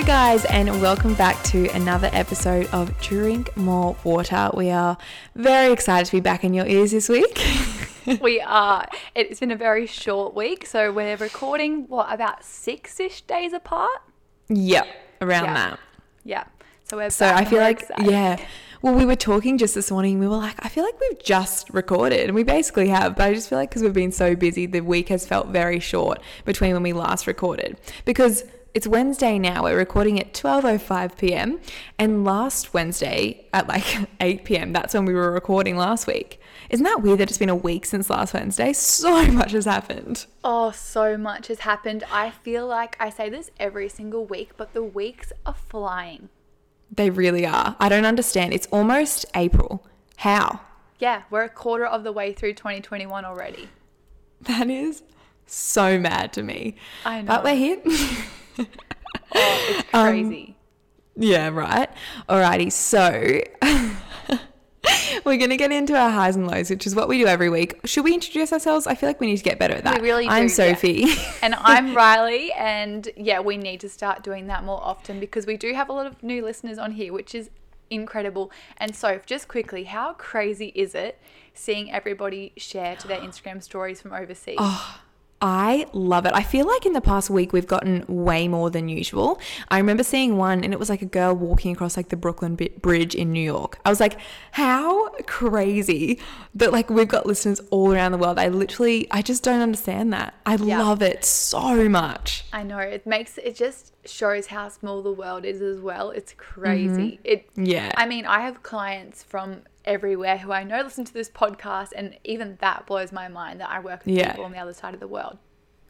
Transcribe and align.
Hello, 0.00 0.06
guys, 0.14 0.46
and 0.46 0.80
welcome 0.80 1.12
back 1.12 1.42
to 1.44 1.68
another 1.74 2.08
episode 2.14 2.66
of 2.72 2.98
Drink 3.02 3.54
More 3.54 3.94
Water. 4.02 4.50
We 4.54 4.70
are 4.70 4.96
very 5.34 5.74
excited 5.74 6.06
to 6.06 6.12
be 6.12 6.20
back 6.20 6.42
in 6.42 6.54
your 6.54 6.66
ears 6.66 6.92
this 6.92 7.10
week. 7.10 7.38
we 8.22 8.40
are. 8.40 8.88
It's 9.14 9.40
been 9.40 9.50
a 9.50 9.56
very 9.56 9.84
short 9.86 10.34
week, 10.34 10.64
so 10.64 10.90
we're 10.90 11.18
recording 11.18 11.86
what 11.88 12.10
about 12.10 12.42
six 12.46 12.98
ish 12.98 13.20
days 13.22 13.52
apart. 13.52 13.90
yep, 14.48 14.86
around 15.20 15.44
Yeah. 15.44 15.54
that. 15.54 15.80
Yeah. 16.24 16.44
So 16.84 16.96
we're. 16.96 17.10
So 17.10 17.26
I 17.26 17.44
feel 17.44 17.58
like, 17.60 17.80
excited. 17.82 18.10
yeah. 18.10 18.36
Well, 18.80 18.94
we 18.94 19.04
were 19.04 19.16
talking 19.16 19.58
just 19.58 19.74
this 19.74 19.90
morning. 19.90 20.18
We 20.18 20.26
were 20.26 20.36
like, 20.38 20.56
I 20.64 20.70
feel 20.70 20.82
like 20.82 20.98
we've 20.98 21.22
just 21.22 21.68
recorded, 21.68 22.20
and 22.24 22.34
we 22.34 22.42
basically 22.42 22.88
have. 22.88 23.16
But 23.16 23.24
I 23.28 23.34
just 23.34 23.50
feel 23.50 23.58
like 23.58 23.68
because 23.68 23.82
we've 23.82 23.92
been 23.92 24.12
so 24.12 24.34
busy, 24.34 24.64
the 24.64 24.80
week 24.80 25.10
has 25.10 25.26
felt 25.26 25.48
very 25.48 25.78
short 25.78 26.22
between 26.46 26.72
when 26.72 26.82
we 26.82 26.94
last 26.94 27.26
recorded. 27.26 27.78
Because 28.06 28.44
it's 28.72 28.86
Wednesday 28.86 29.38
now. 29.38 29.64
We're 29.64 29.76
recording 29.76 30.20
at 30.20 30.32
12:05 30.32 31.16
p.m. 31.18 31.60
and 31.98 32.24
last 32.24 32.72
Wednesday 32.72 33.46
at 33.52 33.68
like 33.68 33.84
8 34.20 34.44
p.m. 34.44 34.72
That's 34.72 34.94
when 34.94 35.04
we 35.04 35.14
were 35.14 35.30
recording 35.30 35.76
last 35.76 36.06
week. 36.06 36.40
Isn't 36.68 36.84
that 36.84 37.02
weird 37.02 37.18
that 37.18 37.28
it's 37.28 37.38
been 37.38 37.48
a 37.48 37.56
week 37.56 37.84
since 37.84 38.08
last 38.10 38.34
Wednesday? 38.34 38.72
So 39.00 39.26
much 39.26 39.52
has 39.52 39.64
happened. 39.64 40.26
Oh, 40.44 40.70
so 40.70 41.16
much 41.16 41.48
has 41.48 41.60
happened. 41.60 42.04
I 42.12 42.30
feel 42.30 42.66
like 42.66 42.96
I 43.00 43.10
say 43.10 43.28
this 43.28 43.50
every 43.58 43.88
single 43.88 44.24
week, 44.24 44.50
but 44.56 44.72
the 44.72 44.82
weeks 44.82 45.32
are 45.46 45.54
flying. 45.54 46.28
They 46.94 47.10
really 47.10 47.46
are. 47.46 47.76
I 47.80 47.88
don't 47.88 48.04
understand. 48.04 48.52
It's 48.52 48.66
almost 48.68 49.24
April. 49.34 49.86
How? 50.16 50.60
Yeah, 50.98 51.22
we're 51.30 51.44
a 51.44 51.48
quarter 51.48 51.86
of 51.86 52.04
the 52.04 52.12
way 52.12 52.32
through 52.32 52.54
2021 52.54 53.24
already. 53.24 53.68
That 54.42 54.68
is 54.70 55.02
so 55.46 55.98
mad 55.98 56.32
to 56.34 56.42
me. 56.42 56.76
I 57.04 57.22
know. 57.22 57.28
But 57.28 57.44
we're 57.44 57.56
here. 57.56 57.80
Oh, 58.60 59.66
it's 59.78 59.88
Um, 59.94 60.08
crazy. 60.08 60.56
yeah, 61.16 61.48
right. 61.48 61.88
Alrighty, 62.28 62.72
so 62.72 63.40
we're 65.24 65.36
gonna 65.36 65.56
get 65.56 65.70
into 65.72 65.96
our 65.96 66.10
highs 66.10 66.36
and 66.36 66.46
lows, 66.46 66.70
which 66.70 66.86
is 66.86 66.94
what 66.94 67.08
we 67.08 67.18
do 67.18 67.26
every 67.26 67.48
week. 67.50 67.78
Should 67.84 68.04
we 68.04 68.14
introduce 68.14 68.52
ourselves? 68.52 68.86
I 68.86 68.94
feel 68.94 69.08
like 69.08 69.20
we 69.20 69.26
need 69.26 69.36
to 69.36 69.42
get 69.42 69.58
better 69.58 69.74
at 69.74 69.84
that. 69.84 70.00
We 70.00 70.08
really 70.08 70.26
I'm 70.28 70.46
do, 70.46 70.52
yeah. 70.52 70.74
Sophie. 70.74 71.04
and 71.42 71.54
I'm 71.56 71.94
Riley, 71.94 72.52
and 72.52 73.08
yeah, 73.16 73.40
we 73.40 73.56
need 73.56 73.80
to 73.80 73.88
start 73.88 74.22
doing 74.22 74.46
that 74.48 74.64
more 74.64 74.80
often 74.82 75.20
because 75.20 75.46
we 75.46 75.56
do 75.56 75.74
have 75.74 75.88
a 75.88 75.92
lot 75.92 76.06
of 76.06 76.22
new 76.22 76.42
listeners 76.44 76.78
on 76.78 76.92
here, 76.92 77.12
which 77.12 77.34
is 77.34 77.50
incredible. 77.90 78.50
And 78.78 78.94
so, 78.96 79.20
just 79.26 79.48
quickly, 79.48 79.84
how 79.84 80.14
crazy 80.14 80.72
is 80.74 80.94
it 80.94 81.18
seeing 81.54 81.92
everybody 81.92 82.52
share 82.56 82.96
to 82.96 83.08
their 83.08 83.20
Instagram 83.20 83.62
stories 83.62 84.00
from 84.00 84.12
overseas? 84.12 84.56
Oh, 84.58 85.00
I 85.42 85.86
love 85.92 86.26
it. 86.26 86.32
I 86.34 86.42
feel 86.42 86.66
like 86.66 86.84
in 86.84 86.92
the 86.92 87.00
past 87.00 87.30
week 87.30 87.52
we've 87.52 87.66
gotten 87.66 88.04
way 88.08 88.46
more 88.46 88.68
than 88.70 88.88
usual. 88.88 89.40
I 89.68 89.78
remember 89.78 90.02
seeing 90.02 90.36
one 90.36 90.62
and 90.62 90.72
it 90.74 90.78
was 90.78 90.90
like 90.90 91.00
a 91.00 91.06
girl 91.06 91.34
walking 91.34 91.72
across 91.72 91.96
like 91.96 92.10
the 92.10 92.16
Brooklyn 92.16 92.56
Bridge 92.56 93.14
in 93.14 93.32
New 93.32 93.40
York. 93.42 93.78
I 93.84 93.88
was 93.88 94.00
like, 94.00 94.18
how 94.52 95.08
crazy 95.26 96.18
that 96.54 96.72
like 96.72 96.90
we've 96.90 97.08
got 97.08 97.24
listeners 97.24 97.60
all 97.70 97.92
around 97.92 98.12
the 98.12 98.18
world. 98.18 98.38
I 98.38 98.48
literally, 98.48 99.08
I 99.10 99.22
just 99.22 99.42
don't 99.42 99.60
understand 99.62 100.12
that. 100.12 100.34
I 100.44 100.56
Yeah. 100.56 100.82
love 100.82 101.00
it 101.00 101.24
so 101.24 101.88
much. 101.88 102.44
I 102.52 102.62
know 102.62 102.78
it 102.78 103.06
makes 103.06 103.38
it 103.38 103.56
just 103.56 103.94
shows 104.06 104.46
how 104.48 104.68
small 104.68 105.02
the 105.02 105.12
world 105.12 105.44
is 105.44 105.60
as 105.62 105.80
well. 105.80 106.10
It's 106.10 106.34
crazy. 106.36 107.12
Mm-hmm. 107.12 107.22
It 107.24 107.48
Yeah. 107.56 107.92
I 107.96 108.06
mean, 108.06 108.26
I 108.26 108.40
have 108.42 108.62
clients 108.62 109.22
from 109.22 109.62
everywhere 109.84 110.38
who 110.38 110.52
I 110.52 110.62
know 110.64 110.82
listen 110.82 111.04
to 111.04 111.12
this 111.12 111.28
podcast, 111.30 111.88
and 111.96 112.16
even 112.24 112.58
that 112.60 112.86
blows 112.86 113.12
my 113.12 113.28
mind 113.28 113.60
that 113.60 113.70
I 113.70 113.80
work 113.80 114.04
with 114.04 114.14
Yeah. 114.16 114.30
people 114.30 114.44
on 114.44 114.52
the 114.52 114.58
other 114.58 114.74
side 114.74 114.94
of 114.94 115.00
the 115.00 115.08
world. 115.08 115.38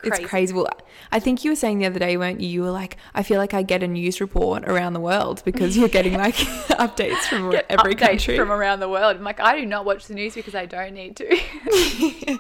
It's 0.03 0.19
crazy. 0.21 0.55
Well, 0.55 0.67
I 1.13 1.21
think 1.21 1.45
you 1.45 1.51
were 1.51 1.57
saying 1.57 1.79
the 1.79 1.85
other 1.85 1.99
day, 1.99 2.17
weren't 2.17 2.41
you? 2.41 2.49
You 2.49 2.63
were 2.63 2.71
like, 2.71 2.97
I 3.15 3.23
feel 3.23 3.37
like 3.37 3.53
I 3.53 3.61
get 3.63 3.83
a 3.83 3.87
news 3.87 4.19
report 4.19 4.67
around 4.67 4.95
the 4.95 5.01
world 5.01 5.43
because 5.45 5.77
you're 5.77 5.91
getting 5.91 6.15
like 6.27 6.35
updates 6.37 7.19
from 7.29 7.51
Get 7.51 7.67
every 7.69 7.95
updates 7.95 7.99
country. 7.99 8.37
from 8.39 8.51
around 8.51 8.81
the 8.81 8.89
world. 8.89 9.17
I'm 9.19 9.25
like, 9.25 9.41
I 9.41 9.61
do 9.61 9.67
not 9.67 9.85
watch 9.85 10.07
the 10.07 10.15
news 10.15 10.35
because 10.35 10.55
I 10.55 10.65
don't 10.65 10.95
need 10.95 11.17
to. 11.17 11.27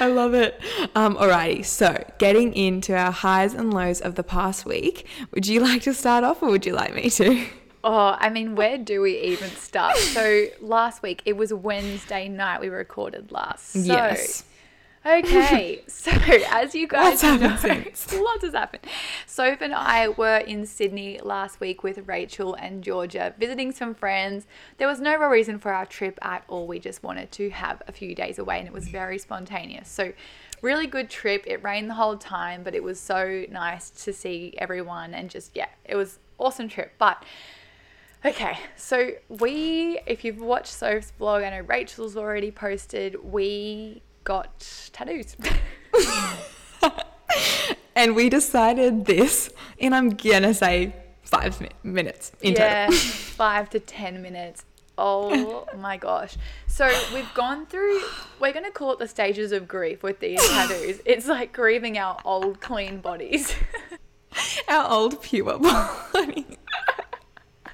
I 0.00 0.06
love 0.08 0.34
it. 0.34 0.58
Um, 0.94 1.16
alrighty, 1.16 1.64
so 1.64 2.02
getting 2.18 2.52
into 2.54 2.94
our 2.96 3.12
highs 3.12 3.54
and 3.54 3.72
lows 3.72 4.00
of 4.00 4.14
the 4.14 4.22
past 4.24 4.64
week, 4.66 5.06
would 5.32 5.46
you 5.46 5.60
like 5.60 5.82
to 5.82 5.94
start 5.94 6.24
off 6.24 6.42
or 6.42 6.48
would 6.50 6.64
you 6.66 6.72
like 6.72 6.94
me 6.94 7.10
to? 7.10 7.46
Oh, 7.86 8.16
I 8.18 8.28
mean, 8.30 8.56
where 8.56 8.78
do 8.78 9.00
we 9.00 9.18
even 9.18 9.48
start? 9.50 9.96
So 9.96 10.46
last 10.60 11.02
week 11.02 11.22
it 11.24 11.36
was 11.36 11.54
Wednesday 11.54 12.28
night 12.28 12.60
we 12.60 12.68
recorded 12.68 13.30
last. 13.30 13.70
So, 13.70 13.80
Yes. 13.80 14.44
Okay, 15.06 15.82
so 15.86 16.10
as 16.50 16.74
you 16.74 16.88
guys 16.88 17.22
happened 17.22 17.42
know, 17.50 17.56
since? 17.56 18.12
lots 18.20 18.42
has 18.42 18.54
happened. 18.54 18.82
Soph 19.24 19.60
and 19.60 19.72
I 19.72 20.08
were 20.08 20.38
in 20.38 20.66
Sydney 20.66 21.20
last 21.22 21.60
week 21.60 21.84
with 21.84 22.08
Rachel 22.08 22.54
and 22.54 22.82
Georgia 22.82 23.32
visiting 23.38 23.70
some 23.70 23.94
friends. 23.94 24.48
There 24.78 24.88
was 24.88 24.98
no 24.98 25.16
real 25.16 25.28
reason 25.28 25.60
for 25.60 25.72
our 25.72 25.86
trip 25.86 26.18
at 26.22 26.42
all. 26.48 26.66
We 26.66 26.80
just 26.80 27.04
wanted 27.04 27.30
to 27.32 27.50
have 27.50 27.82
a 27.86 27.92
few 27.92 28.16
days 28.16 28.40
away, 28.40 28.58
and 28.58 28.66
it 28.66 28.74
was 28.74 28.88
very 28.88 29.18
spontaneous. 29.18 29.88
So, 29.88 30.12
really 30.60 30.88
good 30.88 31.08
trip. 31.08 31.44
It 31.46 31.62
rained 31.62 31.88
the 31.88 31.94
whole 31.94 32.16
time, 32.16 32.64
but 32.64 32.74
it 32.74 32.82
was 32.82 32.98
so 32.98 33.44
nice 33.48 33.90
to 33.90 34.12
see 34.12 34.54
everyone, 34.58 35.14
and 35.14 35.30
just 35.30 35.52
yeah, 35.54 35.68
it 35.84 35.94
was 35.94 36.18
awesome 36.36 36.68
trip. 36.68 36.94
But 36.98 37.22
Okay, 38.24 38.58
so 38.76 39.12
we, 39.28 40.00
if 40.06 40.24
you've 40.24 40.40
watched 40.40 40.72
Soph's 40.72 41.12
vlog, 41.20 41.46
I 41.46 41.50
know 41.50 41.64
Rachel's 41.66 42.16
already 42.16 42.50
posted, 42.50 43.16
we 43.22 44.02
got 44.24 44.88
tattoos. 44.92 45.36
And 47.96 48.14
we 48.14 48.28
decided 48.28 49.06
this, 49.06 49.50
and 49.80 49.94
I'm 49.94 50.10
gonna 50.10 50.52
say 50.52 50.94
five 51.22 51.58
mi- 51.62 51.70
minutes 51.82 52.30
in 52.42 52.52
yeah, 52.52 52.90
five 52.90 53.70
to 53.70 53.80
ten 53.80 54.20
minutes. 54.20 54.66
Oh 54.98 55.66
my 55.78 55.96
gosh. 55.96 56.36
So 56.66 56.86
we've 57.14 57.32
gone 57.32 57.64
through, 57.64 58.02
we're 58.38 58.52
going 58.52 58.66
to 58.66 58.70
call 58.70 58.92
it 58.92 58.98
the 58.98 59.08
stages 59.08 59.50
of 59.52 59.66
grief 59.66 60.02
with 60.02 60.20
these 60.20 60.46
tattoos. 60.46 61.00
It's 61.06 61.26
like 61.26 61.54
grieving 61.54 61.96
our 61.96 62.18
old, 62.24 62.60
clean 62.60 63.00
bodies. 63.00 63.54
Our 64.68 64.90
old 64.90 65.22
pure 65.22 65.58
body. 65.58 66.46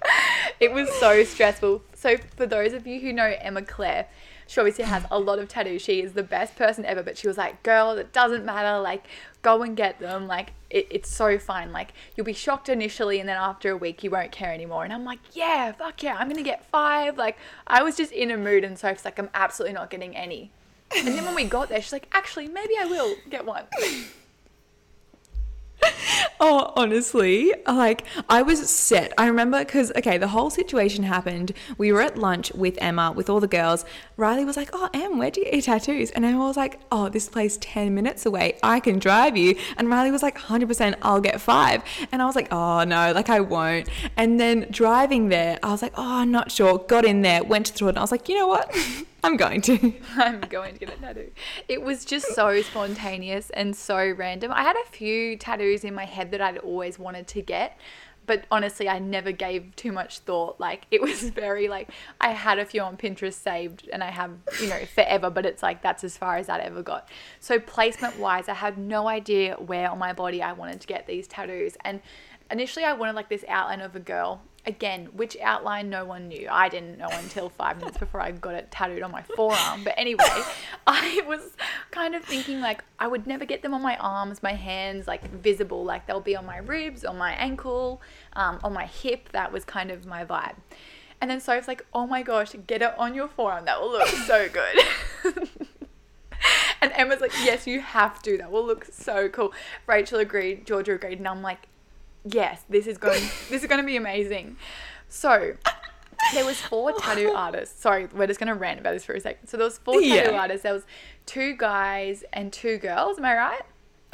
it 0.60 0.72
was 0.72 0.90
so 0.94 1.24
stressful. 1.24 1.82
So 1.94 2.16
for 2.36 2.46
those 2.46 2.72
of 2.72 2.86
you 2.86 3.00
who 3.00 3.12
know 3.12 3.34
Emma 3.40 3.62
Claire, 3.62 4.06
she 4.46 4.60
obviously 4.60 4.84
has 4.84 5.04
a 5.10 5.18
lot 5.18 5.38
of 5.38 5.48
tattoos. 5.48 5.80
She 5.82 6.02
is 6.02 6.12
the 6.12 6.22
best 6.22 6.56
person 6.56 6.84
ever, 6.84 7.02
but 7.02 7.16
she 7.16 7.26
was 7.26 7.38
like, 7.38 7.62
girl, 7.62 7.92
it 7.92 8.12
doesn't 8.12 8.44
matter. 8.44 8.80
Like, 8.80 9.06
go 9.40 9.62
and 9.62 9.76
get 9.76 9.98
them. 9.98 10.26
Like, 10.26 10.52
it, 10.68 10.86
it's 10.90 11.08
so 11.08 11.38
fine. 11.38 11.72
Like, 11.72 11.94
you'll 12.16 12.26
be 12.26 12.32
shocked 12.32 12.68
initially, 12.68 13.18
and 13.18 13.28
then 13.28 13.36
after 13.36 13.70
a 13.70 13.76
week, 13.76 14.04
you 14.04 14.10
won't 14.10 14.30
care 14.30 14.52
anymore. 14.52 14.84
And 14.84 14.92
I'm 14.92 15.04
like, 15.04 15.20
yeah, 15.32 15.72
fuck 15.72 16.02
yeah, 16.02 16.16
I'm 16.19 16.28
gonna 16.28 16.42
get 16.42 16.66
five. 16.66 17.16
Like, 17.16 17.38
I 17.66 17.82
was 17.82 17.96
just 17.96 18.12
in 18.12 18.30
a 18.30 18.36
mood, 18.36 18.62
and 18.64 18.78
Soph's 18.78 19.04
like, 19.04 19.19
I'm 19.19 19.30
absolutely 19.32 19.74
not 19.74 19.90
getting 19.90 20.14
any. 20.16 20.50
And 20.94 21.08
then 21.08 21.24
when 21.24 21.34
we 21.34 21.44
got 21.44 21.70
there, 21.70 21.80
she's 21.80 21.92
like, 21.92 22.08
actually, 22.12 22.48
maybe 22.48 22.74
I 22.78 22.84
will 22.84 23.14
get 23.30 23.46
one. 23.46 23.64
Oh, 26.44 26.72
honestly, 26.74 27.52
like 27.68 28.04
I 28.28 28.42
was 28.42 28.68
set. 28.68 29.12
I 29.16 29.28
remember 29.28 29.60
because 29.60 29.92
okay, 29.92 30.18
the 30.18 30.28
whole 30.28 30.50
situation 30.50 31.04
happened. 31.04 31.52
We 31.78 31.92
were 31.92 32.00
at 32.00 32.18
lunch 32.18 32.52
with 32.52 32.76
Emma 32.80 33.12
with 33.12 33.30
all 33.30 33.38
the 33.38 33.46
girls. 33.46 33.84
Riley 34.16 34.44
was 34.44 34.56
like, 34.56 34.70
"Oh, 34.72 34.88
Em, 34.92 35.18
where 35.18 35.30
do 35.30 35.40
you 35.40 35.50
get 35.50 35.62
tattoos?" 35.64 36.10
And 36.10 36.24
Emma 36.24 36.38
was 36.38 36.56
like, 36.56 36.80
"Oh, 36.90 37.08
this 37.08 37.28
place 37.28 37.58
ten 37.60 37.94
minutes 37.94 38.26
away. 38.26 38.58
I 38.62 38.80
can 38.80 38.98
drive 38.98 39.36
you." 39.36 39.54
And 39.76 39.88
Riley 39.88 40.10
was 40.10 40.22
like, 40.22 40.34
"100 40.34 40.66
percent, 40.66 40.96
I'll 41.02 41.20
get 41.20 41.40
five. 41.40 41.82
And 42.10 42.20
I 42.20 42.26
was 42.26 42.34
like, 42.34 42.48
"Oh 42.52 42.82
no, 42.82 43.12
like 43.12 43.31
I 43.31 43.38
won't." 43.40 43.88
And 44.16 44.40
then 44.40 44.66
driving 44.70 45.28
there, 45.28 45.60
I 45.62 45.70
was 45.70 45.81
like, 45.82 45.93
"Oh, 45.96 46.16
I'm 46.22 46.32
not 46.32 46.50
sure." 46.50 46.78
Got 46.78 47.05
in 47.05 47.22
there, 47.22 47.44
went 47.44 47.66
to 47.66 47.72
the 47.72 47.78
door, 47.78 47.88
and 47.90 47.98
I 47.98 48.00
was 48.00 48.10
like, 48.10 48.28
"You 48.28 48.34
know 48.34 48.48
what? 48.48 48.76
I'm 49.22 49.36
going 49.36 49.60
to." 49.62 49.94
I'm 50.16 50.40
going 50.40 50.74
to 50.74 50.80
get 50.80 50.94
a 50.94 51.00
tattoo. 51.00 51.30
It 51.69 51.82
was 51.82 52.04
just 52.04 52.34
so 52.34 52.60
spontaneous 52.62 53.50
and 53.50 53.76
so 53.76 53.96
random. 53.96 54.52
I 54.52 54.62
had 54.62 54.76
a 54.76 54.90
few 54.90 55.36
tattoos 55.36 55.84
in 55.84 55.94
my 55.94 56.04
head 56.04 56.30
that 56.32 56.40
I'd 56.40 56.58
always 56.58 56.98
wanted 56.98 57.26
to 57.28 57.42
get, 57.42 57.78
but 58.26 58.44
honestly, 58.50 58.88
I 58.88 58.98
never 58.98 59.32
gave 59.32 59.74
too 59.76 59.92
much 59.92 60.20
thought. 60.20 60.60
Like, 60.60 60.86
it 60.90 61.00
was 61.00 61.22
very 61.30 61.69
like, 61.69 61.90
I 62.20 62.30
had 62.30 62.58
a 62.58 62.64
few 62.64 62.82
on 62.82 62.96
Pinterest 62.96 63.34
saved 63.34 63.88
and 63.92 64.02
I 64.02 64.10
have, 64.10 64.32
you 64.60 64.69
know, 64.69 64.84
forever, 64.86 65.30
but 65.30 65.46
it's 65.46 65.62
like 65.62 65.82
that's 65.82 66.04
as 66.04 66.16
far 66.16 66.36
as 66.36 66.46
that 66.46 66.60
ever 66.60 66.82
got. 66.82 67.08
So, 67.40 67.58
placement 67.58 68.19
wise, 68.19 68.48
I 68.48 68.54
had 68.54 68.78
no 68.78 69.08
idea 69.08 69.54
where 69.54 69.90
on 69.90 69.98
my 69.98 70.12
body 70.12 70.42
I 70.42 70.52
wanted 70.52 70.80
to 70.80 70.86
get 70.86 71.06
these 71.06 71.26
tattoos. 71.26 71.76
And 71.84 72.00
initially, 72.50 72.84
I 72.84 72.92
wanted 72.92 73.14
like 73.14 73.28
this 73.28 73.44
outline 73.48 73.80
of 73.80 73.96
a 73.96 74.00
girl 74.00 74.42
again, 74.64 75.06
which 75.14 75.37
outline 75.43 75.91
no 75.91 76.05
one 76.05 76.29
knew. 76.29 76.49
I 76.50 76.69
didn't 76.69 76.99
know 76.99 77.09
until 77.11 77.49
five 77.49 77.79
minutes 77.79 77.99
before 77.99 78.20
I 78.20 78.31
got 78.31 78.55
it 78.55 78.70
tattooed 78.70 79.03
on 79.03 79.11
my 79.11 79.23
forearm. 79.23 79.85
But 79.85 79.94
anyway, 79.97 80.25
I 80.87 81.23
was 81.26 81.56
kind 81.91 82.14
of 82.14 82.25
thinking 82.25 82.61
like 82.61 82.85
I 82.99 83.09
would 83.09 83.26
never 83.26 83.44
get 83.44 83.62
them 83.62 83.75
on 83.75 83.82
my 83.82 83.97
arms, 83.97 84.43
my 84.43 84.53
hands, 84.53 85.06
like 85.06 85.29
visible. 85.31 85.85
Like 85.85 86.06
they'll 86.06 86.20
be 86.20 86.37
on 86.37 86.47
my 86.47 86.59
ribs, 86.59 87.05
on 87.05 87.19
my 87.19 87.32
ankle, 87.32 88.00
um, 88.35 88.61
on 88.62 88.73
my 88.73 88.87
hip. 88.87 89.31
That 89.32 89.53
was 89.53 89.64
kind 89.64 89.91
of 89.91 90.06
my 90.06 90.25
vibe. 90.25 90.55
And 91.20 91.31
then 91.31 91.41
Soph's 91.41 91.69
like, 91.69 91.87
oh 91.94 92.06
my 92.06 92.23
gosh, 92.23 92.53
get 92.67 92.82
it 92.82 92.99
on 92.99 93.15
your 93.15 93.29
forearm. 93.29 93.65
That 93.67 93.81
will 93.81 93.93
look 93.93 94.08
so 94.08 94.49
good. 94.53 94.79
and 96.82 96.93
Emma's 96.94 97.20
like, 97.20 97.32
yes, 97.44 97.65
you 97.65 97.81
have 97.81 98.20
to. 98.23 98.38
That 98.38 98.50
will 98.50 98.67
look 98.67 98.87
so 98.87 99.29
cool. 99.29 99.53
Rachel 99.87 100.19
agreed. 100.19 100.67
Georgia 100.67 100.94
agreed. 100.94 101.19
And 101.19 101.29
I'm 101.29 101.41
like, 101.41 101.69
yes, 102.24 102.62
this 102.69 102.86
is 102.86 102.98
going 102.98 103.20
this 103.50 103.62
is 103.62 103.66
going 103.66 103.80
to 103.80 103.86
be 103.86 103.96
amazing. 103.96 104.56
So, 105.08 105.54
there 106.32 106.44
was 106.44 106.60
four 106.60 106.92
tattoo 106.92 107.30
artists. 107.36 107.80
Sorry, 107.80 108.06
we're 108.14 108.26
just 108.26 108.40
going 108.40 108.48
to 108.48 108.54
rant 108.54 108.80
about 108.80 108.92
this 108.92 109.04
for 109.04 109.12
a 109.14 109.20
second. 109.20 109.46
So 109.48 109.56
there 109.56 109.64
was 109.64 109.78
four 109.78 109.94
tattoo 110.00 110.06
Yeah. 110.32 110.40
artists. 110.40 110.62
There 110.62 110.72
was 110.72 110.84
two 111.26 111.56
guys 111.56 112.24
and 112.32 112.52
two 112.52 112.78
girls. 112.78 113.19
Am 113.19 113.24
I 113.24 113.34
right? 113.36 113.62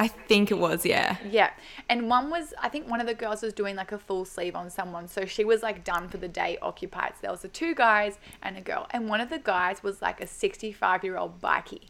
I 0.01 0.07
think 0.09 0.53
it 0.53 0.59
was, 0.59 0.87
yeah. 0.87 1.17
Yeah. 1.29 1.51
And 1.89 2.09
one 2.09 2.31
was, 2.31 2.55
I 2.63 2.69
think 2.69 2.89
one 2.89 3.01
of 3.01 3.09
the 3.09 3.15
girls 3.15 3.43
was 3.43 3.53
doing 3.53 3.75
like 3.75 3.91
a 3.91 3.99
full 3.99 4.25
sleeve 4.25 4.55
on 4.55 4.71
someone. 4.71 5.09
So 5.09 5.25
she 5.25 5.45
was 5.45 5.63
like 5.63 5.83
done 5.83 6.09
for 6.09 6.19
the 6.19 6.29
day, 6.29 6.57
occupied. 6.63 7.15
So 7.17 7.19
there 7.23 7.31
was 7.33 7.43
the 7.43 7.49
two 7.49 7.75
guys 7.75 8.19
and 8.41 8.57
a 8.57 8.61
girl. 8.61 8.87
And 8.93 9.09
one 9.09 9.21
of 9.21 9.29
the 9.29 9.41
guys 9.41 9.83
was 9.83 10.01
like 10.01 10.21
a 10.21 10.27
65 10.27 11.03
year 11.05 11.17
old 11.17 11.41
bikie. 11.41 11.83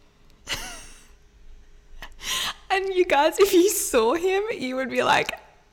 And 2.70 2.94
you 2.94 3.04
guys, 3.06 3.38
if 3.38 3.52
you 3.54 3.68
saw 3.70 4.14
him, 4.14 4.42
you 4.56 4.76
would 4.76 4.90
be 4.90 5.02
like, 5.02 5.30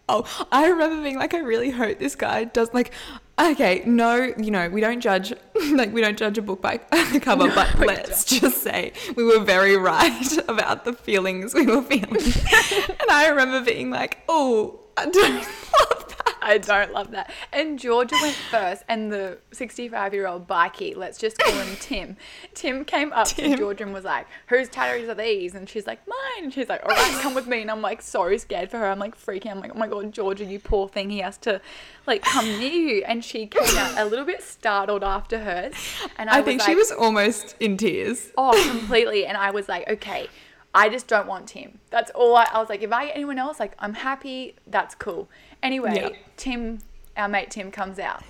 oh, 0.10 0.48
I 0.52 0.68
remember 0.68 1.02
being 1.02 1.18
like, 1.18 1.34
I 1.34 1.40
really 1.40 1.72
hope 1.72 2.00
this 2.00 2.16
guy 2.16 2.44
does 2.46 2.74
like, 2.74 2.92
okay, 3.40 3.84
no, 3.86 4.34
you 4.38 4.52
know, 4.52 4.70
we 4.70 4.82
don't 4.82 5.02
judge, 5.02 5.34
like 5.72 5.94
we 5.94 6.02
don't 6.02 6.18
judge 6.18 6.38
a 6.38 6.42
book 6.42 6.62
by 6.62 6.78
the 7.12 7.20
cover, 7.22 7.50
but 7.54 7.78
let's 7.80 8.26
just 8.26 8.62
say 8.62 8.94
we 9.16 9.24
were 9.24 9.40
very 9.40 9.78
right 9.78 10.38
about 10.48 10.86
the 10.86 10.94
feelings 10.94 11.54
we 11.54 11.66
were 11.66 11.82
feeling. 11.82 12.16
and 12.16 13.10
I 13.10 13.28
remember 13.30 13.62
being 13.62 13.90
like, 13.90 14.20
oh, 14.30 14.80
I 14.98 15.06
don't 15.06 15.34
love 15.36 16.06
that. 16.10 16.15
I 16.46 16.60
don't 16.60 16.94
love 16.94 17.10
that. 17.12 17.32
And 17.52 17.80
Georgia 17.80 18.16
went 18.22 18.36
first, 18.36 18.84
and 18.88 19.12
the 19.12 19.40
65 19.52 20.14
year 20.14 20.28
old 20.28 20.48
bikie, 20.48 20.96
let's 20.96 21.18
just 21.18 21.40
call 21.40 21.52
him 21.52 21.76
Tim. 21.80 22.18
Tim 22.54 22.86
came 22.86 23.12
up 23.14 23.28
to 23.30 23.58
Georgia 23.58 23.84
and 23.84 23.94
was 23.94 24.04
like, 24.04 24.28
Whose 24.48 24.70
tattoos 24.70 25.10
are 25.10 25.16
these? 25.16 25.56
And 25.56 25.68
she's 25.68 25.88
like, 25.88 26.08
Mine. 26.08 26.44
And 26.44 26.54
she's 26.54 26.70
like, 26.70 26.84
All 26.84 26.90
right, 26.90 27.20
come 27.22 27.34
with 27.34 27.48
me. 27.48 27.62
And 27.62 27.72
I'm 27.72 27.82
like, 27.82 28.04
so 28.04 28.38
scared 28.38 28.70
for 28.70 28.78
her. 28.78 28.86
I'm 28.86 29.00
like 29.00 29.20
freaking. 29.20 29.50
I'm 29.50 29.60
like, 29.60 29.72
Oh 29.74 29.80
my 29.80 29.88
God, 29.88 30.12
Georgia, 30.12 30.46
you 30.46 30.60
poor 30.60 30.88
thing. 30.88 31.10
He 31.10 31.20
has 31.20 31.38
to 31.40 31.60
like 32.06 32.22
come 32.22 32.46
near 32.46 32.72
you. 32.72 33.04
And 33.06 33.26
she 33.26 33.48
came 33.48 33.78
out 33.78 33.98
a 33.98 34.06
little 34.06 34.26
bit 34.26 34.44
startled 34.44 35.04
after 35.04 35.40
hers. 35.40 35.74
And 36.18 36.30
I, 36.30 36.40
I 36.40 36.42
think 36.44 36.60
was 36.60 36.68
she 36.68 36.76
was 36.76 36.92
almost 36.92 37.56
in 37.60 37.76
tears. 37.76 38.32
Oh, 38.38 38.54
completely. 38.70 39.26
And 39.26 39.36
I 39.36 39.50
was 39.50 39.68
like, 39.68 39.90
okay, 39.90 40.28
I 40.76 40.90
just 40.90 41.08
don't 41.08 41.26
want 41.26 41.48
Tim. 41.48 41.80
That's 41.90 42.12
all 42.12 42.36
I, 42.36 42.48
I 42.52 42.60
was 42.60 42.68
like, 42.68 42.84
if 42.84 42.92
I 42.92 43.06
get 43.06 43.16
anyone 43.16 43.40
else, 43.40 43.62
like, 43.62 43.76
I'm 43.80 43.94
happy. 43.94 44.56
That's 44.68 44.94
cool. 44.94 45.30
Anyway, 45.66 45.96
Yeah. 45.96 46.10
Tim, 46.38 46.80
our 47.18 47.28
mate 47.28 47.50
Tim 47.50 47.72
comes 47.72 47.98
out. 47.98 48.22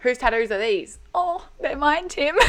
Whose 0.00 0.16
tattoos 0.16 0.50
are 0.50 0.58
these? 0.58 0.98
Oh, 1.14 1.46
they're 1.60 1.76
mine, 1.76 2.08
Tim. 2.08 2.36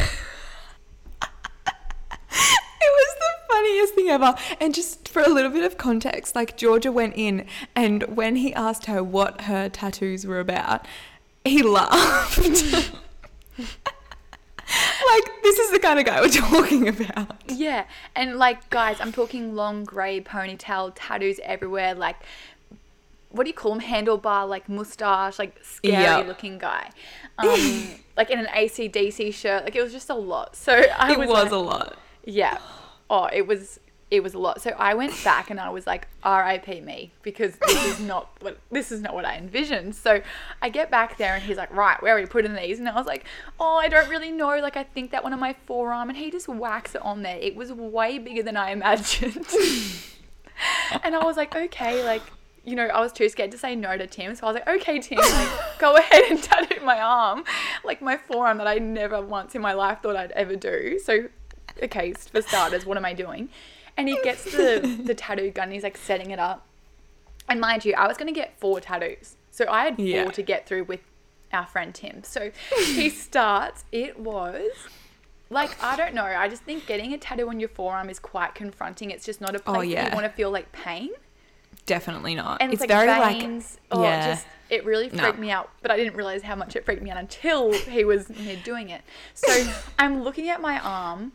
It 2.84 2.90
was 2.96 3.14
the 3.18 3.54
funniest 3.54 3.94
thing 3.94 4.08
ever. 4.08 4.34
And 4.60 4.74
just 4.74 5.08
for 5.08 5.22
a 5.22 5.28
little 5.28 5.50
bit 5.52 5.62
of 5.64 5.78
context, 5.78 6.34
like 6.34 6.56
Georgia 6.56 6.90
went 6.90 7.14
in 7.16 7.46
and 7.76 8.02
when 8.16 8.34
he 8.36 8.52
asked 8.54 8.86
her 8.86 9.04
what 9.04 9.42
her 9.42 9.68
tattoos 9.68 10.26
were 10.26 10.40
about, 10.40 10.84
he 11.44 11.62
laughed. 11.78 12.38
like, 12.38 12.92
this 15.44 15.58
is 15.60 15.70
the 15.70 15.78
kind 15.80 15.98
of 16.00 16.04
guy 16.06 16.20
we're 16.20 16.28
talking 16.28 16.88
about. 16.88 17.40
yeah. 17.48 17.84
And 18.16 18.36
like, 18.36 18.68
guys, 18.70 18.96
I'm 19.00 19.12
talking 19.12 19.54
long 19.54 19.84
grey 19.84 20.20
ponytail, 20.20 20.92
tattoos 20.96 21.38
everywhere. 21.44 21.94
Like, 21.94 22.16
what 23.32 23.44
do 23.44 23.48
you 23.50 23.54
call 23.54 23.72
them? 23.74 23.80
Handlebar, 23.80 24.48
like 24.48 24.68
mustache, 24.68 25.38
like 25.38 25.56
scary 25.62 25.94
Yeah. 26.02 26.18
looking 26.18 26.58
guy. 26.58 26.90
Um, 27.38 27.88
like 28.16 28.30
in 28.30 28.38
an 28.38 28.46
ACDC 28.46 29.32
shirt. 29.34 29.64
Like, 29.64 29.74
it 29.74 29.82
was 29.82 29.90
just 29.92 30.10
a 30.10 30.14
lot. 30.14 30.54
So 30.66 30.72
I 30.98 31.12
It 31.12 31.18
was, 31.18 31.28
was 31.28 31.44
like, 31.44 31.52
a 31.52 31.56
lot. 31.56 31.96
Yeah. 32.24 32.58
Oh, 33.10 33.28
it 33.32 33.46
was 33.46 33.80
it 34.10 34.22
was 34.22 34.34
a 34.34 34.38
lot. 34.38 34.60
So 34.60 34.70
I 34.78 34.92
went 34.92 35.14
back 35.24 35.48
and 35.48 35.58
I 35.58 35.70
was 35.70 35.86
like, 35.86 36.06
R.I.P. 36.22 36.82
me 36.82 37.12
because 37.22 37.56
this 37.56 37.84
is 37.86 38.00
not 38.12 38.28
what 38.42 38.58
this 38.70 38.92
is 38.92 39.00
not 39.00 39.14
what 39.14 39.24
I 39.24 39.38
envisioned. 39.38 39.94
So 39.96 40.20
I 40.60 40.68
get 40.68 40.90
back 40.90 41.16
there 41.16 41.34
and 41.34 41.42
he's 41.42 41.56
like, 41.56 41.74
right, 41.74 42.00
where 42.02 42.14
are 42.14 42.20
we 42.20 42.26
putting 42.26 42.54
these? 42.54 42.78
And 42.78 42.86
I 42.86 42.94
was 42.94 43.06
like, 43.06 43.24
oh, 43.58 43.76
I 43.76 43.88
don't 43.88 44.10
really 44.10 44.30
know. 44.30 44.58
Like 44.58 44.76
I 44.76 44.82
think 44.84 45.12
that 45.12 45.24
one 45.24 45.32
on 45.32 45.40
my 45.40 45.56
forearm, 45.66 46.10
and 46.10 46.18
he 46.18 46.30
just 46.30 46.46
whacks 46.46 46.94
it 46.94 47.00
on 47.00 47.22
there. 47.22 47.38
It 47.38 47.56
was 47.56 47.72
way 47.72 48.18
bigger 48.18 48.42
than 48.42 48.58
I 48.58 48.72
imagined. 48.72 49.46
and 51.02 51.16
I 51.16 51.24
was 51.24 51.38
like, 51.38 51.56
okay, 51.56 52.04
like. 52.04 52.22
You 52.64 52.76
know, 52.76 52.86
I 52.86 53.00
was 53.00 53.12
too 53.12 53.28
scared 53.28 53.50
to 53.52 53.58
say 53.58 53.74
no 53.74 53.96
to 53.96 54.06
Tim, 54.06 54.34
so 54.36 54.46
I 54.46 54.52
was 54.52 54.54
like, 54.54 54.68
"Okay, 54.80 55.00
Tim, 55.00 55.18
like, 55.18 55.48
go 55.78 55.96
ahead 55.96 56.22
and 56.30 56.40
tattoo 56.42 56.84
my 56.84 57.00
arm, 57.00 57.42
like 57.84 58.00
my 58.00 58.16
forearm 58.16 58.58
that 58.58 58.68
I 58.68 58.76
never 58.78 59.20
once 59.20 59.54
in 59.56 59.60
my 59.62 59.72
life 59.72 59.98
thought 60.02 60.14
I'd 60.16 60.30
ever 60.32 60.54
do." 60.54 61.00
So 61.02 61.28
okay, 61.82 62.12
for 62.12 62.40
starters, 62.42 62.86
what 62.86 62.96
am 62.96 63.04
I 63.04 63.14
doing? 63.14 63.48
And 63.96 64.08
he 64.08 64.18
gets 64.22 64.44
the, 64.44 65.00
the 65.04 65.14
tattoo 65.14 65.50
gun 65.50 65.70
he's 65.70 65.82
like 65.82 65.96
setting 65.96 66.30
it 66.30 66.38
up. 66.38 66.66
And 67.48 67.60
mind 67.60 67.84
you, 67.84 67.94
I 67.94 68.06
was 68.06 68.16
going 68.16 68.32
to 68.32 68.38
get 68.38 68.58
four 68.58 68.80
tattoos. 68.80 69.36
So 69.50 69.66
I 69.68 69.84
had 69.84 69.96
four 69.96 70.04
Yeah. 70.06 70.30
to 70.30 70.42
get 70.42 70.66
through 70.66 70.84
with 70.84 71.00
our 71.52 71.66
friend 71.66 71.94
Tim. 71.94 72.22
So 72.24 72.50
he 72.94 73.08
starts, 73.26 73.84
it 73.92 74.18
was 74.18 74.70
like, 75.50 75.82
I 75.82 75.96
don't 75.96 76.14
know. 76.14 76.24
I 76.24 76.48
just 76.48 76.62
think 76.62 76.86
getting 76.86 77.12
a 77.12 77.18
tattoo 77.18 77.48
on 77.48 77.60
your 77.60 77.68
forearm 77.68 78.08
is 78.08 78.18
quite 78.18 78.54
confronting. 78.54 79.10
It's 79.10 79.26
just 79.26 79.40
not 79.42 79.54
a 79.54 79.58
oh, 79.66 79.72
place 79.72 79.76
Oh, 79.78 79.80
yeah. 79.82 80.08
you 80.08 80.14
want 80.14 80.24
to 80.24 80.32
feel 80.32 80.50
like 80.50 80.72
pain. 80.72 81.10
Definitely 81.86 82.34
not. 82.34 82.60
And 82.60 82.72
it's, 82.72 82.82
it's 82.82 82.90
like 82.90 83.06
very 83.06 83.40
veins. 83.40 83.78
like, 83.90 83.98
oh, 83.98 84.02
yeah. 84.02 84.34
just 84.34 84.46
it 84.70 84.84
really 84.84 85.10
No. 85.10 85.22
freaked 85.24 85.38
me 85.38 85.50
out. 85.50 85.70
But 85.82 85.90
I 85.90 85.96
didn't 85.96 86.14
realize 86.16 86.42
how 86.42 86.54
much 86.54 86.76
it 86.76 86.84
freaked 86.84 87.02
me 87.02 87.10
out 87.10 87.18
until 87.18 87.72
he 87.72 88.04
was 88.04 88.28
near 88.30 88.56
doing 88.64 88.88
it. 88.90 89.02
So 89.34 89.70
I'm 89.98 90.22
looking 90.22 90.48
at 90.48 90.60
my 90.60 90.78
arm. 90.78 91.32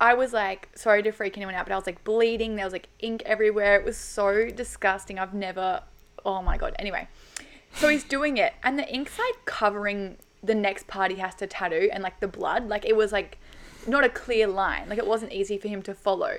I 0.00 0.14
was 0.14 0.32
like, 0.32 0.68
sorry 0.74 1.02
to 1.02 1.12
freak 1.12 1.36
anyone 1.36 1.54
out, 1.54 1.66
but 1.66 1.72
I 1.72 1.76
was 1.76 1.86
like 1.86 2.02
bleeding. 2.04 2.56
There 2.56 2.64
was 2.66 2.72
like 2.72 2.88
ink 3.00 3.22
everywhere. 3.26 3.76
It 3.76 3.84
was 3.84 3.96
so 3.96 4.48
disgusting. 4.50 5.18
I've 5.18 5.34
never. 5.34 5.82
Oh 6.24 6.40
my 6.42 6.56
god. 6.56 6.74
Anyway, 6.78 7.08
so 7.74 7.88
he's 7.88 8.04
doing 8.04 8.36
it, 8.36 8.54
and 8.62 8.78
the 8.78 8.88
ink's 8.92 9.18
like 9.18 9.44
covering 9.44 10.16
the 10.42 10.54
next 10.54 10.86
part 10.86 11.10
he 11.10 11.18
has 11.18 11.34
to 11.36 11.46
tattoo, 11.46 11.88
and 11.92 12.02
like 12.02 12.20
the 12.20 12.28
blood. 12.28 12.68
Like 12.68 12.84
it 12.84 12.96
was 12.96 13.12
like 13.12 13.38
not 13.86 14.04
a 14.04 14.08
clear 14.08 14.46
line. 14.46 14.88
Like 14.88 14.98
it 14.98 15.06
wasn't 15.06 15.32
easy 15.32 15.58
for 15.58 15.68
him 15.68 15.82
to 15.82 15.94
follow. 15.94 16.38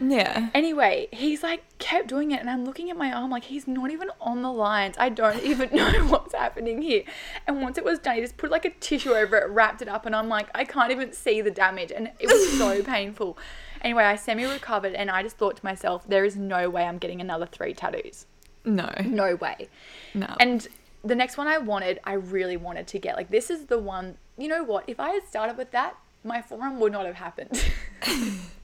Yeah. 0.00 0.48
Anyway, 0.54 1.08
he's 1.12 1.42
like 1.42 1.62
kept 1.78 2.08
doing 2.08 2.30
it, 2.30 2.40
and 2.40 2.48
I'm 2.48 2.64
looking 2.64 2.90
at 2.90 2.96
my 2.96 3.12
arm 3.12 3.30
like 3.30 3.44
he's 3.44 3.68
not 3.68 3.90
even 3.90 4.10
on 4.20 4.42
the 4.42 4.50
lines. 4.50 4.96
I 4.98 5.10
don't 5.10 5.42
even 5.44 5.70
know 5.74 5.90
what's 6.06 6.34
happening 6.34 6.80
here. 6.80 7.04
And 7.46 7.60
once 7.60 7.76
it 7.76 7.84
was 7.84 7.98
done, 7.98 8.16
he 8.16 8.22
just 8.22 8.36
put 8.36 8.50
like 8.50 8.64
a 8.64 8.70
tissue 8.70 9.12
over 9.12 9.36
it, 9.36 9.50
wrapped 9.50 9.82
it 9.82 9.88
up, 9.88 10.06
and 10.06 10.16
I'm 10.16 10.28
like, 10.28 10.48
I 10.54 10.64
can't 10.64 10.90
even 10.90 11.12
see 11.12 11.42
the 11.42 11.50
damage, 11.50 11.92
and 11.92 12.10
it 12.18 12.26
was 12.26 12.58
so 12.58 12.82
painful. 12.84 13.36
Anyway, 13.82 14.04
I 14.04 14.16
semi 14.16 14.44
recovered, 14.44 14.94
and 14.94 15.10
I 15.10 15.22
just 15.22 15.36
thought 15.36 15.56
to 15.56 15.64
myself, 15.64 16.06
there 16.08 16.24
is 16.24 16.36
no 16.36 16.70
way 16.70 16.84
I'm 16.84 16.98
getting 16.98 17.20
another 17.20 17.46
three 17.46 17.74
tattoos. 17.74 18.26
No. 18.64 18.90
No 19.04 19.36
way. 19.36 19.68
No. 20.14 20.34
And 20.38 20.66
the 21.04 21.14
next 21.14 21.36
one 21.36 21.46
I 21.46 21.58
wanted, 21.58 21.98
I 22.04 22.14
really 22.14 22.56
wanted 22.56 22.86
to 22.88 22.98
get. 22.98 23.16
Like, 23.16 23.30
this 23.30 23.50
is 23.50 23.66
the 23.66 23.78
one, 23.78 24.18
you 24.36 24.48
know 24.48 24.62
what? 24.62 24.84
If 24.86 25.00
I 25.00 25.10
had 25.10 25.26
started 25.26 25.56
with 25.56 25.70
that, 25.70 25.96
my 26.24 26.42
forearm 26.42 26.78
would 26.80 26.92
not 26.92 27.06
have 27.06 27.14
happened. 27.16 27.64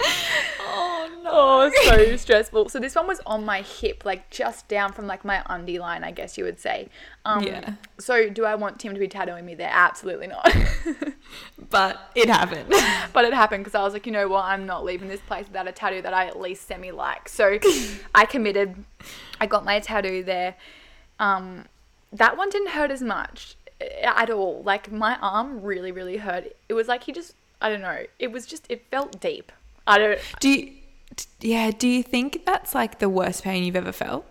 oh 0.00 1.20
no. 1.22 1.30
Oh, 1.34 1.70
so 1.84 2.16
stressful. 2.16 2.68
So 2.68 2.78
this 2.78 2.94
one 2.94 3.06
was 3.06 3.20
on 3.26 3.44
my 3.44 3.62
hip, 3.62 4.04
like 4.04 4.30
just 4.30 4.68
down 4.68 4.92
from 4.92 5.06
like 5.06 5.24
my 5.24 5.42
undie 5.46 5.78
line, 5.78 6.04
I 6.04 6.10
guess 6.10 6.36
you 6.36 6.44
would 6.44 6.58
say. 6.58 6.88
Um, 7.24 7.44
Yeah. 7.44 7.74
So 7.98 8.28
do 8.28 8.44
I 8.44 8.54
want 8.54 8.80
Tim 8.80 8.94
to 8.94 9.00
be 9.00 9.08
tattooing 9.08 9.44
me 9.44 9.54
there? 9.54 9.70
Absolutely 9.72 10.28
not. 10.28 10.48
But 11.70 12.10
it 12.14 12.28
happened. 12.28 12.68
but 13.12 13.24
it 13.24 13.32
happened 13.32 13.64
because 13.64 13.74
I 13.74 13.82
was 13.82 13.94
like, 13.94 14.06
you 14.06 14.12
know 14.12 14.28
what? 14.28 14.44
I'm 14.44 14.66
not 14.66 14.84
leaving 14.84 15.08
this 15.08 15.20
place 15.20 15.46
without 15.46 15.66
a 15.66 15.72
tattoo 15.72 16.02
that 16.02 16.12
I 16.12 16.26
at 16.26 16.38
least 16.38 16.66
semi 16.66 16.90
like. 16.90 17.28
So 17.28 17.58
I 18.14 18.26
committed. 18.26 18.84
I 19.40 19.46
got 19.46 19.64
my 19.64 19.80
tattoo 19.80 20.22
there. 20.22 20.54
Um, 21.18 21.64
that 22.12 22.36
one 22.36 22.50
didn't 22.50 22.70
hurt 22.70 22.90
as 22.90 23.02
much 23.02 23.56
eh, 23.80 24.02
at 24.02 24.30
all. 24.30 24.62
Like 24.62 24.92
my 24.92 25.16
arm 25.20 25.62
really, 25.62 25.92
really 25.92 26.18
hurt. 26.18 26.54
It 26.68 26.74
was 26.74 26.88
like 26.88 27.04
he 27.04 27.12
just, 27.12 27.34
I 27.60 27.70
don't 27.70 27.80
know. 27.80 28.04
It 28.18 28.32
was 28.32 28.46
just, 28.46 28.66
it 28.68 28.84
felt 28.90 29.20
deep. 29.20 29.50
I 29.86 29.98
don't. 29.98 30.18
do 30.40 30.48
you, 30.48 30.72
yeah, 31.40 31.70
do 31.70 31.88
you 31.88 32.02
think 32.02 32.44
that's 32.44 32.74
like 32.74 32.98
the 32.98 33.08
worst 33.08 33.42
pain 33.42 33.64
you've 33.64 33.76
ever 33.76 33.92
felt? 33.92 34.24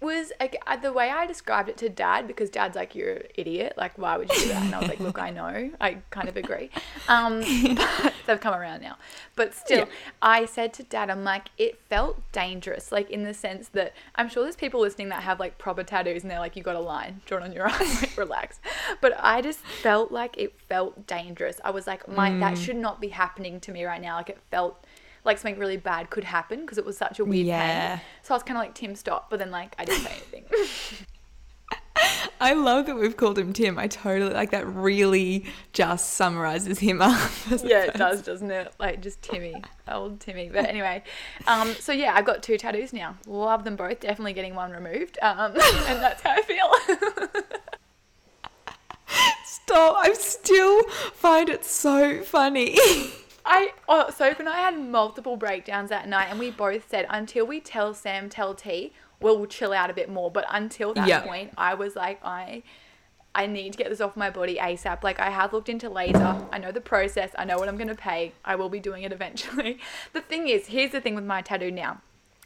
Was 0.00 0.32
like, 0.40 0.56
the 0.82 0.92
way 0.92 1.10
I 1.10 1.26
described 1.26 1.68
it 1.68 1.76
to 1.78 1.88
dad 1.88 2.26
because 2.26 2.48
dad's 2.50 2.74
like 2.76 2.94
you're 2.94 3.14
an 3.14 3.22
idiot. 3.34 3.74
Like 3.76 3.98
why 3.98 4.16
would 4.16 4.30
you 4.30 4.40
do 4.40 4.48
that? 4.48 4.62
And 4.64 4.74
I 4.74 4.78
was 4.80 4.88
like 4.88 5.00
look 5.00 5.18
I 5.18 5.30
know. 5.30 5.70
I 5.80 5.98
kind 6.10 6.28
of 6.28 6.36
agree. 6.36 6.70
Um 7.08 7.40
but 7.74 8.14
they've 8.26 8.40
come 8.40 8.54
around 8.54 8.80
now. 8.82 8.96
But 9.36 9.54
still 9.54 9.80
Yeah. 9.80 9.84
I 10.22 10.46
said 10.46 10.72
to 10.74 10.82
dad 10.84 11.10
I'm 11.10 11.22
like 11.24 11.48
it 11.58 11.78
felt 11.88 12.20
dangerous. 12.32 12.90
Like 12.90 13.10
in 13.10 13.24
the 13.24 13.34
sense 13.34 13.68
that 13.68 13.92
I'm 14.14 14.28
sure 14.28 14.42
there's 14.42 14.56
people 14.56 14.80
listening 14.80 15.10
that 15.10 15.22
have 15.22 15.38
like 15.38 15.58
proper 15.58 15.82
tattoos 15.84 16.22
and 16.22 16.30
they're 16.30 16.38
like 16.38 16.56
you 16.56 16.62
got 16.62 16.76
a 16.76 16.80
line 16.80 17.20
drawn 17.26 17.42
on 17.42 17.52
your 17.52 17.64
arm. 17.70 17.88
Like 18.00 18.16
relax. 18.16 18.58
But 19.00 19.14
I 19.20 19.42
just 19.42 19.60
felt 19.60 20.10
like 20.12 20.36
it 20.38 20.54
felt 20.68 21.06
dangerous. 21.06 21.60
I 21.64 21.70
was 21.70 21.86
like 21.86 22.08
my 22.08 22.30
that 22.38 22.54
Mm. 22.54 22.64
should 22.64 22.76
not 22.76 23.00
be 23.00 23.08
happening 23.08 23.60
to 23.60 23.70
me 23.72 23.84
right 23.84 24.00
now. 24.00 24.16
Like 24.16 24.30
it 24.30 24.38
felt 24.50 24.82
like 25.24 25.38
something 25.38 25.58
really 25.60 25.76
bad 25.76 26.10
could 26.10 26.24
happen 26.24 26.60
because 26.60 26.78
it 26.78 26.84
was 26.86 26.96
such 26.96 27.18
a 27.18 27.24
weird 27.24 27.46
Yeah. 27.46 27.96
pain 27.96 28.00
so 28.22 28.34
I 28.34 28.36
was 28.36 28.42
kind 28.42 28.56
of 28.56 28.62
like, 28.62 28.74
Tim, 28.74 28.94
stop. 28.94 29.28
But 29.30 29.38
then, 29.38 29.50
like, 29.50 29.74
I 29.78 29.84
didn't 29.84 30.02
say 30.04 30.12
anything. 30.12 30.44
I 32.40 32.54
love 32.54 32.86
that 32.86 32.96
we've 32.96 33.16
called 33.16 33.38
him 33.38 33.52
Tim. 33.52 33.78
I 33.78 33.86
totally 33.86 34.32
like 34.32 34.50
that. 34.50 34.66
Really, 34.66 35.44
just 35.72 36.14
summarizes 36.14 36.78
him 36.78 37.02
up. 37.02 37.30
yeah, 37.62 37.84
it 37.84 37.94
does, 37.94 38.22
doesn't 38.22 38.50
it? 38.50 38.72
Like 38.78 39.02
just 39.02 39.20
Timmy, 39.22 39.62
old 39.88 40.20
Timmy. 40.20 40.48
But 40.52 40.66
anyway, 40.66 41.02
um, 41.46 41.72
so 41.74 41.92
yeah, 41.92 42.14
I've 42.14 42.24
got 42.24 42.42
two 42.42 42.56
tattoos 42.56 42.92
now. 42.92 43.16
Love 43.26 43.64
them 43.64 43.76
both. 43.76 44.00
Definitely 44.00 44.32
getting 44.32 44.54
one 44.54 44.70
removed. 44.72 45.18
Um, 45.22 45.52
and 45.52 46.00
that's 46.00 46.22
how 46.22 46.30
I 46.30 46.42
feel. 46.42 46.72
Stop! 49.44 49.96
I 49.98 50.12
still 50.14 50.84
find 51.14 51.48
it 51.48 51.64
so 51.64 52.22
funny. 52.22 52.78
I 53.44 53.72
oh, 53.88 54.10
Soph 54.10 54.38
and 54.40 54.48
I 54.48 54.60
had 54.60 54.78
multiple 54.78 55.36
breakdowns 55.36 55.90
that 55.90 56.08
night, 56.08 56.28
and 56.30 56.38
we 56.38 56.50
both 56.50 56.88
said 56.88 57.06
until 57.08 57.46
we 57.46 57.60
tell 57.60 57.94
Sam, 57.94 58.28
tell 58.28 58.54
T, 58.54 58.92
we'll 59.20 59.46
chill 59.46 59.72
out 59.72 59.90
a 59.90 59.94
bit 59.94 60.08
more. 60.08 60.30
But 60.30 60.46
until 60.50 60.94
that 60.94 61.06
Yeah. 61.08 61.20
point, 61.20 61.52
I 61.56 61.74
was 61.74 61.96
like, 61.96 62.24
I, 62.24 62.62
I 63.34 63.46
need 63.46 63.72
to 63.72 63.78
get 63.78 63.88
this 63.90 64.00
off 64.00 64.16
my 64.16 64.30
body 64.30 64.56
asap. 64.56 65.02
Like 65.02 65.20
I 65.20 65.30
have 65.30 65.52
looked 65.52 65.68
into 65.68 65.88
laser. 65.88 66.36
I 66.52 66.58
know 66.58 66.72
the 66.72 66.80
process. 66.80 67.30
I 67.38 67.44
know 67.44 67.58
what 67.58 67.68
I'm 67.68 67.76
gonna 67.76 67.94
pay. 67.94 68.32
I 68.44 68.56
will 68.56 68.68
be 68.68 68.80
doing 68.80 69.02
it 69.04 69.12
eventually. 69.12 69.78
The 70.12 70.20
thing 70.20 70.48
is, 70.48 70.66
here's 70.66 70.90
the 70.92 71.00
thing 71.00 71.14
with 71.14 71.24
my 71.24 71.40
tattoo 71.42 71.70
now. 71.70 72.00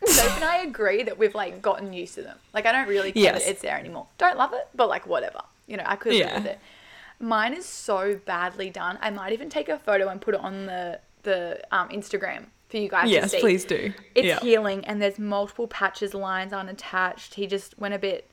Soph 0.07 0.35
and 0.37 0.45
I 0.45 0.59
agree 0.59 1.03
that 1.03 1.17
we've 1.19 1.35
like 1.35 1.63
gotten 1.63 1.93
used 1.95 2.15
to 2.17 2.23
them. 2.23 2.37
Like 2.53 2.67
I 2.67 2.73
don't 2.73 2.89
really 2.89 3.13
care 3.13 3.23
Yes. 3.23 3.45
that 3.45 3.51
it's 3.53 3.63
there 3.63 3.79
anymore. 3.79 4.07
Don't 4.19 4.37
love 4.37 4.53
it, 4.53 4.69
but 4.75 4.89
like 4.89 5.07
whatever. 5.07 5.41
You 5.67 5.79
know, 5.79 5.85
I 5.87 5.97
could 5.97 6.13
Yeah. 6.15 6.27
live 6.27 6.35
with 6.45 6.47
it. 6.53 6.59
Mine 7.21 7.55
is 7.55 7.65
so 7.65 8.21
badly 8.25 8.71
done. 8.71 8.99
I 9.01 9.11
might 9.11 9.33
even 9.33 9.49
take 9.49 9.69
a 9.69 9.79
photo 9.79 10.09
and 10.09 10.21
put 10.21 10.35
it 10.35 10.41
on 10.41 10.67
the 10.67 11.01
the 11.23 11.61
um, 11.73 11.89
Instagram 11.89 12.47
for 12.69 12.77
you 12.77 12.89
guys 12.89 13.09
to 13.09 13.15
yes, 13.15 13.35
please 13.35 13.65
do. 13.65 13.93
It's 14.15 14.27
yeah. 14.27 14.41
healing, 14.41 14.85
and 14.85 15.01
there's 15.01 15.19
multiple 15.19 15.67
patches, 15.69 16.13
lines 16.13 16.53
unattached. 16.53 17.35
He 17.35 17.47
just 17.47 17.79
went 17.79 17.95
a 17.95 17.99
bit 17.99 18.31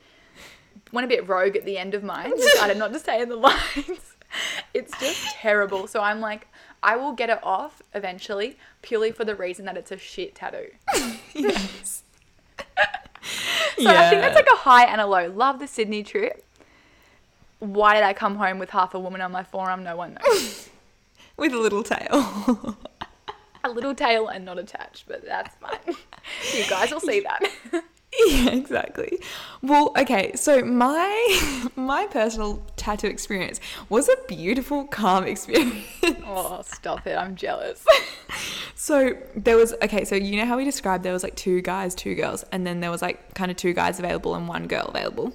went 0.92 1.06
a 1.06 1.08
bit 1.08 1.28
rogue 1.28 1.56
at 1.56 1.66
the 1.66 1.78
end 1.78 1.94
of 1.94 2.04
mine. 2.04 2.36
Decided 2.36 2.78
not 2.78 2.92
to 2.94 3.00
stay 3.00 3.22
in 3.22 3.30
the 3.30 3.36
lines. 3.38 4.16
It's 4.74 4.98
just 5.00 5.36
terrible. 5.36 5.88
So 5.88 6.02
I'm 6.02 6.22
like, 6.22 6.48
I 6.84 6.96
will 6.96 7.12
get 7.14 7.30
it 7.30 7.40
off 7.44 7.82
eventually, 7.94 8.58
purely 8.82 9.12
for 9.12 9.26
the 9.26 9.36
reason 9.36 9.66
that 9.66 9.78
it's 9.78 9.92
a 9.92 9.98
shit 9.98 10.36
tattoo. 10.36 10.70
yes. 11.34 12.04
So 13.78 13.88
I 13.88 14.10
think 14.10 14.22
that's 14.22 14.36
like 14.36 14.48
a 14.52 14.58
high 14.58 14.86
and 14.86 15.02
a 15.02 15.06
low. 15.08 15.28
Love 15.30 15.60
the 15.60 15.68
Sydney 15.68 16.04
trip. 16.04 16.44
Why 17.62 17.94
did 17.94 18.04
I 18.04 18.14
come 18.14 18.38
home 18.38 18.58
with 18.58 18.72
half 18.72 18.96
a 18.96 19.00
woman 19.00 19.22
on 19.22 19.32
my 19.32 19.44
forearm? 19.44 19.84
No 19.84 19.96
one 19.96 20.18
knows. 20.20 20.68
with 21.38 21.54
a 21.54 21.60
little 21.60 21.84
tail. 21.84 22.76
a 23.64 23.70
little 23.70 23.94
tail 23.94 24.30
and 24.30 24.44
not 24.44 24.58
attached, 24.58 25.06
but 25.08 25.24
that's 25.24 25.56
fine. 25.58 25.78
you 26.56 26.66
guys 26.68 26.90
will 26.90 27.00
see 27.00 27.20
that. 27.20 27.40
yeah, 28.28 28.50
exactly. 28.50 29.20
Well, 29.62 29.94
okay, 29.96 30.32
so 30.36 30.64
my 30.66 31.70
my 31.76 32.08
personal 32.08 32.66
tattoo 32.78 33.06
experience 33.06 33.60
was 33.90 34.10
a 34.10 34.16
beautiful, 34.28 34.86
calm 34.86 35.26
experience. 35.26 35.86
oh, 36.26 36.64
stop 36.66 37.06
it. 37.06 37.16
I'm 37.16 37.36
jealous. 37.36 37.86
So 38.74 39.16
there 39.36 39.56
was 39.56 39.76
okay, 39.84 40.04
so 40.04 40.16
you 40.16 40.38
know 40.38 40.48
how 40.48 40.58
we 40.58 40.66
described 40.66 41.04
there 41.04 41.14
was 41.14 41.22
like 41.22 41.36
two 41.36 41.62
guys, 41.62 41.94
two 41.94 42.16
girls, 42.16 42.44
and 42.52 42.66
then 42.66 42.80
there 42.80 42.90
was 42.90 43.04
like 43.04 43.36
kind 43.36 43.52
of 43.52 43.58
two 43.58 43.74
guys 43.74 44.00
available 44.00 44.34
and 44.34 44.48
one 44.48 44.66
girl 44.66 44.88
available. 44.88 45.32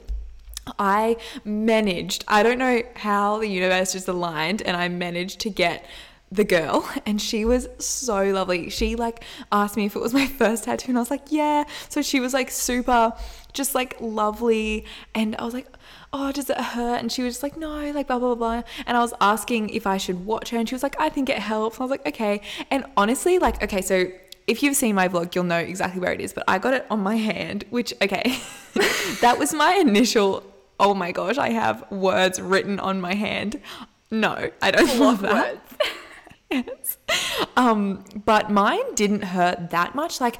I 0.78 1.16
managed, 1.44 2.24
I 2.28 2.42
don't 2.42 2.58
know 2.58 2.82
how 2.96 3.38
the 3.38 3.48
universe 3.48 3.92
just 3.92 4.08
aligned, 4.08 4.62
and 4.62 4.76
I 4.76 4.88
managed 4.88 5.40
to 5.40 5.50
get 5.50 5.84
the 6.32 6.44
girl, 6.44 6.88
and 7.06 7.20
she 7.20 7.44
was 7.44 7.68
so 7.78 8.24
lovely. 8.24 8.68
She 8.70 8.96
like 8.96 9.22
asked 9.52 9.76
me 9.76 9.86
if 9.86 9.96
it 9.96 10.00
was 10.00 10.12
my 10.12 10.26
first 10.38 10.64
tattoo, 10.64 10.90
and 10.90 10.98
I 10.98 11.00
was 11.00 11.10
like, 11.10 11.26
yeah. 11.30 11.64
So 11.88 12.02
she 12.02 12.20
was 12.20 12.34
like 12.34 12.50
super, 12.50 13.12
just 13.52 13.74
like 13.74 13.96
lovely, 14.00 14.84
and 15.14 15.36
I 15.36 15.44
was 15.44 15.54
like, 15.54 15.68
oh, 16.12 16.32
does 16.32 16.50
it 16.50 16.58
hurt? 16.58 16.98
And 16.98 17.10
she 17.12 17.22
was 17.22 17.34
just 17.34 17.42
like, 17.42 17.56
no, 17.56 17.90
like 17.92 18.08
blah 18.08 18.18
blah 18.18 18.34
blah. 18.34 18.62
And 18.86 18.96
I 18.96 19.00
was 19.00 19.14
asking 19.20 19.70
if 19.70 19.86
I 19.86 19.96
should 19.98 20.26
watch 20.26 20.50
her, 20.50 20.58
and 20.58 20.68
she 20.68 20.74
was 20.74 20.82
like, 20.82 21.00
I 21.00 21.08
think 21.08 21.28
it 21.28 21.38
helps. 21.38 21.76
And 21.76 21.82
I 21.82 21.84
was 21.84 21.90
like, 21.90 22.06
okay. 22.06 22.40
And 22.70 22.84
honestly, 22.96 23.38
like, 23.38 23.62
okay, 23.62 23.82
so 23.82 24.06
if 24.46 24.62
you've 24.62 24.76
seen 24.76 24.94
my 24.94 25.08
vlog, 25.08 25.34
you'll 25.34 25.44
know 25.44 25.58
exactly 25.58 26.00
where 26.00 26.12
it 26.12 26.20
is, 26.20 26.32
but 26.32 26.44
I 26.46 26.58
got 26.58 26.74
it 26.74 26.86
on 26.90 27.00
my 27.00 27.16
hand, 27.16 27.64
which, 27.70 27.92
okay, 28.00 28.38
that 29.20 29.36
was 29.38 29.52
my 29.52 29.74
initial, 29.74 30.44
oh 30.78 30.94
my 30.94 31.12
gosh, 31.12 31.38
I 31.38 31.50
have 31.50 31.90
words 31.90 32.40
written 32.40 32.78
on 32.80 33.00
my 33.00 33.14
hand. 33.14 33.60
No, 34.10 34.50
I 34.62 34.70
don't 34.70 34.98
love 34.98 35.22
that. 35.22 35.54
Words. 35.54 35.74
Yes. 36.48 36.96
Um, 37.56 38.04
but 38.24 38.52
mine 38.52 38.94
didn't 38.94 39.22
hurt 39.22 39.70
that 39.70 39.96
much. 39.96 40.20
Like, 40.20 40.38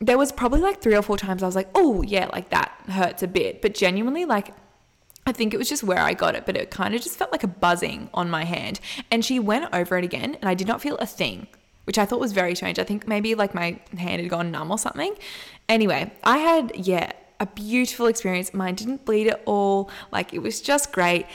there 0.00 0.18
was 0.18 0.30
probably 0.30 0.60
like 0.60 0.82
three 0.82 0.94
or 0.94 1.00
four 1.00 1.16
times 1.16 1.42
I 1.42 1.46
was 1.46 1.56
like, 1.56 1.70
oh, 1.74 2.02
yeah, 2.02 2.26
like 2.26 2.50
that 2.50 2.78
hurts 2.88 3.22
a 3.22 3.26
bit. 3.26 3.62
But 3.62 3.74
genuinely, 3.74 4.26
like, 4.26 4.52
I 5.26 5.32
think 5.32 5.54
it 5.54 5.56
was 5.56 5.68
just 5.68 5.82
where 5.82 5.98
I 5.98 6.14
got 6.14 6.34
it, 6.34 6.46
but 6.46 6.56
it 6.56 6.70
kind 6.70 6.94
of 6.94 7.00
just 7.00 7.16
felt 7.16 7.32
like 7.32 7.42
a 7.42 7.48
buzzing 7.48 8.10
on 8.14 8.30
my 8.30 8.44
hand. 8.44 8.80
And 9.10 9.24
she 9.24 9.38
went 9.38 9.74
over 9.74 9.96
it 9.96 10.04
again, 10.04 10.36
and 10.40 10.48
I 10.48 10.54
did 10.54 10.68
not 10.68 10.80
feel 10.80 10.96
a 10.98 11.06
thing, 11.06 11.46
which 11.84 11.98
I 11.98 12.04
thought 12.04 12.20
was 12.20 12.32
very 12.32 12.54
strange. 12.54 12.78
I 12.78 12.84
think 12.84 13.08
maybe 13.08 13.34
like 13.34 13.54
my 13.54 13.80
hand 13.96 14.20
had 14.20 14.30
gone 14.30 14.50
numb 14.50 14.70
or 14.70 14.78
something. 14.78 15.16
Anyway, 15.68 16.12
I 16.22 16.38
had, 16.38 16.76
yeah, 16.76 17.12
a 17.40 17.46
beautiful 17.46 18.06
experience. 18.06 18.52
Mine 18.54 18.74
didn't 18.74 19.04
bleed 19.04 19.28
at 19.28 19.42
all. 19.46 19.90
Like, 20.12 20.32
it 20.32 20.40
was 20.40 20.60
just 20.60 20.92
great. 20.92 21.26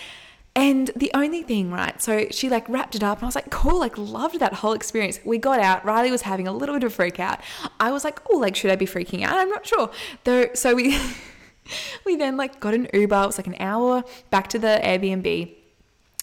And 0.54 0.92
the 0.98 1.12
only 1.14 1.44
thing, 1.44 1.72
right? 1.72 2.02
So 2.02 2.28
she 2.30 2.50
like 2.50 2.68
wrapped 2.68 2.96
it 2.96 3.04
up, 3.04 3.20
and 3.20 3.24
I 3.24 3.28
was 3.28 3.36
like, 3.36 3.50
cool, 3.50 3.80
like 3.80 3.98
loved 3.98 4.40
that 4.40 4.54
whole 4.56 4.74
experience. 4.74 5.20
We 5.24 5.38
got 5.38 5.62
out. 5.62 5.86
Riley 5.86 6.12
was 6.12 6.24
having 6.24 6.48
a 6.48 6.52
little 6.52 6.76
bit 6.76 6.84
of 6.84 6.92
a 6.92 6.96
freak 6.96 7.20
out. 7.22 7.40
I 7.80 7.92
was 7.92 8.04
like, 8.04 8.20
oh, 8.30 8.38
like 8.38 8.56
should 8.56 8.70
I 8.70 8.76
be 8.76 8.86
freaking 8.86 9.24
out? 9.24 9.36
I'm 9.36 9.50
not 9.50 9.66
sure. 9.66 9.90
Though, 10.26 10.50
so 10.54 10.76
we 10.76 11.00
we 12.06 12.18
then 12.18 12.36
like 12.36 12.60
got 12.60 12.74
an 12.74 12.90
Uber. 12.94 13.16
It 13.16 13.28
was 13.28 13.38
like 13.38 13.48
an 13.48 13.56
hour 13.62 14.04
back 14.30 14.50
to 14.50 14.60
the 14.60 14.80
Airbnb. 14.84 15.56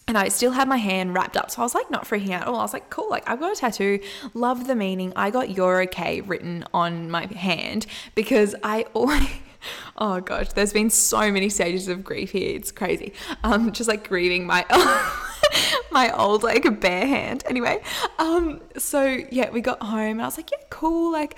And 0.07 0.17
I 0.17 0.29
still 0.29 0.53
had 0.53 0.69
my 0.69 0.79
hand 0.79 1.15
wrapped 1.15 1.37
up. 1.37 1.51
So 1.51 1.61
I 1.61 1.65
was 1.65 1.75
like 1.75 1.91
not 1.91 2.05
freaking 2.07 2.31
out 2.31 2.43
at 2.43 2.49
all. 2.49 2.57
I 2.57 2.63
was 2.63 2.73
like, 2.73 2.89
cool, 2.91 3.11
like 3.11 3.29
I've 3.29 3.41
got 3.41 3.53
a 3.53 3.57
tattoo. 3.57 4.01
Love 4.35 4.67
the 4.67 4.75
meaning. 4.75 5.13
I 5.17 5.31
got 5.31 5.51
you're 5.51 5.83
okay 5.83 6.21
written 6.21 6.65
on 6.75 7.11
my 7.11 7.27
hand 7.27 7.87
because 8.15 8.55
I 8.63 8.83
always 8.93 9.29
Oh 10.01 10.21
gosh, 10.21 10.53
there's 10.53 10.73
been 10.73 10.91
so 10.91 11.33
many 11.33 11.49
stages 11.49 11.89
of 11.89 12.05
grief 12.05 12.31
here. 12.31 12.55
It's 12.55 12.71
crazy. 12.71 13.13
Um, 13.43 13.73
just 13.73 13.89
like 13.89 14.09
grieving 14.09 14.47
my 14.47 14.65
my 15.91 16.13
old 16.13 16.45
like 16.45 16.81
bare 16.81 17.07
hand. 17.07 17.43
Anyway, 17.47 17.83
um, 18.21 18.61
so 18.77 19.19
yeah, 19.33 19.51
we 19.51 19.61
got 19.61 19.83
home 19.83 20.13
and 20.13 20.23
I 20.23 20.27
was 20.27 20.37
like, 20.37 20.53
yeah, 20.53 20.59
cool, 20.71 21.11
like 21.11 21.37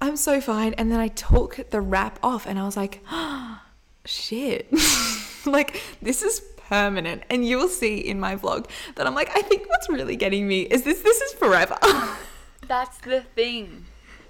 I'm 0.00 0.16
so 0.16 0.40
fine. 0.40 0.74
And 0.74 0.92
then 0.92 1.00
I 1.00 1.08
took 1.08 1.70
the 1.70 1.80
wrap 1.80 2.18
off 2.22 2.46
and 2.46 2.58
I 2.58 2.64
was 2.64 2.76
like, 2.76 3.02
shit, 4.04 4.70
like 5.46 5.82
this 6.02 6.22
is 6.22 6.40
permanent. 6.68 7.22
And 7.30 7.46
you 7.46 7.56
will 7.56 7.68
see 7.68 7.98
in 7.98 8.20
my 8.20 8.36
vlog 8.36 8.66
that 8.96 9.06
I'm 9.06 9.14
like, 9.14 9.30
I 9.34 9.42
think 9.42 9.68
what's 9.68 9.88
really 9.88 10.16
getting 10.16 10.46
me 10.46 10.62
is 10.62 10.82
this. 10.82 11.00
This 11.00 11.20
is 11.22 11.32
forever. 11.32 11.78
That's 12.66 12.98
the 12.98 13.22
thing. 13.22 13.86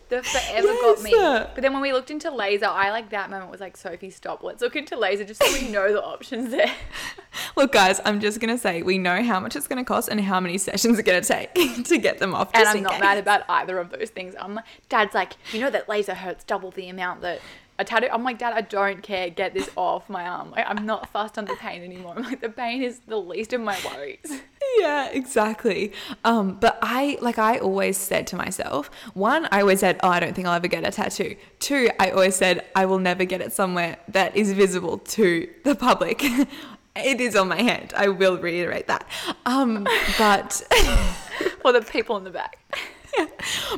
The 0.09 0.23
forever 0.23 0.69
got 0.69 1.03
me. 1.03 1.13
But 1.15 1.57
then 1.57 1.73
when 1.73 1.83
we 1.83 1.93
looked 1.93 2.11
into 2.11 2.31
laser, 2.31 2.67
I 2.67 2.91
like 2.91 3.11
that 3.11 3.29
moment 3.31 3.51
was 3.51 3.61
like, 3.61 3.77
Sophie, 3.77 4.11
stop. 4.11 4.43
Let's 4.43 4.63
look 4.63 4.77
into 4.77 4.97
laser 4.97 5.25
just 5.25 5.43
so 5.43 5.53
we 5.53 5.69
know 5.69 5.93
the 5.93 6.03
options 6.03 6.51
there. 6.51 6.73
Look, 7.57 7.73
guys, 7.73 8.01
I'm 8.05 8.21
just 8.21 8.41
gonna 8.41 8.59
say 8.59 8.83
we 8.83 8.99
know 8.99 9.23
how 9.23 9.39
much 9.39 9.55
it's 9.55 9.67
gonna 9.67 9.85
cost 9.85 10.09
and 10.09 10.21
how 10.21 10.41
many 10.41 10.59
sessions 10.59 10.99
are 10.99 11.03
gonna 11.03 11.21
take 11.21 11.55
to 11.85 11.99
get 11.99 12.19
them 12.19 12.35
off. 12.35 12.51
And 12.55 12.67
I'm 12.67 12.83
not 12.83 12.93
case. 12.93 13.01
mad 13.01 13.19
about 13.19 13.43
either 13.49 13.79
of 13.79 13.91
those 13.91 14.11
things. 14.11 14.35
I'm 14.39 14.55
like, 14.55 14.65
Dad's 14.89 15.15
like, 15.15 15.35
you 15.53 15.61
know 15.61 15.71
that 15.71 15.89
laser 15.89 16.15
hurts 16.15 16.45
double 16.45 16.71
the 16.71 16.89
amount 16.89 17.21
that 17.21 17.41
a 17.79 17.85
tattoo. 17.85 18.09
I'm 18.11 18.25
like, 18.25 18.39
Dad, 18.39 18.53
I 18.55 18.63
don't 18.63 19.03
care. 19.03 19.31
Get 19.31 19.55
this 19.55 19.71
off 19.77 20.09
my 20.09 20.27
arm. 20.27 20.51
Like, 20.51 20.65
I'm 20.69 20.85
not 20.85 21.11
fussed 21.11 21.39
on 21.39 21.45
the 21.45 21.55
pain 21.55 21.83
anymore. 21.83 22.15
I'm 22.17 22.25
like, 22.25 22.41
the 22.41 22.49
pain 22.49 22.83
is 22.83 23.01
the 23.07 23.17
least 23.17 23.53
of 23.53 23.61
my 23.61 23.79
worries. 23.85 24.41
Yeah, 24.79 25.09
exactly. 25.09 25.93
Um, 26.25 26.57
but 26.61 26.79
I 26.83 27.17
like 27.23 27.39
I 27.39 27.59
always 27.59 27.97
said 27.97 28.27
to 28.29 28.37
myself, 28.37 28.91
one, 29.15 29.49
I 29.51 29.63
always 29.63 29.81
said, 29.81 29.99
Oh, 30.03 30.09
I 30.09 30.21
don't 30.21 30.35
think 30.35 30.47
I'll 30.47 30.55
ever 30.55 30.69
get 30.69 30.87
a 30.87 30.91
tattoo. 30.91 31.37
Two, 31.59 31.89
I 31.99 32.11
always 32.11 32.37
said 32.37 32.67
I 32.77 32.85
will 32.85 32.99
never 32.99 33.25
get 33.25 33.41
it 33.41 33.53
somewhere 33.53 33.97
that 34.09 34.37
is 34.37 34.53
visible 34.53 34.99
to 34.99 35.49
the 35.65 35.75
public. 35.75 36.23
it 36.97 37.21
is 37.21 37.35
on 37.35 37.49
my 37.49 37.63
hand. 37.63 37.95
I 37.97 38.09
will 38.09 38.37
reiterate 38.37 38.89
that. 38.89 39.09
Um, 39.47 39.89
but 40.19 40.53
For 41.63 41.73
the 41.73 41.81
people 41.81 42.19
in 42.19 42.25
the 42.25 42.31
back. 42.31 42.59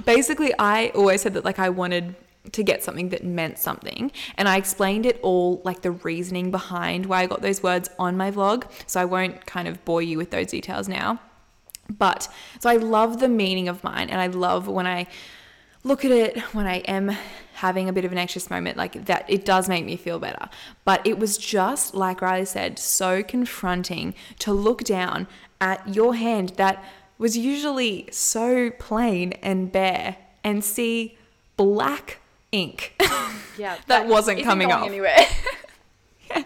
basically 0.05 0.53
I 0.59 0.89
always 0.89 1.23
said 1.23 1.35
that 1.35 1.45
like 1.45 1.61
I 1.61 1.69
wanted 1.69 2.17
to 2.53 2.63
get 2.63 2.83
something 2.83 3.11
that 3.11 3.25
meant 3.25 3.59
something. 3.59 4.11
And 4.37 4.49
I 4.49 4.57
explained 4.57 5.07
it 5.07 5.21
all 5.23 5.61
like 5.65 5.83
the 5.83 5.93
reasoning 5.93 6.51
behind 6.51 7.07
why 7.07 7.23
I 7.23 7.27
got 7.27 7.43
those 7.43 7.63
words 7.63 7.91
on 7.99 8.17
my 8.17 8.31
vlog. 8.31 8.65
So 8.87 9.01
I 9.01 9.05
won't 9.05 9.47
kind 9.47 9.69
of 9.69 9.85
bore 9.85 10.03
you 10.03 10.19
with 10.19 10.31
those 10.31 10.47
details 10.47 10.89
now. 10.89 11.21
But 11.89 12.29
so 12.61 12.71
I 12.71 12.77
love 12.77 13.21
the 13.21 13.29
meaning 13.29 13.69
of 13.69 13.83
mine 13.85 14.11
and 14.11 14.21
I 14.21 14.29
love 14.29 14.69
when 14.69 14.87
I 14.87 15.07
look 15.83 16.05
at 16.05 16.11
it 16.11 16.39
when 16.55 16.67
I 16.67 16.77
am 16.81 17.17
having 17.55 17.89
a 17.89 17.93
bit 17.93 18.05
of 18.05 18.13
an 18.13 18.19
anxious 18.19 18.51
moment 18.51 18.77
like 18.77 19.07
that 19.07 19.25
it 19.29 19.45
does 19.45 19.69
make 19.69 19.85
me 19.85 19.97
feel 19.97 20.19
better. 20.19 20.49
But 20.85 21.07
it 21.07 21.19
was 21.19 21.37
just 21.37 21.95
like 21.95 22.23
Riley 22.23 22.45
said 22.45 22.79
so 22.79 23.23
confronting 23.23 24.15
to 24.41 24.53
look 24.53 24.85
down 24.85 25.27
at 25.61 25.95
your 25.95 26.15
hand 26.15 26.51
that 26.57 26.83
was 27.19 27.37
usually 27.37 28.09
so 28.11 28.71
plain 28.79 29.33
and 29.43 29.71
bare 29.71 30.17
and 30.43 30.65
see 30.65 31.19
black 31.57 32.19
ink 32.53 32.95
Yeah. 33.59 33.77
That 33.89 34.07
wasn't 34.07 34.39
isn't 34.39 34.49
coming 34.49 34.73
off. 34.73 34.87
anywhere. 34.87 35.17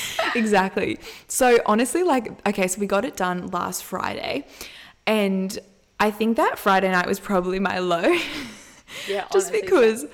exactly. 0.34 0.98
So 1.28 1.58
honestly, 1.66 2.02
like, 2.02 2.46
okay, 2.48 2.66
so 2.66 2.80
we 2.80 2.86
got 2.86 3.04
it 3.04 3.16
done 3.16 3.48
last 3.48 3.84
Friday, 3.84 4.46
and 5.06 5.58
I 6.00 6.10
think 6.10 6.36
that 6.36 6.58
Friday 6.58 6.90
night 6.90 7.06
was 7.06 7.20
probably 7.20 7.58
my 7.58 7.78
low, 7.78 8.00
Yeah, 9.08 9.26
just 9.32 9.50
honestly, 9.52 9.60
because 9.60 10.06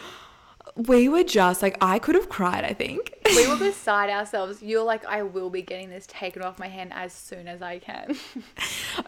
we 0.87 1.09
were 1.09 1.25
just 1.25 1.61
like 1.61 1.77
I 1.81 1.99
could 1.99 2.15
have 2.15 2.29
cried. 2.29 2.65
I 2.65 2.73
think. 2.73 3.13
we 3.27 3.47
were 3.49 3.57
beside 3.71 4.11
ourselves. 4.11 4.63
You're 4.63 4.85
like, 4.85 5.05
I 5.05 5.23
will 5.23 5.51
be 5.51 5.61
getting 5.61 5.91
this 5.91 6.07
taken 6.07 6.41
off 6.43 6.59
my 6.59 6.69
hand 6.69 6.93
as 6.95 7.13
soon 7.13 7.49
as 7.49 7.61
I 7.63 7.79
can. 7.79 8.17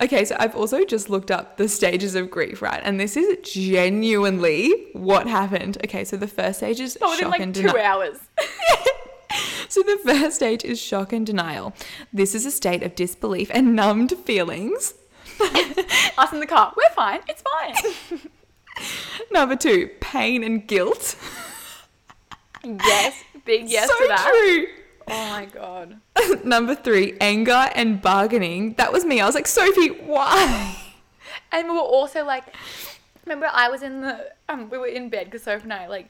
Okay, 0.02 0.24
so 0.24 0.36
I've 0.38 0.54
also 0.54 0.84
just 0.84 1.10
looked 1.10 1.30
up 1.32 1.56
the 1.56 1.68
stages 1.68 2.14
of 2.14 2.30
grief, 2.30 2.62
right? 2.62 2.80
And 2.84 2.98
this 2.98 3.16
is 3.16 3.36
genuinely 3.42 4.70
what 4.92 5.26
happened. 5.26 5.78
Okay, 5.84 6.04
so 6.04 6.16
the 6.16 6.28
first 6.28 6.58
stage 6.58 6.78
is 6.80 6.96
within 7.00 7.18
shock 7.18 7.30
like 7.30 7.40
and 7.40 7.54
two 7.54 7.62
denial. 7.62 7.78
hours. 7.78 8.18
So 9.68 9.82
the 9.82 9.98
first 10.04 10.36
stage 10.36 10.64
is 10.64 10.80
shock 10.80 11.12
and 11.12 11.24
denial. 11.24 11.72
This 12.12 12.34
is 12.34 12.44
a 12.44 12.50
state 12.50 12.82
of 12.82 12.96
disbelief 12.96 13.48
and 13.54 13.76
numbed 13.76 14.12
feelings. 14.24 14.94
Us 16.18 16.32
in 16.32 16.40
the 16.40 16.46
car. 16.46 16.72
We're 16.76 16.94
fine. 16.94 17.20
It's 17.28 17.42
fine. 17.42 18.20
Number 19.30 19.54
two, 19.54 19.90
pain 20.00 20.42
and 20.42 20.66
guilt. 20.66 21.14
Yes. 22.64 23.22
Big 23.44 23.68
yes 23.68 23.88
so 23.88 23.98
to 23.98 24.08
that. 24.08 24.28
true. 24.28 24.66
Oh 25.08 25.30
my 25.30 25.46
god. 25.46 26.00
Number 26.44 26.74
three, 26.74 27.16
anger 27.20 27.68
and 27.74 28.00
bargaining. 28.00 28.74
That 28.74 28.92
was 28.92 29.04
me. 29.04 29.20
I 29.20 29.26
was 29.26 29.34
like, 29.34 29.46
Sophie, 29.46 29.88
why? 29.88 30.76
And 31.52 31.68
we 31.68 31.74
were 31.74 31.80
also 31.80 32.24
like, 32.24 32.44
remember 33.24 33.48
I 33.52 33.68
was 33.68 33.82
in 33.82 34.00
the 34.00 34.32
um 34.48 34.68
we 34.70 34.78
were 34.78 34.86
in 34.86 35.08
bed 35.08 35.26
because 35.26 35.42
Sophie 35.44 35.64
and 35.64 35.72
I 35.72 35.86
like 35.86 36.08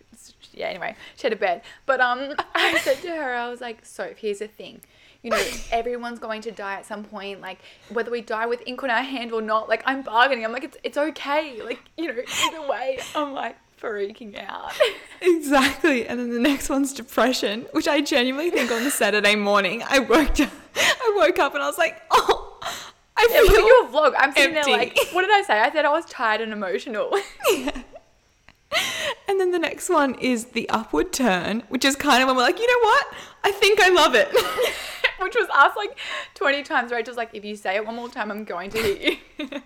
yeah 0.52 0.68
anyway 0.68 0.94
she 1.16 1.26
had 1.26 1.32
a 1.32 1.36
bed 1.36 1.62
but 1.86 2.00
um 2.00 2.34
I 2.54 2.78
said 2.78 2.98
to 3.02 3.10
her 3.10 3.34
I 3.34 3.48
was 3.48 3.60
like 3.60 3.84
Soph 3.84 4.16
here's 4.16 4.38
the 4.38 4.48
thing 4.48 4.80
you 5.22 5.30
know 5.30 5.42
everyone's 5.70 6.18
going 6.18 6.40
to 6.42 6.50
die 6.50 6.74
at 6.74 6.86
some 6.86 7.04
point 7.04 7.40
like 7.40 7.58
whether 7.90 8.10
we 8.10 8.20
die 8.22 8.46
with 8.46 8.62
ink 8.66 8.82
on 8.82 8.90
our 8.90 9.02
hand 9.02 9.32
or 9.32 9.42
not 9.42 9.68
like 9.68 9.82
I'm 9.84 10.02
bargaining 10.02 10.44
I'm 10.44 10.52
like 10.52 10.64
it's 10.64 10.78
it's 10.82 10.96
okay 10.96 11.62
like 11.62 11.80
you 11.96 12.08
know 12.08 12.22
either 12.44 12.68
way 12.68 12.98
I'm 13.14 13.32
like 13.32 13.56
freaking 13.80 14.38
out 14.46 14.72
Exactly. 15.22 16.06
And 16.06 16.18
then 16.18 16.30
the 16.30 16.38
next 16.38 16.68
one's 16.70 16.92
depression, 16.92 17.66
which 17.72 17.86
I 17.86 18.00
genuinely 18.00 18.50
think 18.50 18.70
on 18.70 18.84
the 18.84 18.90
Saturday 18.90 19.36
morning 19.36 19.82
I 19.88 19.98
woke 19.98 20.40
I 20.40 21.12
woke 21.16 21.38
up 21.38 21.54
and 21.54 21.62
I 21.62 21.66
was 21.66 21.78
like, 21.78 22.00
oh, 22.10 22.58
I 23.16 23.28
yeah, 23.30 23.40
feel 23.42 23.66
your 23.66 23.88
vlog 23.88 24.14
I'm 24.18 24.32
sitting 24.32 24.56
empty. 24.56 24.70
there 24.70 24.78
like 24.78 24.98
what 25.12 25.22
did 25.22 25.30
I 25.30 25.42
say 25.42 25.60
I 25.60 25.70
said 25.70 25.84
I 25.84 25.90
was 25.90 26.06
tired 26.06 26.40
and 26.40 26.52
emotional 26.52 27.10
yeah. 27.50 27.82
And 29.28 29.40
then 29.40 29.50
the 29.50 29.58
next 29.58 29.88
one 29.88 30.14
is 30.14 30.46
the 30.46 30.68
upward 30.70 31.12
turn, 31.12 31.64
which 31.68 31.84
is 31.84 31.96
kind 31.96 32.22
of 32.22 32.28
when 32.28 32.36
we're 32.36 32.42
like, 32.42 32.58
you 32.58 32.66
know 32.66 32.88
what? 32.88 33.06
I 33.44 33.52
think 33.52 33.80
I 33.80 33.88
love 33.88 34.14
it. 34.14 34.28
which 35.20 35.34
was 35.34 35.48
us 35.52 35.76
like 35.76 35.98
20 36.34 36.62
times 36.62 36.92
Rachel's 36.92 37.16
like 37.16 37.30
if 37.34 37.44
you 37.44 37.56
say 37.56 37.76
it 37.76 37.84
one 37.84 37.94
more 37.96 38.08
time 38.08 38.30
I'm 38.30 38.44
going 38.44 38.70
to 38.70 38.78
hit 38.78 39.18
you 39.38 39.62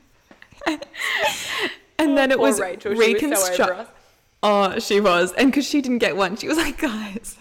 And 1.99 2.19
then 2.19 2.31
it 2.33 2.39
was 2.39 2.61
Rachel, 2.61 2.93
she 2.93 2.99
was 2.99 2.99
so 2.99 3.05
over 3.05 3.15
reconstruct. 3.15 3.91
Oh, 4.47 4.79
she 4.79 5.01
was, 5.01 5.33
and 5.33 5.51
because 5.51 5.67
she 5.67 5.81
didn't 5.81 6.01
get 6.01 6.19
one, 6.19 6.37
she 6.37 6.47
was 6.47 6.59
like, 6.65 6.79
guys. 6.79 7.39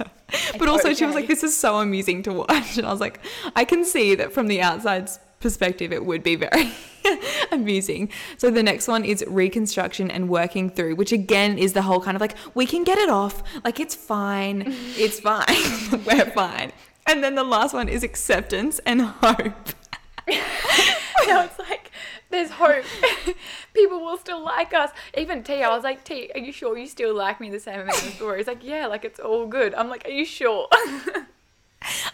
But 0.57 0.69
also, 0.69 0.93
she 0.93 1.05
was 1.05 1.13
like, 1.13 1.27
this 1.27 1.43
is 1.43 1.55
so 1.55 1.75
amusing 1.75 2.23
to 2.23 2.31
watch, 2.33 2.77
and 2.77 2.87
I 2.87 2.91
was 2.91 3.01
like, 3.01 3.19
I 3.57 3.65
can 3.65 3.83
see 3.83 4.15
that 4.15 4.31
from 4.31 4.47
the 4.47 4.61
outside's 4.61 5.19
perspective, 5.41 5.91
it 5.91 6.05
would 6.05 6.23
be 6.23 6.37
very 6.37 6.71
amusing. 7.51 8.09
So 8.37 8.49
the 8.49 8.63
next 8.63 8.87
one 8.87 9.03
is 9.03 9.21
reconstruction 9.27 10.09
and 10.09 10.29
working 10.29 10.69
through, 10.69 10.95
which 10.95 11.11
again 11.11 11.57
is 11.57 11.73
the 11.73 11.81
whole 11.81 11.99
kind 11.99 12.15
of 12.15 12.21
like, 12.21 12.35
we 12.53 12.65
can 12.65 12.85
get 12.85 12.97
it 12.97 13.09
off, 13.09 13.43
like 13.65 13.81
it's 13.81 13.93
fine, 13.95 14.63
it's 14.95 15.19
fine, 15.19 15.45
we're 16.05 16.31
fine. 16.31 16.71
And 17.05 17.21
then 17.21 17.35
the 17.35 17.43
last 17.43 17.73
one 17.73 17.89
is 17.89 18.01
acceptance 18.03 18.79
and 18.85 19.01
hope. 19.01 19.73
now 20.29 21.43
it's 21.43 21.59
like 21.59 21.91
there's 22.33 22.49
hope. 22.49 22.83
People 23.73 24.01
will 24.01 24.17
still 24.17 24.43
like 24.43 24.73
us. 24.73 24.89
Even 25.17 25.43
T, 25.43 25.61
I 25.61 25.73
was 25.73 25.83
like, 25.83 26.03
T, 26.03 26.31
are 26.33 26.39
you 26.39 26.51
sure 26.51 26.77
you 26.77 26.87
still 26.87 27.13
like 27.13 27.39
me 27.39 27.49
the 27.49 27.59
same 27.59 27.79
amount 27.79 28.01
of 28.03 28.13
stories? 28.13 28.47
Like, 28.47 28.63
yeah, 28.63 28.87
like 28.87 29.05
it's 29.05 29.19
all 29.19 29.47
good. 29.47 29.73
I'm 29.75 29.87
like, 29.87 30.05
are 30.05 30.11
you 30.11 30.25
sure? 30.25 30.67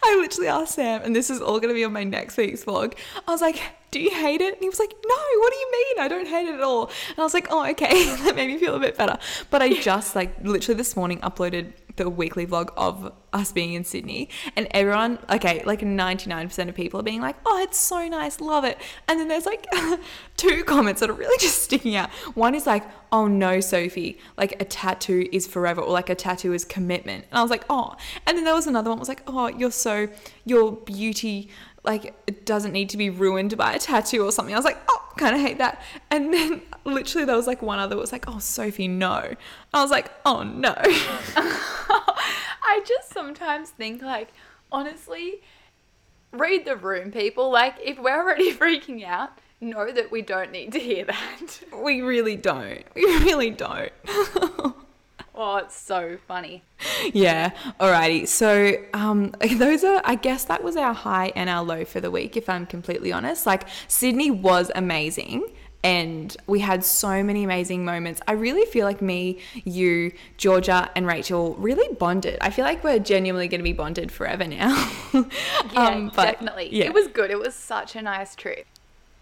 I 0.04 0.16
literally 0.20 0.48
asked 0.48 0.76
Sam, 0.76 1.02
and 1.04 1.16
this 1.16 1.30
is 1.30 1.42
all 1.42 1.60
going 1.60 1.70
to 1.70 1.76
be 1.76 1.84
on 1.84 1.94
my 1.94 2.04
next 2.04 2.38
week's 2.38 2.66
vlog. 2.66 2.96
I 3.28 3.32
was 3.32 3.42
like, 3.42 3.62
Do 3.92 4.00
you 4.00 4.10
hate 4.10 4.42
it? 4.42 4.54
And 4.56 4.62
he 4.62 4.70
was 4.70 4.80
like, 4.80 4.90
No, 4.90 5.16
what 5.40 5.54
do 5.54 5.60
you 5.60 5.72
mean? 5.72 6.04
I 6.04 6.08
don't 6.08 6.28
hate 6.28 6.48
it 6.48 6.56
at 6.56 6.62
all. 6.62 6.88
And 7.10 7.20
I 7.20 7.22
was 7.22 7.34
like, 7.34 7.48
Oh, 7.52 7.70
okay. 7.72 8.06
that 8.24 8.36
made 8.36 8.48
me 8.48 8.58
feel 8.58 8.76
a 8.76 8.80
bit 8.80 8.98
better. 8.98 9.18
But 9.50 9.62
I 9.62 9.74
just, 9.74 10.16
like, 10.16 10.34
literally 10.44 10.78
this 10.78 10.96
morning 10.96 11.20
uploaded 11.20 11.74
the 12.00 12.10
weekly 12.10 12.48
vlog 12.48 12.70
of 12.78 13.12
us 13.34 13.52
being 13.52 13.74
in 13.74 13.84
Sydney, 13.84 14.30
and 14.56 14.68
everyone, 14.72 15.20
okay, 15.30 15.62
like 15.66 15.82
99% 15.82 16.70
of 16.70 16.74
people 16.74 17.00
are 17.00 17.04
being 17.04 17.22
like, 17.22 17.36
Oh, 17.46 17.62
it's 17.62 17.78
so 17.78 18.08
nice, 18.08 18.40
love 18.40 18.64
it. 18.64 18.78
And 19.08 19.20
then 19.20 19.28
there's 19.28 19.46
like 19.46 19.68
two 20.38 20.64
comments 20.64 21.02
that 21.02 21.10
are 21.10 21.14
really 21.14 21.38
just 21.40 21.62
sticking 21.62 21.96
out. 21.96 22.10
One 22.34 22.56
is 22.56 22.66
like, 22.66 22.84
Oh 23.12 23.28
no, 23.28 23.60
Sophie, 23.60 24.18
like 24.38 24.60
a 24.62 24.66
tattoo 24.66 25.28
is 25.32 25.46
forever, 25.46 25.82
or 25.82 25.92
like 25.92 26.10
a 26.10 26.16
tattoo 26.16 26.54
is 26.54 26.64
commitment. 26.66 27.26
And 27.30 27.38
I 27.38 27.42
was 27.42 27.52
like, 27.52 27.66
Oh. 27.70 27.96
And 28.26 28.38
then 28.38 28.46
there 28.46 28.56
was 28.56 28.66
another 28.66 28.90
one 28.90 28.98
was 28.98 29.10
like, 29.10 29.24
Oh, 29.28 29.48
you're 29.48 29.72
so, 29.72 30.08
your 30.46 30.72
beauty, 30.72 31.50
like, 31.84 32.14
it 32.28 32.46
doesn't 32.46 32.72
need 32.72 32.90
to 32.90 32.98
be 32.98 33.10
ruined 33.10 33.58
by 33.58 33.74
a 33.74 33.80
tattoo 33.80 34.26
or 34.26 34.32
something. 34.32 34.54
I 34.54 34.58
was 34.58 34.66
like, 34.66 34.80
Oh, 34.90 35.10
kind 35.18 35.36
of 35.36 35.42
hate 35.42 35.58
that. 35.60 35.82
And 36.12 36.34
then 36.34 36.62
literally 36.86 37.26
there 37.26 37.36
was 37.36 37.48
like 37.48 37.62
one 37.62 37.80
other 37.80 37.98
was 37.98 38.12
like, 38.12 38.26
Oh, 38.28 38.40
Sophie, 38.40 38.88
no. 38.88 39.34
I 39.74 39.82
was 39.82 39.92
like, 39.92 40.12
Oh 40.26 40.44
no. 40.44 40.76
I 42.72 42.82
just 42.86 43.12
sometimes 43.12 43.70
think 43.72 44.02
like, 44.02 44.30
honestly, 44.72 45.42
read 46.32 46.66
the 46.66 46.76
room, 46.76 47.12
people. 47.12 47.50
Like, 47.52 47.76
if 47.84 47.98
we're 48.00 48.18
already 48.18 48.54
freaking 48.56 49.04
out, 49.06 49.32
know 49.62 49.92
that 49.92 50.12
we 50.12 50.22
don't 50.22 50.52
need 50.52 50.72
to 50.74 50.80
hear 50.80 51.06
that. 51.06 51.60
we 51.74 52.02
really 52.02 52.36
don't. 52.36 52.84
We 52.96 53.04
really 53.04 53.50
don't. 53.50 53.92
Oh, 55.40 55.56
it's 55.58 55.76
so 55.76 56.18
funny. 56.28 56.62
yeah. 57.14 57.52
Alrighty. 57.80 58.28
So 58.28 58.74
um, 58.94 59.32
those 59.56 59.84
are, 59.84 60.02
I 60.06 60.16
guess 60.16 60.44
that 60.46 60.64
was 60.64 60.76
our 60.76 60.94
high 60.94 61.32
and 61.36 61.50
our 61.50 61.64
low 61.64 61.86
for 61.86 62.00
the 62.02 62.12
week, 62.12 62.38
if 62.38 62.50
I'm 62.50 62.66
completely 62.66 63.12
honest. 63.12 63.46
Like 63.46 63.64
Sydney 63.88 64.30
was 64.30 64.72
amazing. 64.76 65.46
And 65.82 66.36
we 66.46 66.60
had 66.60 66.84
so 66.84 67.24
many 67.24 67.46
amazing 67.46 67.86
moments. 67.86 68.20
I 68.28 68.34
really 68.34 68.66
feel 68.66 68.86
like 68.86 69.02
me, 69.02 69.40
you, 69.64 70.12
Georgia, 70.36 70.92
and 70.94 71.08
Rachel 71.08 71.56
really 71.56 71.88
bonded. 71.96 72.38
I 72.42 72.50
feel 72.50 72.66
like 72.66 72.84
we're 72.84 73.00
genuinely 73.00 73.48
going 73.48 73.60
to 73.62 73.64
be 73.64 73.72
bonded 73.72 74.12
forever 74.12 74.46
now. 74.46 74.92
Yeah, 75.14 75.24
Um, 75.78 76.12
but, 76.14 76.26
definitely. 76.34 76.68
yeah. 76.74 76.84
It 76.86 76.94
was 76.94 77.08
good. 77.08 77.32
It 77.32 77.40
was 77.40 77.56
such 77.56 77.96
a 77.96 78.02
nice 78.02 78.36
trip. 78.36 78.66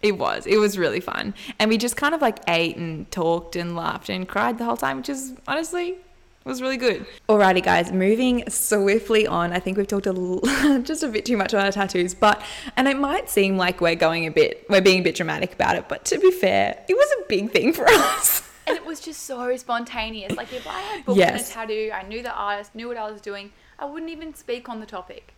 It 0.02 0.18
was. 0.18 0.48
It 0.48 0.58
was 0.58 0.80
really 0.80 1.00
fun. 1.00 1.36
And 1.60 1.70
we 1.70 1.78
just 1.78 1.96
kind 1.96 2.16
of 2.16 2.22
like 2.24 2.40
ate 2.48 2.76
and 2.76 3.10
talked 3.12 3.56
and 3.56 3.76
laughed 3.76 4.10
and 4.10 4.28
cried 4.28 4.58
the 4.58 4.66
whole 4.66 4.78
time, 4.78 4.98
which 4.98 5.10
is 5.10 5.34
honestly 5.48 5.98
was 6.48 6.62
really 6.62 6.78
good. 6.78 7.06
Alrighty, 7.30 7.62
guys, 7.64 7.92
moving 7.92 8.44
swiftly 8.50 9.28
on. 9.28 9.54
I 9.54 9.60
think 9.60 9.78
we've 9.78 9.88
talked 9.88 10.08
a 10.08 10.12
l- 10.16 10.82
just 10.84 11.04
a 11.04 11.08
bit 11.08 11.26
too 11.26 11.38
much 11.38 11.54
about 11.54 11.66
our 11.66 11.72
tattoos, 11.72 12.14
but 12.14 12.42
and 12.76 12.88
it 12.88 12.98
might 12.98 13.30
seem 13.30 13.58
like 13.58 13.82
we're 13.82 13.96
going 13.96 14.26
a 14.26 14.32
bit, 14.32 14.66
we're 14.70 14.82
being 14.82 15.00
a 15.02 15.04
bit 15.04 15.16
dramatic 15.16 15.54
about 15.54 15.76
it, 15.76 15.88
but 15.90 16.06
to 16.06 16.18
be 16.20 16.32
fair, 16.32 16.84
it 16.88 16.94
was 16.94 17.10
a 17.20 17.28
big 17.28 17.52
thing 17.52 17.74
for 17.74 17.86
us. 17.90 18.44
And 18.66 18.76
it 18.76 18.86
was 18.86 19.00
just 19.00 19.24
so 19.24 19.56
spontaneous. 19.58 20.36
Like 20.36 20.52
if 20.54 20.68
I 20.68 20.80
had 20.82 21.06
booked 21.06 21.18
Yes. 21.18 21.50
a 21.50 21.54
tattoo, 21.54 21.92
I 21.94 22.04
knew 22.04 22.22
the 22.24 22.34
artist, 22.34 22.76
knew 22.76 22.88
what 22.88 22.98
I 22.98 23.10
was 23.12 23.22
doing, 23.22 23.52
I 23.80 23.86
wouldn't 23.86 24.12
even 24.12 24.34
speak 24.34 24.68
on 24.70 24.80
the 24.80 24.86
topic. 24.86 25.34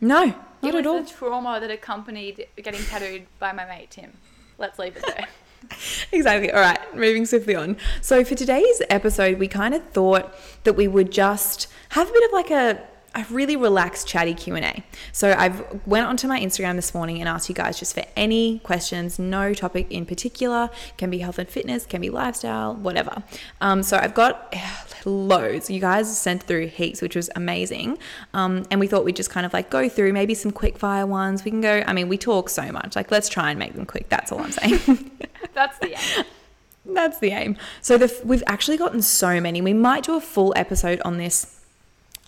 no, 0.00 0.22
It 0.24 0.34
not 0.62 0.74
was 0.74 0.80
at 0.80 0.86
all. 0.86 1.02
the 1.02 1.08
trauma 1.08 1.58
that 1.60 1.70
accompanied 1.70 2.46
getting 2.56 2.82
tattooed 2.84 3.26
by 3.38 3.52
my 3.52 3.64
mate 3.66 3.90
Tim. 3.90 4.12
Let's 4.58 4.78
leave 4.78 4.96
it 4.96 5.04
there. 5.06 5.26
exactly. 6.12 6.50
All 6.50 6.60
right, 6.60 6.78
moving 6.94 7.26
swiftly 7.26 7.54
on. 7.54 7.76
So 8.00 8.24
for 8.24 8.34
today's 8.34 8.82
episode, 8.90 9.38
we 9.38 9.48
kind 9.48 9.74
of 9.74 9.82
thought 9.90 10.34
that 10.64 10.74
we 10.74 10.88
would 10.88 11.10
just 11.10 11.68
have 11.90 12.08
a 12.08 12.12
bit 12.12 12.24
of 12.24 12.32
like 12.32 12.50
a 12.50 12.82
a 13.14 13.24
really 13.30 13.56
relaxed 13.56 14.06
chatty 14.06 14.34
q&a 14.34 14.82
so 15.12 15.34
i've 15.38 15.64
went 15.86 16.06
onto 16.06 16.26
my 16.26 16.40
instagram 16.40 16.76
this 16.76 16.94
morning 16.94 17.20
and 17.20 17.28
asked 17.28 17.48
you 17.48 17.54
guys 17.54 17.78
just 17.78 17.94
for 17.94 18.04
any 18.16 18.58
questions 18.60 19.18
no 19.18 19.54
topic 19.54 19.86
in 19.90 20.06
particular. 20.06 20.70
Can 20.98 21.10
be 21.10 21.18
health 21.18 21.38
and 21.38 21.48
fitness 21.48 21.86
can 21.86 22.00
be 22.00 22.10
lifestyle 22.10 22.74
whatever. 22.74 23.22
Um, 23.60 23.82
so 23.82 23.96
i've 23.96 24.14
got 24.14 24.54
loads. 25.04 25.70
You 25.70 25.80
guys 25.80 26.16
sent 26.16 26.42
through 26.42 26.68
heaps 26.68 27.02
which 27.02 27.16
was 27.16 27.30
amazing. 27.34 27.98
Um, 28.34 28.64
and 28.70 28.78
we 28.78 28.86
thought 28.86 29.04
we'd 29.04 29.16
just 29.16 29.30
kind 29.30 29.46
of 29.46 29.52
like 29.52 29.70
go 29.70 29.88
through 29.88 30.12
maybe 30.12 30.34
some 30.34 30.50
quick 30.50 30.78
fire 30.78 31.06
ones. 31.06 31.44
We 31.44 31.50
can 31.50 31.60
go 31.60 31.82
i 31.86 31.92
mean 31.92 32.08
we 32.08 32.18
talk 32.18 32.48
so 32.48 32.70
much. 32.70 32.96
Like 32.96 33.10
let's 33.10 33.28
try 33.28 33.50
and 33.50 33.58
make 33.58 33.74
them 33.74 33.86
quick. 33.86 34.08
That's 34.08 34.32
all 34.32 34.40
i'm 34.40 34.52
saying. 34.52 35.10
That's 35.54 35.78
the 35.78 35.94
end. 35.94 36.26
that's 36.84 37.18
the 37.18 37.30
aim. 37.30 37.56
So 37.80 37.98
the, 37.98 38.20
we've 38.24 38.42
actually 38.46 38.76
gotten 38.76 39.02
so 39.02 39.40
many. 39.40 39.60
We 39.60 39.72
might 39.74 40.04
do 40.04 40.16
a 40.16 40.20
full 40.20 40.52
episode 40.56 41.00
on 41.04 41.16
this 41.18 41.61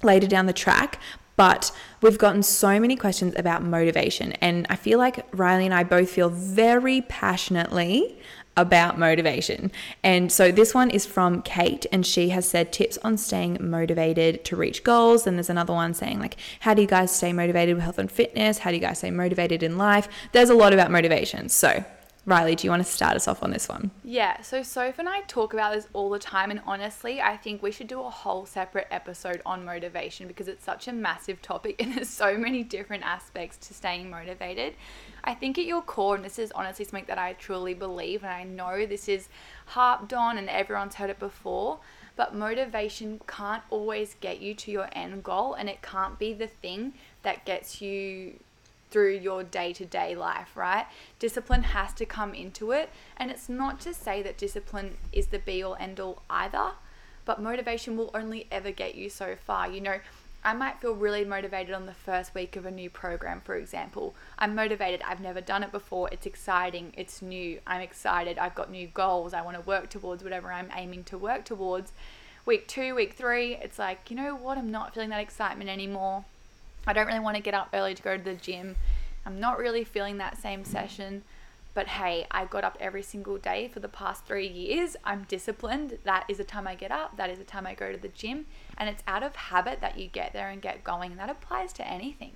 later 0.05 0.27
down 0.27 0.47
the 0.47 0.53
track, 0.53 1.01
but 1.37 1.73
we've 2.01 2.19
gotten 2.19 2.43
so 2.43 2.79
many 2.79 2.97
questions 2.97 3.35
about 3.37 3.63
motivation. 3.63 4.33
And 4.35 4.67
I 4.71 4.77
feel 4.77 4.99
like 4.99 5.27
Riley 5.33 5.65
and 5.65 5.75
I 5.75 5.83
both 5.83 6.11
feel 6.11 6.29
very 6.29 7.01
passionately 7.03 8.19
about 8.57 8.99
motivation. 8.99 9.73
And 10.03 10.31
so 10.31 10.53
this 10.53 10.75
one 10.75 10.91
is 10.91 11.05
from 11.07 11.43
Kate, 11.43 11.87
and 11.91 12.07
she 12.07 12.29
has 12.29 12.47
said 12.47 12.73
tips 12.73 12.99
on 12.99 13.17
staying 13.17 13.59
motivated 13.61 14.45
to 14.45 14.57
reach 14.57 14.85
goals. 14.85 15.27
And 15.27 15.37
there's 15.37 15.51
another 15.51 15.73
one 15.73 15.93
saying, 15.93 16.21
like, 16.21 16.37
how 16.61 16.75
do 16.75 16.83
you 16.83 16.89
guys 16.89 17.15
stay 17.15 17.33
motivated 17.33 17.75
with 17.75 17.85
health 17.85 17.99
and 17.99 18.11
fitness? 18.11 18.59
How 18.59 18.71
do 18.71 18.77
you 18.77 18.81
guys 18.81 18.99
stay 18.99 19.11
motivated 19.11 19.63
in 19.63 19.77
life? 19.77 20.09
There's 20.33 20.51
a 20.51 20.55
lot 20.55 20.73
about 20.73 20.91
motivation. 20.91 21.49
So, 21.49 21.85
Riley, 22.27 22.55
do 22.55 22.67
you 22.67 22.71
want 22.71 22.83
to 22.83 22.91
start 22.91 23.17
us 23.17 23.29
off 23.29 23.43
on 23.43 23.51
this 23.51 23.69
one? 23.69 23.91
Yeah, 24.03 24.41
so 24.41 24.63
Soph 24.63 24.99
and 24.99 25.09
I 25.11 25.21
talk 25.23 25.53
about 25.53 25.75
this 25.75 25.89
all 25.93 26.09
the 26.09 26.19
time, 26.19 26.51
and 26.51 26.61
honestly, 26.67 27.21
I 27.21 27.37
think 27.37 27.63
we 27.63 27.71
should 27.71 27.87
do 27.87 28.01
a 28.01 28.09
whole 28.09 28.47
separate 28.47 28.87
episode 28.91 29.43
on 29.45 29.63
motivation 29.63 30.27
because 30.27 30.49
it's 30.49 30.65
such 30.65 30.89
a 30.89 30.93
massive 30.93 31.43
topic 31.43 31.77
and 31.83 31.95
there's 31.95 32.09
so 32.09 32.39
many 32.39 32.63
different 32.63 33.05
aspects 33.05 33.59
to 33.69 33.75
staying 33.75 34.09
motivated. 34.09 34.75
I 35.23 35.35
think 35.35 35.59
at 35.59 35.67
your 35.67 35.83
core, 35.83 36.17
and 36.17 36.25
this 36.25 36.39
is 36.39 36.51
honestly 36.53 36.87
something 36.87 37.05
that 37.09 37.19
I 37.19 37.35
truly 37.35 37.75
believe, 37.75 38.25
and 38.25 38.33
I 38.33 38.45
know 38.45 38.87
this 38.87 39.07
is 39.07 39.29
harped 39.67 40.15
on 40.15 40.39
and 40.39 40.49
everyone's 40.49 40.95
heard 40.95 41.11
it 41.11 41.19
before, 41.19 41.79
but 42.17 42.35
motivation 42.35 43.21
can't 43.27 43.63
always 43.69 44.17
get 44.21 44.41
you 44.41 44.55
to 44.55 44.71
your 44.71 44.89
end 44.93 45.23
goal, 45.25 45.53
and 45.53 45.69
it 45.69 45.83
can't 45.83 46.19
be 46.19 46.33
the 46.33 46.47
thing 46.47 46.95
that 47.23 47.45
gets 47.45 47.83
you 47.83 48.39
through 48.95 49.17
your 49.17 49.43
day 49.43 49.73
to 49.73 49.85
day 49.85 50.15
life, 50.15 50.57
right? 50.57 50.87
Discipline 51.19 51.65
has 51.65 51.93
to 51.95 52.07
come 52.07 52.33
into 52.33 52.71
it. 52.71 52.91
And 53.17 53.29
it's 53.29 53.49
not 53.49 53.81
to 53.81 53.93
say 53.93 54.23
that 54.23 54.39
discipline 54.39 54.99
is 55.13 55.27
the 55.27 55.41
be 55.41 55.65
all 55.65 55.75
end 55.81 55.99
all 55.99 56.23
either, 56.31 56.75
but 57.25 57.43
motivation 57.43 57.97
will 57.97 58.13
only 58.15 58.47
ever 58.53 58.71
get 58.71 58.95
you 58.95 59.11
so 59.11 59.35
far. 59.35 59.69
You 59.69 59.81
know, 59.81 59.99
I 60.45 60.53
might 60.53 60.81
feel 60.81 60.95
really 60.95 61.25
motivated 61.25 61.75
on 61.75 61.87
the 61.87 61.93
first 61.93 62.37
week 62.37 62.55
of 62.55 62.67
a 62.67 62.71
new 62.71 62.89
program, 62.89 63.41
for 63.41 63.57
example. 63.57 64.15
I'm 64.39 64.55
motivated. 64.55 65.03
I've 65.03 65.21
never 65.21 65.41
done 65.41 65.65
it 65.65 65.73
before. 65.73 66.09
It's 66.13 66.25
exciting. 66.25 66.93
It's 66.97 67.21
new. 67.21 67.59
I'm 67.67 67.81
excited. 67.81 68.39
I've 68.39 68.55
got 68.55 68.71
new 68.71 68.87
goals. 68.87 69.35
I 69.35 69.43
want 69.43 69.57
to 69.57 69.69
work 69.69 69.91
towards 69.91 70.23
whatever 70.23 70.53
I'm 70.53 70.71
aiming 70.73 71.03
to 71.05 71.19
work 71.19 71.45
towards. 71.45 71.91
Week 72.47 72.69
two, 72.69 72.95
week 72.95 73.15
three, 73.15 73.57
it's 73.57 73.81
like, 73.81 74.09
you 74.09 74.17
know 74.17 74.37
what? 74.37 74.57
I'm 74.57 74.71
not 74.71 74.95
feeling 74.95 75.11
that 75.11 75.21
excitement 75.21 75.69
anymore. 75.69 76.27
I 76.87 76.93
don't 76.93 77.07
really 77.07 77.21
want 77.21 77.37
to 77.37 77.43
get 77.43 77.55
up 77.55 77.69
early 77.73 77.95
to 77.95 78.03
go 78.03 78.17
to 78.17 78.23
the 78.23 78.35
gym. 78.35 78.77
I'm 79.27 79.41
not 79.41 79.59
really 79.59 79.85
feeling 79.85 80.19
that 80.19 80.39
same 80.39 80.65
session. 80.65 81.23
But 81.75 81.89
hey, 81.89 82.27
I 82.31 82.45
got 82.45 82.63
up 82.63 82.77
every 82.79 83.03
single 83.03 83.37
day 83.37 83.69
for 83.73 83.81
the 83.81 83.89
past 83.89 84.25
three 84.27 84.47
years. 84.47 84.97
I'm 85.05 85.25
disciplined. 85.25 85.99
That 86.05 86.25
is 86.29 86.39
the 86.39 86.45
time 86.45 86.69
I 86.69 86.77
get 86.77 86.93
up. 86.93 87.17
That 87.17 87.31
is 87.31 87.39
the 87.39 87.45
time 87.45 87.67
I 87.67 87.75
go 87.75 87.91
to 87.91 87.99
the 87.99 88.09
gym. 88.09 88.47
And 88.79 88.89
it's 88.89 89.03
out 89.09 89.25
of 89.25 89.35
habit 89.35 89.81
that 89.81 89.99
you 89.99 90.07
get 90.07 90.33
there 90.33 90.51
and 90.51 90.63
get 90.63 90.85
going. 90.85 91.11
And 91.11 91.21
that 91.21 91.31
applies 91.31 91.73
to 91.75 91.87
anything. 91.87 92.33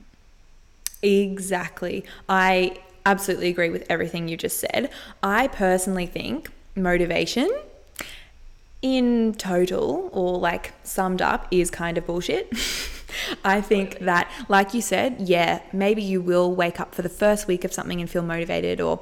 Exactly. 1.02 2.04
I 2.28 2.80
absolutely 3.06 3.48
agree 3.48 3.70
with 3.70 3.86
everything 3.88 4.26
you 4.26 4.36
just 4.36 4.58
said. 4.58 4.90
I 5.22 5.46
personally 5.46 6.06
think 6.06 6.50
motivation 6.74 7.48
in 8.82 9.34
total 9.34 10.10
or 10.12 10.38
like 10.38 10.72
summed 10.84 11.22
up 11.22 11.46
is 11.52 11.70
kind 11.70 11.96
of 11.96 12.06
bullshit. 12.06 12.52
I 13.44 13.60
think 13.60 13.98
that, 14.00 14.30
like 14.48 14.74
you 14.74 14.82
said, 14.82 15.16
yeah, 15.20 15.62
maybe 15.72 16.02
you 16.02 16.20
will 16.20 16.54
wake 16.54 16.80
up 16.80 16.94
for 16.94 17.02
the 17.02 17.08
first 17.08 17.46
week 17.46 17.64
of 17.64 17.72
something 17.72 18.00
and 18.00 18.08
feel 18.08 18.22
motivated, 18.22 18.80
or, 18.80 19.00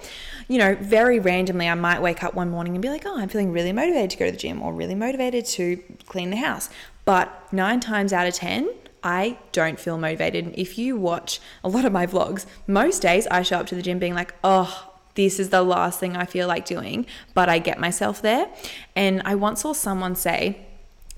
you 0.49 0.59
know, 0.59 0.77
very 0.81 1.19
randomly, 1.19 1.69
I 1.69 1.75
might 1.75 2.01
wake 2.01 2.23
up 2.23 2.35
one 2.35 2.51
morning 2.51 2.75
and 2.75 2.83
be 2.83 2.89
like, 2.89 3.05
oh, 3.07 3.19
I'm 3.19 3.29
feeling 3.29 3.53
really 3.53 3.73
motivated 3.73 4.11
to 4.11 4.17
go 4.17 4.27
to 4.27 4.33
the 4.33 4.39
gym 4.39 4.63
or 4.63 4.73
really 4.73 4.95
motivated 4.95 5.47
to 5.47 5.83
clean 6.07 6.31
the 6.31 6.37
house. 6.37 6.71
But 7.05 7.53
nine 7.53 7.81
times 7.81 8.13
out 8.13 8.27
of 8.27 8.35
10, 8.35 8.71
I 9.03 9.39
don't 9.53 9.79
feel 9.79 9.99
motivated. 9.99 10.45
And 10.47 10.59
if 10.59 10.79
you 10.79 10.97
watch 10.97 11.41
a 11.63 11.69
lot 11.69 11.85
of 11.85 11.93
my 11.93 12.07
vlogs, 12.07 12.47
most 12.67 13.03
days 13.03 13.27
I 13.29 13.43
show 13.43 13.59
up 13.59 13.67
to 13.69 13.75
the 13.75 13.83
gym 13.83 13.99
being 13.99 14.15
like, 14.15 14.35
oh, 14.43 14.93
this 15.15 15.39
is 15.39 15.51
the 15.51 15.63
last 15.63 16.01
thing 16.01 16.17
I 16.17 16.27
feel 16.27 16.49
like 16.49 16.67
doing, 16.67 17.07
but 17.33 17.49
I 17.49 17.59
get 17.59 17.81
myself 17.81 18.21
there. 18.21 18.49
And 18.95 19.23
I 19.25 19.35
once 19.35 19.63
saw 19.63 19.73
someone 19.73 20.15
say, 20.15 20.66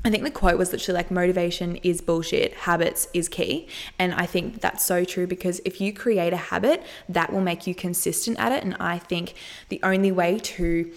I 0.08 0.10
think 0.10 0.24
the 0.24 0.30
quote 0.30 0.56
was 0.56 0.72
literally 0.72 0.96
like 0.96 1.10
motivation 1.10 1.76
is 1.82 2.00
bullshit, 2.00 2.54
habits 2.54 3.08
is 3.12 3.28
key. 3.28 3.68
And 3.98 4.14
I 4.14 4.24
think 4.24 4.62
that's 4.62 4.82
so 4.82 5.04
true 5.04 5.26
because 5.26 5.60
if 5.66 5.82
you 5.82 5.92
create 5.92 6.32
a 6.32 6.38
habit, 6.38 6.82
that 7.10 7.30
will 7.30 7.42
make 7.42 7.66
you 7.66 7.74
consistent 7.74 8.38
at 8.38 8.50
it. 8.50 8.64
And 8.64 8.74
I 8.80 8.98
think 8.98 9.34
the 9.68 9.78
only 9.82 10.10
way 10.10 10.38
to 10.38 10.90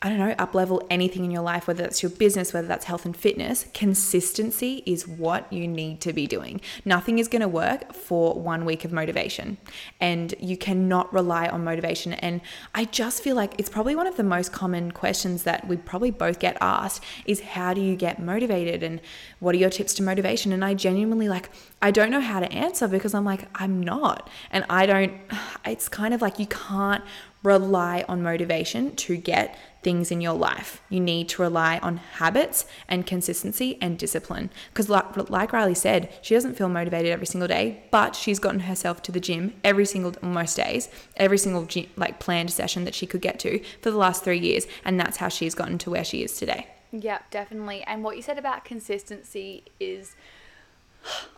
I 0.00 0.10
don't 0.10 0.18
know, 0.18 0.32
up 0.38 0.54
level 0.54 0.86
anything 0.90 1.24
in 1.24 1.32
your 1.32 1.42
life, 1.42 1.66
whether 1.66 1.82
that's 1.82 2.04
your 2.04 2.10
business, 2.10 2.52
whether 2.52 2.68
that's 2.68 2.84
health 2.84 3.04
and 3.04 3.16
fitness, 3.16 3.66
consistency 3.74 4.84
is 4.86 5.08
what 5.08 5.52
you 5.52 5.66
need 5.66 6.00
to 6.02 6.12
be 6.12 6.28
doing. 6.28 6.60
Nothing 6.84 7.18
is 7.18 7.26
going 7.26 7.42
to 7.42 7.48
work 7.48 7.92
for 7.92 8.34
one 8.34 8.64
week 8.64 8.84
of 8.84 8.92
motivation, 8.92 9.58
and 10.00 10.36
you 10.38 10.56
cannot 10.56 11.12
rely 11.12 11.48
on 11.48 11.64
motivation. 11.64 12.12
And 12.12 12.42
I 12.76 12.84
just 12.84 13.24
feel 13.24 13.34
like 13.34 13.54
it's 13.58 13.68
probably 13.68 13.96
one 13.96 14.06
of 14.06 14.16
the 14.16 14.22
most 14.22 14.52
common 14.52 14.92
questions 14.92 15.42
that 15.42 15.66
we 15.66 15.76
probably 15.76 16.12
both 16.12 16.38
get 16.38 16.56
asked 16.60 17.02
is 17.26 17.40
how 17.40 17.74
do 17.74 17.80
you 17.80 17.96
get 17.96 18.20
motivated 18.20 18.84
and 18.84 19.00
what 19.40 19.52
are 19.56 19.58
your 19.58 19.70
tips 19.70 19.94
to 19.94 20.04
motivation? 20.04 20.52
And 20.52 20.64
I 20.64 20.74
genuinely 20.74 21.28
like, 21.28 21.50
I 21.82 21.90
don't 21.90 22.12
know 22.12 22.20
how 22.20 22.38
to 22.38 22.52
answer 22.52 22.86
because 22.86 23.14
I'm 23.14 23.24
like, 23.24 23.48
I'm 23.60 23.82
not. 23.82 24.30
And 24.52 24.64
I 24.70 24.86
don't, 24.86 25.12
it's 25.66 25.88
kind 25.88 26.14
of 26.14 26.22
like 26.22 26.38
you 26.38 26.46
can't 26.46 27.02
rely 27.42 28.04
on 28.08 28.22
motivation 28.22 28.94
to 28.96 29.16
get 29.16 29.56
things 29.82 30.10
in 30.10 30.20
your 30.20 30.34
life. 30.34 30.82
You 30.88 31.00
need 31.00 31.28
to 31.30 31.42
rely 31.42 31.78
on 31.78 31.98
habits 31.98 32.66
and 32.88 33.06
consistency 33.06 33.78
and 33.80 33.98
discipline. 33.98 34.50
Because, 34.70 34.88
like, 34.88 35.30
like 35.30 35.52
Riley 35.52 35.74
said, 35.74 36.12
she 36.20 36.34
doesn't 36.34 36.56
feel 36.56 36.68
motivated 36.68 37.12
every 37.12 37.26
single 37.26 37.48
day, 37.48 37.84
but 37.90 38.16
she's 38.16 38.38
gotten 38.40 38.60
herself 38.60 39.02
to 39.02 39.12
the 39.12 39.20
gym 39.20 39.54
every 39.62 39.86
single, 39.86 40.14
most 40.20 40.56
days, 40.56 40.88
every 41.16 41.38
single 41.38 41.64
gym, 41.64 41.86
like 41.96 42.18
planned 42.18 42.50
session 42.50 42.84
that 42.84 42.94
she 42.94 43.06
could 43.06 43.20
get 43.20 43.38
to 43.40 43.62
for 43.80 43.90
the 43.90 43.96
last 43.96 44.24
three 44.24 44.38
years. 44.38 44.66
And 44.84 44.98
that's 44.98 45.18
how 45.18 45.28
she's 45.28 45.54
gotten 45.54 45.78
to 45.78 45.90
where 45.90 46.04
she 46.04 46.24
is 46.24 46.36
today. 46.36 46.66
Yeah, 46.90 47.18
definitely. 47.30 47.82
And 47.82 48.02
what 48.02 48.16
you 48.16 48.22
said 48.22 48.38
about 48.38 48.64
consistency 48.64 49.64
is 49.78 50.16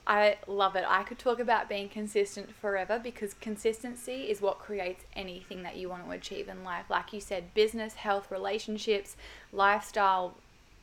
I 0.06 0.38
love 0.46 0.76
it. 0.76 0.84
I 0.86 1.02
could 1.02 1.18
talk 1.18 1.38
about 1.38 1.68
being 1.68 1.88
consistent 1.88 2.54
forever 2.54 2.98
because 2.98 3.34
consistency 3.34 4.22
is 4.30 4.40
what 4.40 4.58
creates 4.58 5.04
anything 5.14 5.62
that 5.62 5.76
you 5.76 5.88
want 5.88 6.04
to 6.04 6.10
achieve 6.10 6.48
in 6.48 6.64
life. 6.64 6.86
Like 6.88 7.12
you 7.12 7.20
said, 7.20 7.54
business, 7.54 7.94
health, 7.94 8.30
relationships, 8.30 9.16
lifestyle, 9.52 10.36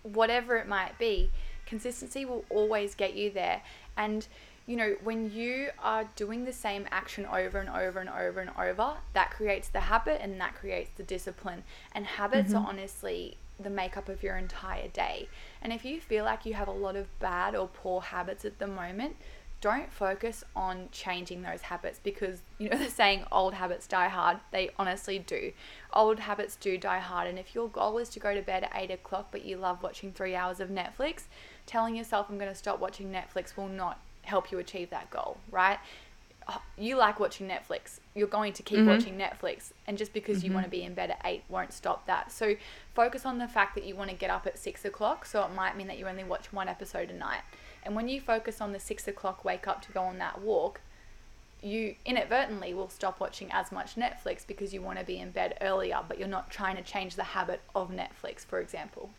whatever 0.04 0.58
it 0.58 0.67
might 0.67 0.97
be, 0.97 1.30
consistency 1.65 2.23
will 2.26 2.45
always 2.50 2.95
get 2.95 3.15
you 3.15 3.30
there. 3.30 3.62
And 3.97 4.28
you 4.67 4.76
know, 4.76 4.97
when 5.02 5.32
you 5.32 5.69
are 5.80 6.10
doing 6.17 6.43
the 6.43 6.52
same 6.52 6.86
action 6.91 7.26
over 7.26 7.58
and 7.58 7.69
over 7.69 8.00
and 8.00 8.10
over 8.10 8.41
and 8.41 8.52
over, 8.60 8.95
that 9.13 9.32
creates 9.32 9.69
the 9.69 9.80
habit 9.80 10.19
and 10.21 10.39
that 10.41 10.56
creates 10.56 10.91
the 10.97 11.04
discipline. 11.04 11.63
And 11.93 12.06
habits 12.06 12.50
mm-hmm. 12.50 12.65
are 12.65 12.69
honestly 12.69 13.38
the 13.58 13.69
makeup 13.69 14.10
of 14.10 14.21
your 14.21 14.38
entire 14.38 14.89
day. 14.89 15.30
And 15.62 15.74
if 15.74 15.86
you 15.86 16.00
feel 16.00 16.26
like 16.26 16.46
you 16.46 16.54
have 16.54 16.67
a 16.67 16.72
lot 16.72 16.96
of 16.96 17.08
bad 17.20 17.56
or 17.56 17.67
poor 17.67 18.02
habits 18.02 18.46
at 18.46 18.60
the 18.60 18.67
moment, 18.67 19.15
don't 19.60 19.91
focus 19.91 20.43
on 20.56 20.88
changing 20.91 21.41
those 21.41 21.62
habits 21.62 22.00
because 22.04 22.41
you 22.60 22.70
know 22.70 22.78
the 22.84 22.89
saying 22.89 23.24
old 23.32 23.56
habits 23.56 23.88
die 23.88 24.08
hard 24.08 24.38
they 24.52 24.70
honestly 24.78 25.17
do. 25.20 25.52
Old 25.93 26.20
habits 26.20 26.56
do 26.56 26.78
die 26.78 27.00
hard 27.00 27.28
and 27.28 27.39
if 27.39 27.56
your 27.56 27.67
goal 27.67 27.98
is 27.98 28.10
to 28.10 28.20
go 28.20 28.34
to 28.36 28.41
bed 28.41 28.63
at 28.63 28.72
8 28.76 28.91
o'clock 28.91 29.30
but 29.32 29.46
you 29.46 29.58
love 29.58 29.82
watching 29.82 30.12
three 30.12 30.36
hours 30.36 30.60
of 30.60 30.70
netflix 30.70 31.24
telling 31.65 31.96
yourself 31.96 32.28
i'm 32.30 32.38
going 32.38 32.52
to 32.52 32.56
stop 32.56 32.80
watching 32.80 33.12
netflix 33.12 33.58
will 33.58 33.67
not 33.67 34.00
help 34.24 34.52
you 34.52 34.60
achieve 34.60 34.89
that 34.89 35.10
goal 35.10 35.38
right 35.50 35.80
you 36.77 36.95
like 36.95 37.19
watching 37.19 37.47
Netflix. 37.47 37.99
You're 38.15 38.27
going 38.27 38.53
to 38.53 38.63
keep 38.63 38.79
mm-hmm. 38.79 38.89
watching 38.89 39.17
Netflix. 39.17 39.71
And 39.86 39.97
just 39.97 40.13
because 40.13 40.39
mm-hmm. 40.39 40.47
you 40.47 40.53
want 40.53 40.65
to 40.65 40.69
be 40.69 40.83
in 40.83 40.93
bed 40.93 41.12
at 41.12 41.21
eight 41.25 41.43
won't 41.49 41.73
stop 41.73 42.05
that. 42.07 42.31
So 42.31 42.55
focus 42.93 43.25
on 43.25 43.38
the 43.38 43.47
fact 43.47 43.75
that 43.75 43.86
you 43.86 43.95
want 43.95 44.10
to 44.10 44.15
get 44.15 44.29
up 44.29 44.47
at 44.47 44.57
six 44.57 44.86
o'clock. 44.86 45.25
So 45.25 45.43
it 45.43 45.53
might 45.53 45.77
mean 45.77 45.88
that 45.88 45.97
you 45.97 46.07
only 46.07 46.23
watch 46.23 46.53
one 46.53 46.67
episode 46.67 47.10
a 47.10 47.13
night. 47.13 47.41
And 47.83 47.95
when 47.95 48.10
you 48.10 48.19
focus 48.19 48.62
on 48.62 48.73
the 48.73 48.79
six 48.79 49.07
o'clock 49.07 49.45
wake 49.45 49.67
up 49.67 49.81
to 49.83 49.91
go 49.91 50.01
on 50.01 50.17
that 50.19 50.41
walk, 50.41 50.81
you 51.62 51.95
inadvertently 52.05 52.73
will 52.73 52.89
stop 52.89 53.19
watching 53.19 53.49
as 53.51 53.71
much 53.71 53.95
Netflix 53.95 54.45
because 54.45 54.73
you 54.73 54.81
want 54.81 54.99
to 54.99 55.05
be 55.05 55.19
in 55.19 55.31
bed 55.31 55.57
earlier, 55.62 55.99
but 56.07 56.19
you're 56.19 56.27
not 56.27 56.51
trying 56.51 56.75
to 56.75 56.83
change 56.83 57.15
the 57.15 57.23
habit 57.23 57.62
of 57.73 57.89
Netflix, 57.89 58.45
for 58.45 58.60
example. 58.60 59.10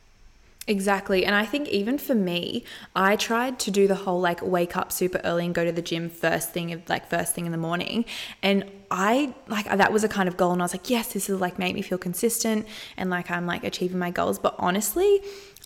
Exactly. 0.68 1.24
And 1.24 1.34
I 1.34 1.46
think 1.46 1.66
even 1.68 1.96
for 1.96 2.14
me, 2.14 2.62
I 2.94 3.16
tried 3.16 3.58
to 3.60 3.70
do 3.70 3.88
the 3.88 3.94
whole 3.94 4.20
like 4.20 4.42
wake 4.42 4.76
up 4.76 4.92
super 4.92 5.18
early 5.24 5.46
and 5.46 5.54
go 5.54 5.64
to 5.64 5.72
the 5.72 5.80
gym 5.80 6.10
first 6.10 6.50
thing 6.52 6.82
like 6.90 7.08
first 7.08 7.34
thing 7.34 7.46
in 7.46 7.52
the 7.52 7.58
morning. 7.58 8.04
And 8.42 8.70
I 8.90 9.34
like 9.48 9.64
that 9.64 9.92
was 9.94 10.04
a 10.04 10.08
kind 10.08 10.28
of 10.28 10.36
goal 10.36 10.52
and 10.52 10.60
I 10.60 10.66
was 10.66 10.74
like, 10.74 10.90
yes, 10.90 11.14
this 11.14 11.30
is 11.30 11.40
like 11.40 11.58
make 11.58 11.74
me 11.74 11.80
feel 11.80 11.96
consistent 11.96 12.66
and 12.98 13.08
like 13.08 13.30
I'm 13.30 13.46
like 13.46 13.64
achieving 13.64 13.98
my 13.98 14.10
goals. 14.10 14.38
But 14.38 14.56
honestly, 14.58 15.22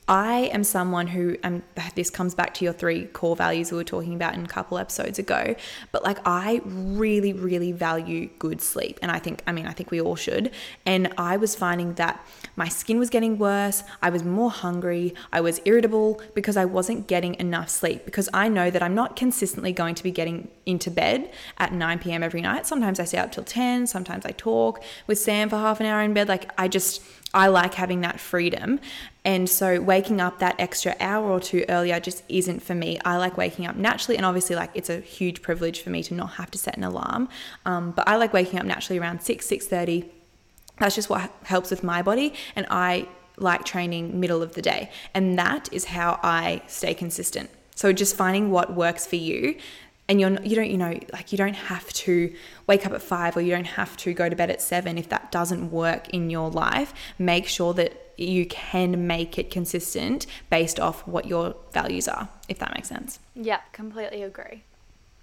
I 0.09 0.51
am 0.53 0.65
someone 0.65 1.07
who, 1.07 1.37
and 1.45 1.63
this 1.95 2.11
comes 2.11 2.35
back 2.35 2.55
to 2.55 2.65
your 2.65 2.75
three 2.75 3.05
core 3.07 3.37
values 3.37 3.71
we 3.71 3.77
were 3.77 3.85
talking 3.85 4.15
about 4.15 4.35
in 4.35 4.45
a 4.45 4.49
couple 4.49 4.77
episodes 4.77 5.19
ago, 5.21 5.55
but 5.93 6.03
like 6.03 6.19
I 6.25 6.61
really, 6.65 7.33
really 7.33 7.71
value 7.71 8.29
good 8.41 8.61
sleep. 8.61 8.99
And 9.01 9.13
I 9.13 9.21
think, 9.21 9.43
I 9.47 9.53
mean, 9.53 9.67
I 9.67 9.73
think 9.73 9.93
we 9.93 10.01
all 10.01 10.17
should. 10.17 10.51
And 10.85 11.15
I 11.17 11.37
was 11.37 11.55
finding 11.55 11.95
that 11.95 12.27
my 12.57 12.69
skin 12.69 12.99
was 12.99 13.11
getting 13.11 13.39
worse. 13.39 13.85
I 14.03 14.11
was 14.11 14.25
more 14.25 14.51
hungry. 14.51 15.15
I 15.33 15.41
was 15.41 15.61
irritable 15.65 16.21
because 16.35 16.57
I 16.57 16.65
wasn't 16.65 17.07
getting 17.07 17.37
enough 17.37 17.69
sleep 17.69 18.05
because 18.05 18.29
I 18.35 18.49
know 18.49 18.71
that 18.71 18.83
I'm 18.83 18.97
not 18.97 19.15
consistently 19.15 19.73
going 19.73 19.95
to 19.95 20.03
be 20.03 20.11
getting 20.11 20.49
into 20.67 20.91
bed 20.91 21.31
at 21.59 21.73
9 21.73 22.01
p.m. 22.01 22.25
every 22.25 22.41
night. 22.41 22.67
Sometimes 22.67 22.99
I 22.99 23.05
stay 23.05 23.19
up 23.19 23.31
till 23.31 23.45
10, 23.45 23.87
sometimes 23.87 24.27
I 24.27 24.33
talk 24.33 24.83
with 25.07 25.19
Sam 25.19 25.49
for 25.49 25.57
half 25.57 25.79
an 25.79 25.87
hour 25.87 26.03
in 26.03 26.13
bed. 26.13 26.29
Like 26.29 26.51
I 26.59 26.67
just 26.67 27.03
I 27.35 27.47
like 27.49 27.75
having 27.75 28.03
that 28.03 28.21
freedom. 28.21 28.81
And 29.25 29.49
so 29.49 29.81
waking 29.81 30.21
up 30.21 30.39
that 30.41 30.57
extra 30.59 30.95
hour 31.01 31.31
or 31.31 31.41
two 31.41 31.65
earlier 31.69 32.01
just 32.01 32.25
isn't 32.29 32.61
for 32.61 32.75
me. 32.75 32.99
I 33.05 33.17
like 33.17 33.37
waking 33.37 33.67
up 33.67 33.77
naturally, 33.77 34.17
and 34.17 34.27
obviously, 34.27 34.57
like 34.57 34.71
it's 34.75 34.91
a 34.91 35.01
huge 35.01 35.43
privilege 35.43 35.81
for 35.81 35.91
me 35.91 36.03
to 36.05 36.15
not 36.15 36.33
have 36.33 36.51
to 36.51 36.59
set 36.59 36.77
an 36.77 36.85
alarm. 36.85 37.29
Um, 37.65 37.93
but 37.93 38.09
I 38.09 38.17
like 38.17 38.33
waking 38.33 38.59
up 38.59 38.67
naturally 38.67 38.99
around 38.99 39.23
six, 39.23 39.47
six 39.47 39.67
thirty. 39.67 40.11
That's 40.79 40.95
just 40.95 41.09
what 41.09 41.31
helps 41.45 41.71
with 41.71 41.83
my 41.83 42.03
body, 42.03 42.35
and 42.57 42.67
I 42.71 43.09
like 43.37 43.65
training 43.65 44.19
middle 44.19 44.43
of 44.43 44.55
the 44.55 44.63
day, 44.63 44.91
and 45.15 45.39
that 45.39 45.69
is 45.73 45.87
how 45.87 46.19
I 46.23 46.63
stay 46.67 46.95
consistent. 46.95 47.51
So 47.75 47.93
just 47.93 48.17
finding 48.17 48.51
what 48.51 48.75
works 48.75 49.07
for 49.07 49.17
you 49.17 49.57
and 50.09 50.21
you're 50.21 50.31
you 50.43 50.57
don't 50.57 50.71
you 50.71 50.79
know 50.79 50.99
like 51.13 51.33
you 51.33 51.39
don't 51.39 51.55
have 51.55 51.91
to 51.93 52.35
wake 52.67 52.85
up 52.87 52.93
at 52.93 53.03
5 53.03 53.37
or 53.37 53.41
you 53.41 53.51
don't 53.51 53.65
have 53.65 53.97
to 53.99 54.13
go 54.13 54.29
to 54.29 54.37
bed 54.37 54.51
at 54.51 54.61
7 54.61 54.99
if 54.99 55.09
that 55.09 55.33
doesn't 55.33 55.71
work 55.71 56.09
in 56.11 56.31
your 56.31 56.51
life. 56.51 56.93
Make 57.19 57.47
sure 57.47 57.75
that 57.75 58.15
you 58.17 58.47
can 58.47 59.07
make 59.07 59.39
it 59.39 59.51
consistent 59.51 60.27
based 60.51 60.79
off 60.79 61.07
what 61.07 61.27
your 61.27 61.57
values 61.73 62.09
are 62.09 62.29
if 62.49 62.59
that 62.59 62.75
makes 62.75 62.89
sense. 62.89 63.19
Yeah 63.35 63.61
completely 63.73 64.23
agree. 64.23 64.65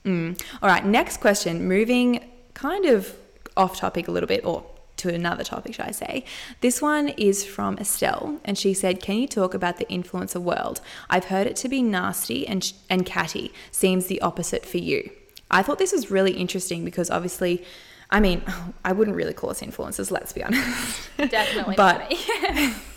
Mm. 0.06 0.42
all 0.62 0.70
right 0.70 0.86
next 0.86 1.18
question 1.18 1.68
moving 1.68 2.32
kind 2.54 2.86
of 2.86 3.14
off 3.58 3.76
topic 3.78 4.08
a 4.08 4.12
little 4.12 4.28
bit 4.28 4.46
or 4.46 4.64
to 5.00 5.14
another 5.14 5.44
topic, 5.44 5.74
should 5.74 5.86
I 5.86 5.92
say. 5.92 6.26
This 6.62 6.82
one 6.82 7.10
is 7.10 7.46
from 7.46 7.78
Estelle, 7.78 8.40
and 8.46 8.58
she 8.58 8.74
said, 8.74 9.02
Can 9.02 9.18
you 9.18 9.28
talk 9.28 9.54
about 9.54 9.78
the 9.78 9.86
influencer 9.86 10.42
world? 10.42 10.82
I've 11.10 11.26
heard 11.26 11.48
it 11.48 11.56
to 11.58 11.70
be 11.70 11.82
nasty 11.82 12.48
and, 12.48 12.72
and 12.90 13.06
catty. 13.06 13.52
Seems 13.72 14.08
the 14.08 14.22
opposite 14.22 14.66
for 14.66 14.78
you. 14.78 15.10
I 15.52 15.64
thought 15.64 15.80
this 15.80 15.92
was 15.92 16.12
really 16.12 16.34
interesting 16.34 16.86
because 16.86 17.10
obviously, 17.10 17.64
I 18.10 18.20
mean, 18.20 18.44
I 18.86 18.92
wouldn't 18.92 19.16
really 19.16 19.34
call 19.34 19.50
us 19.50 19.62
influencers, 19.62 20.12
let's 20.12 20.34
be 20.34 20.44
honest. 20.46 21.10
Definitely 21.18 21.76
but, 21.76 22.14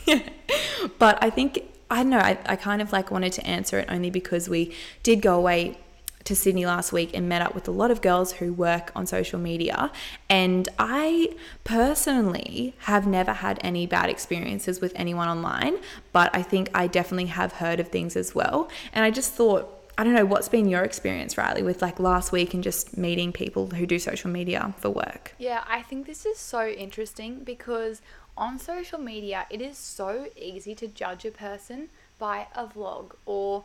but 0.98 1.22
I 1.22 1.30
think, 1.30 1.62
I 1.90 1.96
don't 2.02 2.10
know, 2.10 2.18
I, 2.18 2.38
I 2.46 2.56
kind 2.56 2.82
of 2.82 2.92
like 2.92 3.10
wanted 3.10 3.32
to 3.34 3.46
answer 3.46 3.78
it 3.78 3.88
only 3.88 4.10
because 4.10 4.48
we 4.48 4.74
did 5.02 5.22
go 5.22 5.36
away 5.36 5.78
to 6.24 6.36
Sydney 6.36 6.66
last 6.66 6.92
week 6.92 7.10
and 7.14 7.28
met 7.28 7.42
up 7.42 7.54
with 7.54 7.68
a 7.68 7.70
lot 7.70 7.90
of 7.90 8.00
girls 8.00 8.32
who 8.32 8.52
work 8.52 8.92
on 8.94 9.06
social 9.06 9.38
media. 9.38 9.90
And 10.28 10.68
I 10.78 11.34
personally 11.64 12.74
have 12.80 13.06
never 13.06 13.32
had 13.32 13.58
any 13.62 13.86
bad 13.86 14.10
experiences 14.10 14.80
with 14.80 14.92
anyone 14.96 15.28
online, 15.28 15.78
but 16.12 16.34
I 16.34 16.42
think 16.42 16.70
I 16.74 16.86
definitely 16.86 17.26
have 17.26 17.54
heard 17.54 17.80
of 17.80 17.88
things 17.88 18.16
as 18.16 18.34
well. 18.34 18.70
And 18.92 19.04
I 19.04 19.10
just 19.10 19.32
thought, 19.32 19.78
I 19.98 20.04
don't 20.04 20.14
know, 20.14 20.24
what's 20.24 20.48
been 20.48 20.68
your 20.68 20.82
experience, 20.82 21.36
Riley, 21.36 21.62
with 21.62 21.82
like 21.82 22.00
last 22.00 22.32
week 22.32 22.54
and 22.54 22.62
just 22.62 22.96
meeting 22.96 23.32
people 23.32 23.68
who 23.68 23.86
do 23.86 23.98
social 23.98 24.30
media 24.30 24.74
for 24.78 24.90
work? 24.90 25.34
Yeah, 25.38 25.64
I 25.68 25.82
think 25.82 26.06
this 26.06 26.24
is 26.24 26.38
so 26.38 26.66
interesting 26.66 27.44
because 27.44 28.00
on 28.36 28.58
social 28.58 28.98
media, 28.98 29.46
it 29.50 29.60
is 29.60 29.76
so 29.76 30.28
easy 30.36 30.74
to 30.76 30.88
judge 30.88 31.24
a 31.26 31.30
person 31.30 31.90
by 32.18 32.46
a 32.54 32.66
vlog 32.66 33.12
or 33.26 33.64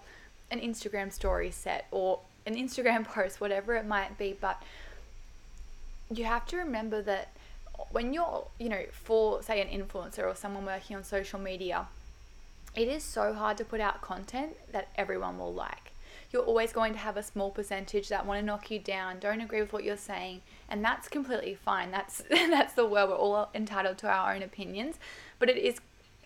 an 0.52 0.60
Instagram 0.60 1.12
story 1.12 1.52
set 1.52 1.88
or 1.92 2.20
an 2.48 2.56
Instagram 2.56 3.04
post, 3.14 3.40
whatever 3.40 3.76
it 3.76 3.86
might 3.86 4.18
be, 4.18 4.36
but 4.40 4.64
you 6.10 6.24
have 6.24 6.46
to 6.48 6.58
remember 6.58 7.02
that 7.02 7.30
when 7.92 8.14
you're, 8.14 8.48
you 8.60 8.70
know, 8.70 8.84
for 8.92 9.44
say 9.44 9.62
an 9.62 9.68
influencer 9.68 10.26
or 10.26 10.36
someone 10.36 10.66
working 10.66 10.96
on 10.96 11.04
social 11.04 11.40
media, 11.40 11.88
it 12.76 12.88
is 12.88 13.04
so 13.04 13.34
hard 13.34 13.58
to 13.58 13.66
put 13.66 13.82
out 13.82 14.02
content 14.02 14.56
that 14.72 14.88
everyone 14.96 15.38
will 15.38 15.54
like. 15.54 15.92
You're 16.32 16.44
always 16.44 16.74
going 16.74 16.94
to 16.94 17.00
have 17.00 17.18
a 17.18 17.24
small 17.24 17.52
percentage 17.52 18.10
that 18.10 18.26
want 18.26 18.40
to 18.40 18.46
knock 18.46 18.70
you 18.70 18.80
down, 18.80 19.20
don't 19.20 19.42
agree 19.42 19.62
with 19.62 19.72
what 19.72 19.84
you're 19.84 19.98
saying, 19.98 20.42
and 20.70 20.84
that's 20.84 21.08
completely 21.08 21.56
fine. 21.56 21.92
That's 21.92 22.24
that's 22.30 22.74
the 22.74 22.86
world. 22.86 23.10
We're 23.10 23.16
all 23.16 23.50
entitled 23.54 23.98
to 24.00 24.10
our 24.10 24.34
own 24.34 24.44
opinions, 24.44 24.96
but 25.40 25.50
it 25.50 25.58
is 25.58 25.78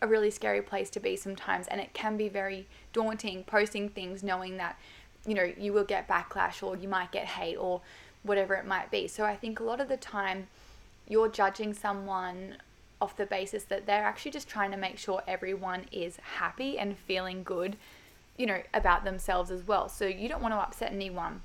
a 0.01 0.07
really 0.07 0.31
scary 0.31 0.62
place 0.62 0.89
to 0.91 0.99
be 0.99 1.15
sometimes, 1.15 1.67
and 1.67 1.79
it 1.79 1.93
can 1.93 2.17
be 2.17 2.29
very 2.29 2.67
daunting 2.93 3.43
posting 3.43 3.89
things 3.89 4.23
knowing 4.23 4.57
that 4.57 4.77
you 5.25 5.34
know, 5.34 5.51
you 5.57 5.73
will 5.73 5.84
get 5.84 6.07
backlash 6.07 6.63
or 6.63 6.75
you 6.75 6.88
might 6.88 7.12
get 7.12 7.25
hate 7.25 7.57
or 7.57 7.81
whatever 8.23 8.55
it 8.55 8.65
might 8.65 8.91
be. 8.91 9.07
So 9.07 9.23
I 9.23 9.36
think 9.36 9.60
a 9.60 9.63
lot 9.63 9.79
of 9.79 9.88
the 9.88 9.97
time 9.97 10.47
you're 11.07 11.29
judging 11.29 11.73
someone 11.73 12.57
off 13.01 13.17
the 13.17 13.25
basis 13.25 13.63
that 13.65 13.86
they're 13.86 14.03
actually 14.03 14.31
just 14.31 14.47
trying 14.47 14.71
to 14.71 14.77
make 14.77 14.97
sure 14.97 15.23
everyone 15.27 15.86
is 15.91 16.17
happy 16.38 16.77
and 16.77 16.97
feeling 16.97 17.43
good, 17.43 17.75
you 18.38 18.45
know, 18.45 18.62
about 18.73 19.03
themselves 19.03 19.49
as 19.49 19.67
well. 19.67 19.89
So 19.89 20.05
you 20.05 20.29
don't 20.29 20.41
want 20.41 20.53
to 20.53 20.60
upset 20.60 20.91
anyone. 20.91 21.41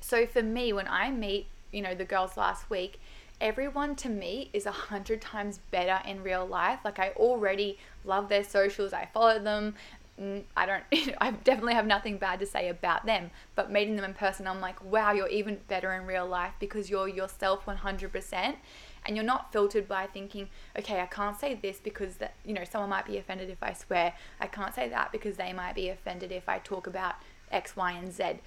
So 0.00 0.26
for 0.26 0.42
me, 0.42 0.72
when 0.72 0.88
I 0.88 1.10
meet, 1.10 1.46
you 1.72 1.82
know, 1.82 1.94
the 1.94 2.04
girls 2.04 2.36
last 2.36 2.70
week, 2.70 2.98
everyone 3.40 3.94
to 3.96 4.08
me 4.08 4.48
is 4.52 4.64
a 4.64 4.70
hundred 4.70 5.20
times 5.20 5.60
better 5.70 6.00
in 6.08 6.22
real 6.22 6.46
life. 6.46 6.80
Like 6.84 6.98
I 6.98 7.10
already 7.10 7.78
love 8.04 8.28
their 8.28 8.44
socials. 8.44 8.92
I 8.92 9.08
follow 9.12 9.38
them. 9.38 9.74
I 10.18 10.66
don't, 10.66 10.84
I 11.20 11.30
definitely 11.30 11.74
have 11.74 11.86
nothing 11.86 12.16
bad 12.18 12.40
to 12.40 12.46
say 12.46 12.68
about 12.68 13.04
them, 13.06 13.30
but 13.54 13.70
meeting 13.70 13.96
them 13.96 14.04
in 14.04 14.14
person, 14.14 14.46
I'm 14.46 14.60
like, 14.60 14.82
wow, 14.84 15.12
you're 15.12 15.28
even 15.28 15.58
better 15.68 15.92
in 15.92 16.06
real 16.06 16.26
life 16.26 16.54
because 16.58 16.88
you're 16.88 17.08
yourself 17.08 17.66
100% 17.66 18.56
and 19.04 19.16
you're 19.16 19.24
not 19.24 19.52
filtered 19.52 19.86
by 19.86 20.06
thinking, 20.06 20.48
okay, 20.78 21.00
I 21.00 21.06
can't 21.06 21.38
say 21.38 21.54
this 21.54 21.78
because 21.78 22.16
that, 22.16 22.34
you 22.44 22.54
know, 22.54 22.64
someone 22.64 22.90
might 22.90 23.06
be 23.06 23.18
offended 23.18 23.50
if 23.50 23.62
I 23.62 23.72
swear. 23.72 24.14
I 24.40 24.46
can't 24.46 24.74
say 24.74 24.88
that 24.88 25.12
because 25.12 25.36
they 25.36 25.52
might 25.52 25.74
be 25.74 25.88
offended 25.90 26.32
if 26.32 26.48
I 26.48 26.58
talk 26.58 26.86
about 26.86 27.14
X, 27.52 27.76
Y, 27.76 27.92
and 27.92 28.12
Z. 28.12 28.40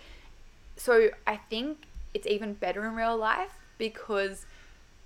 So 0.76 1.10
I 1.28 1.38
think 1.38 1.86
it's 2.14 2.28
even 2.28 2.54
better 2.54 2.86
in 2.86 2.96
real 2.96 3.16
life 3.16 3.60
because 3.78 4.46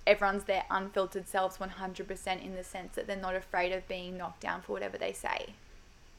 everyone's 0.06 0.44
their 0.44 0.64
unfiltered 0.70 1.28
selves 1.28 1.58
100% 1.58 2.44
in 2.44 2.56
the 2.56 2.64
sense 2.64 2.94
that 2.94 3.06
they're 3.06 3.16
not 3.16 3.34
afraid 3.34 3.72
of 3.72 3.86
being 3.86 4.16
knocked 4.16 4.40
down 4.40 4.62
for 4.62 4.72
whatever 4.72 4.98
they 4.98 5.12
say. 5.12 5.54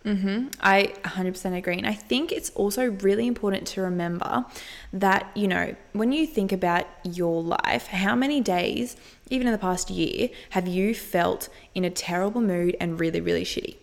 Mm-hmm. 0.06 0.50
I 0.62 0.94
100% 1.04 1.58
agree. 1.58 1.78
And 1.78 1.88
I 1.88 1.94
think 1.94 2.32
it's 2.32 2.52
also 2.52 2.92
really 2.92 3.26
important 3.26 3.66
to 3.70 3.82
remember 3.82 4.46
that, 4.94 5.32
you 5.36 5.48
know, 5.48 5.76
when 5.94 6.12
you 6.12 6.28
think 6.28 6.52
about 6.52 6.86
your 7.04 7.42
life, 7.42 7.88
how 7.88 8.16
many 8.16 8.40
days, 8.40 8.96
even 9.32 9.48
in 9.48 9.54
the 9.54 9.60
past 9.60 9.90
year, 9.90 10.30
have 10.52 10.68
you 10.68 10.94
felt 10.94 11.50
in 11.74 11.84
a 11.84 11.90
terrible 11.90 12.42
mood 12.42 12.78
and 12.80 13.00
really, 13.00 13.20
really 13.20 13.44
shitty? 13.44 13.78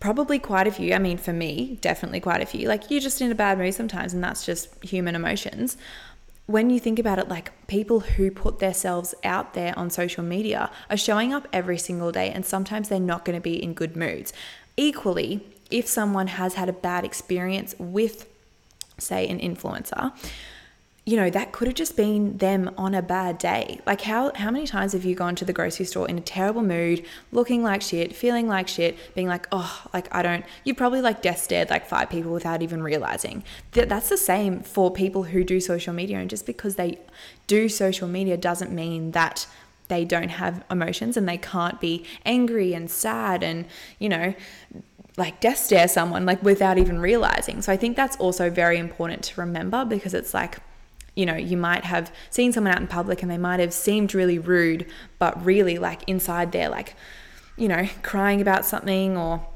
Probably 0.00 0.40
quite 0.40 0.66
a 0.66 0.72
few. 0.72 0.92
I 0.92 0.98
mean, 0.98 1.18
for 1.18 1.32
me, 1.32 1.78
definitely 1.80 2.20
quite 2.20 2.42
a 2.42 2.46
few. 2.46 2.66
Like, 2.68 2.90
you're 2.90 3.00
just 3.00 3.20
in 3.20 3.30
a 3.30 3.34
bad 3.36 3.56
mood 3.56 3.74
sometimes, 3.74 4.12
and 4.12 4.22
that's 4.24 4.44
just 4.44 4.82
human 4.84 5.14
emotions. 5.14 5.76
When 6.46 6.68
you 6.68 6.78
think 6.78 6.98
about 6.98 7.18
it, 7.18 7.28
like 7.28 7.52
people 7.68 8.00
who 8.00 8.30
put 8.30 8.58
themselves 8.58 9.14
out 9.24 9.54
there 9.54 9.72
on 9.78 9.88
social 9.88 10.22
media 10.22 10.70
are 10.90 10.96
showing 10.96 11.32
up 11.32 11.48
every 11.54 11.78
single 11.78 12.12
day, 12.12 12.30
and 12.30 12.44
sometimes 12.44 12.88
they're 12.88 13.00
not 13.00 13.24
going 13.24 13.36
to 13.36 13.40
be 13.40 13.62
in 13.62 13.72
good 13.72 13.96
moods. 13.96 14.32
Equally, 14.76 15.40
if 15.70 15.86
someone 15.86 16.28
has 16.28 16.54
had 16.54 16.68
a 16.68 16.72
bad 16.72 17.04
experience 17.04 17.74
with, 17.78 18.28
say, 18.98 19.28
an 19.28 19.38
influencer, 19.38 20.12
you 21.06 21.18
know, 21.18 21.28
that 21.28 21.52
could 21.52 21.68
have 21.68 21.74
just 21.74 21.96
been 21.98 22.38
them 22.38 22.70
on 22.78 22.94
a 22.94 23.02
bad 23.02 23.36
day. 23.36 23.78
Like 23.84 24.00
how 24.00 24.32
how 24.34 24.50
many 24.50 24.66
times 24.66 24.94
have 24.94 25.04
you 25.04 25.14
gone 25.14 25.34
to 25.36 25.44
the 25.44 25.52
grocery 25.52 25.84
store 25.84 26.08
in 26.08 26.16
a 26.16 26.22
terrible 26.22 26.62
mood, 26.62 27.04
looking 27.30 27.62
like 27.62 27.82
shit, 27.82 28.16
feeling 28.16 28.48
like 28.48 28.68
shit, 28.68 28.96
being 29.14 29.28
like, 29.28 29.46
"Oh, 29.52 29.82
like 29.92 30.12
I 30.14 30.22
don't." 30.22 30.46
You 30.64 30.74
probably 30.74 31.02
like 31.02 31.20
death 31.20 31.42
stared 31.42 31.68
like 31.68 31.86
five 31.86 32.08
people 32.08 32.32
without 32.32 32.62
even 32.62 32.82
realizing. 32.82 33.44
That 33.72 33.90
that's 33.90 34.08
the 34.08 34.16
same 34.16 34.60
for 34.60 34.90
people 34.90 35.24
who 35.24 35.44
do 35.44 35.60
social 35.60 35.92
media 35.92 36.18
and 36.18 36.30
just 36.30 36.46
because 36.46 36.76
they 36.76 36.98
do 37.46 37.68
social 37.68 38.08
media 38.08 38.38
doesn't 38.38 38.72
mean 38.72 39.10
that 39.10 39.46
they 39.88 40.04
don't 40.04 40.30
have 40.30 40.64
emotions 40.70 41.16
and 41.16 41.28
they 41.28 41.36
can't 41.36 41.80
be 41.80 42.04
angry 42.24 42.74
and 42.74 42.90
sad 42.90 43.42
and, 43.42 43.66
you 43.98 44.08
know, 44.08 44.34
like 45.16 45.40
death 45.40 45.58
stare 45.58 45.86
someone 45.86 46.26
like 46.26 46.42
without 46.42 46.78
even 46.78 46.98
realizing. 46.98 47.62
So 47.62 47.72
I 47.72 47.76
think 47.76 47.96
that's 47.96 48.16
also 48.16 48.50
very 48.50 48.78
important 48.78 49.22
to 49.24 49.40
remember 49.40 49.84
because 49.84 50.14
it's 50.14 50.34
like, 50.34 50.58
you 51.14 51.24
know, 51.26 51.36
you 51.36 51.56
might 51.56 51.84
have 51.84 52.12
seen 52.30 52.52
someone 52.52 52.72
out 52.72 52.80
in 52.80 52.88
public 52.88 53.22
and 53.22 53.30
they 53.30 53.38
might 53.38 53.60
have 53.60 53.72
seemed 53.72 54.14
really 54.14 54.38
rude, 54.38 54.86
but 55.18 55.44
really 55.44 55.78
like 55.78 56.02
inside 56.08 56.50
they're 56.50 56.68
like, 56.68 56.96
you 57.56 57.68
know, 57.68 57.88
crying 58.02 58.40
about 58.40 58.64
something 58.64 59.16
or 59.16 59.46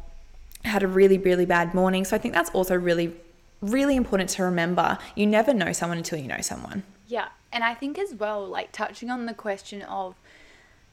had 0.64 0.83
a 0.83 0.88
really, 0.88 1.19
really 1.19 1.47
bad 1.47 1.75
morning. 1.75 2.05
So 2.05 2.14
I 2.14 2.19
think 2.21 2.35
that's 2.35 2.51
also 2.51 2.77
really, 2.77 3.12
really 3.61 3.97
important 3.97 4.31
to 4.31 4.45
remember. 4.45 4.99
You 5.17 5.27
never 5.27 5.53
know 5.53 5.73
someone 5.73 5.99
until 5.99 6.19
you 6.19 6.29
know 6.29 6.41
someone. 6.41 6.85
Yeah. 7.09 7.29
And 7.53 7.65
I 7.65 7.75
think 7.75 7.99
as 7.99 8.15
well, 8.15 8.47
like 8.47 8.73
touching 8.73 9.11
on 9.11 9.27
the 9.27 9.35
question 9.35 9.83
of, 9.83 10.15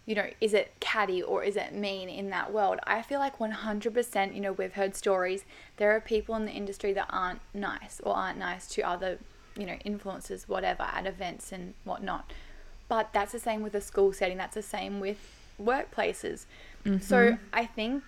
you 0.05 0.15
know, 0.15 0.27
is 0.39 0.53
it 0.53 0.73
catty 0.79 1.21
or 1.21 1.43
is 1.43 1.55
it 1.55 1.73
mean 1.73 2.09
in 2.09 2.29
that 2.29 2.53
world? 2.53 2.79
I 2.85 3.01
feel 3.01 3.19
like 3.19 3.39
100%, 3.39 4.35
you 4.35 4.41
know, 4.41 4.53
we've 4.53 4.73
heard 4.73 4.95
stories. 4.95 5.45
There 5.77 5.91
are 5.91 5.99
people 5.99 6.35
in 6.35 6.45
the 6.45 6.51
industry 6.51 6.93
that 6.93 7.07
aren't 7.09 7.41
nice 7.53 7.99
or 8.03 8.15
aren't 8.15 8.37
nice 8.37 8.67
to 8.69 8.83
other, 8.83 9.19
you 9.57 9.65
know, 9.65 9.77
influencers, 9.85 10.47
whatever, 10.47 10.83
at 10.83 11.05
events 11.05 11.51
and 11.51 11.73
whatnot. 11.83 12.31
But 12.87 13.09
that's 13.13 13.31
the 13.31 13.39
same 13.39 13.63
with 13.63 13.73
a 13.73 13.81
school 13.81 14.13
setting, 14.13 14.37
that's 14.37 14.55
the 14.55 14.61
same 14.61 14.99
with 14.99 15.17
workplaces. 15.61 16.45
Mm-hmm. 16.85 16.99
So 16.99 17.37
I 17.51 17.65
think 17.65 18.03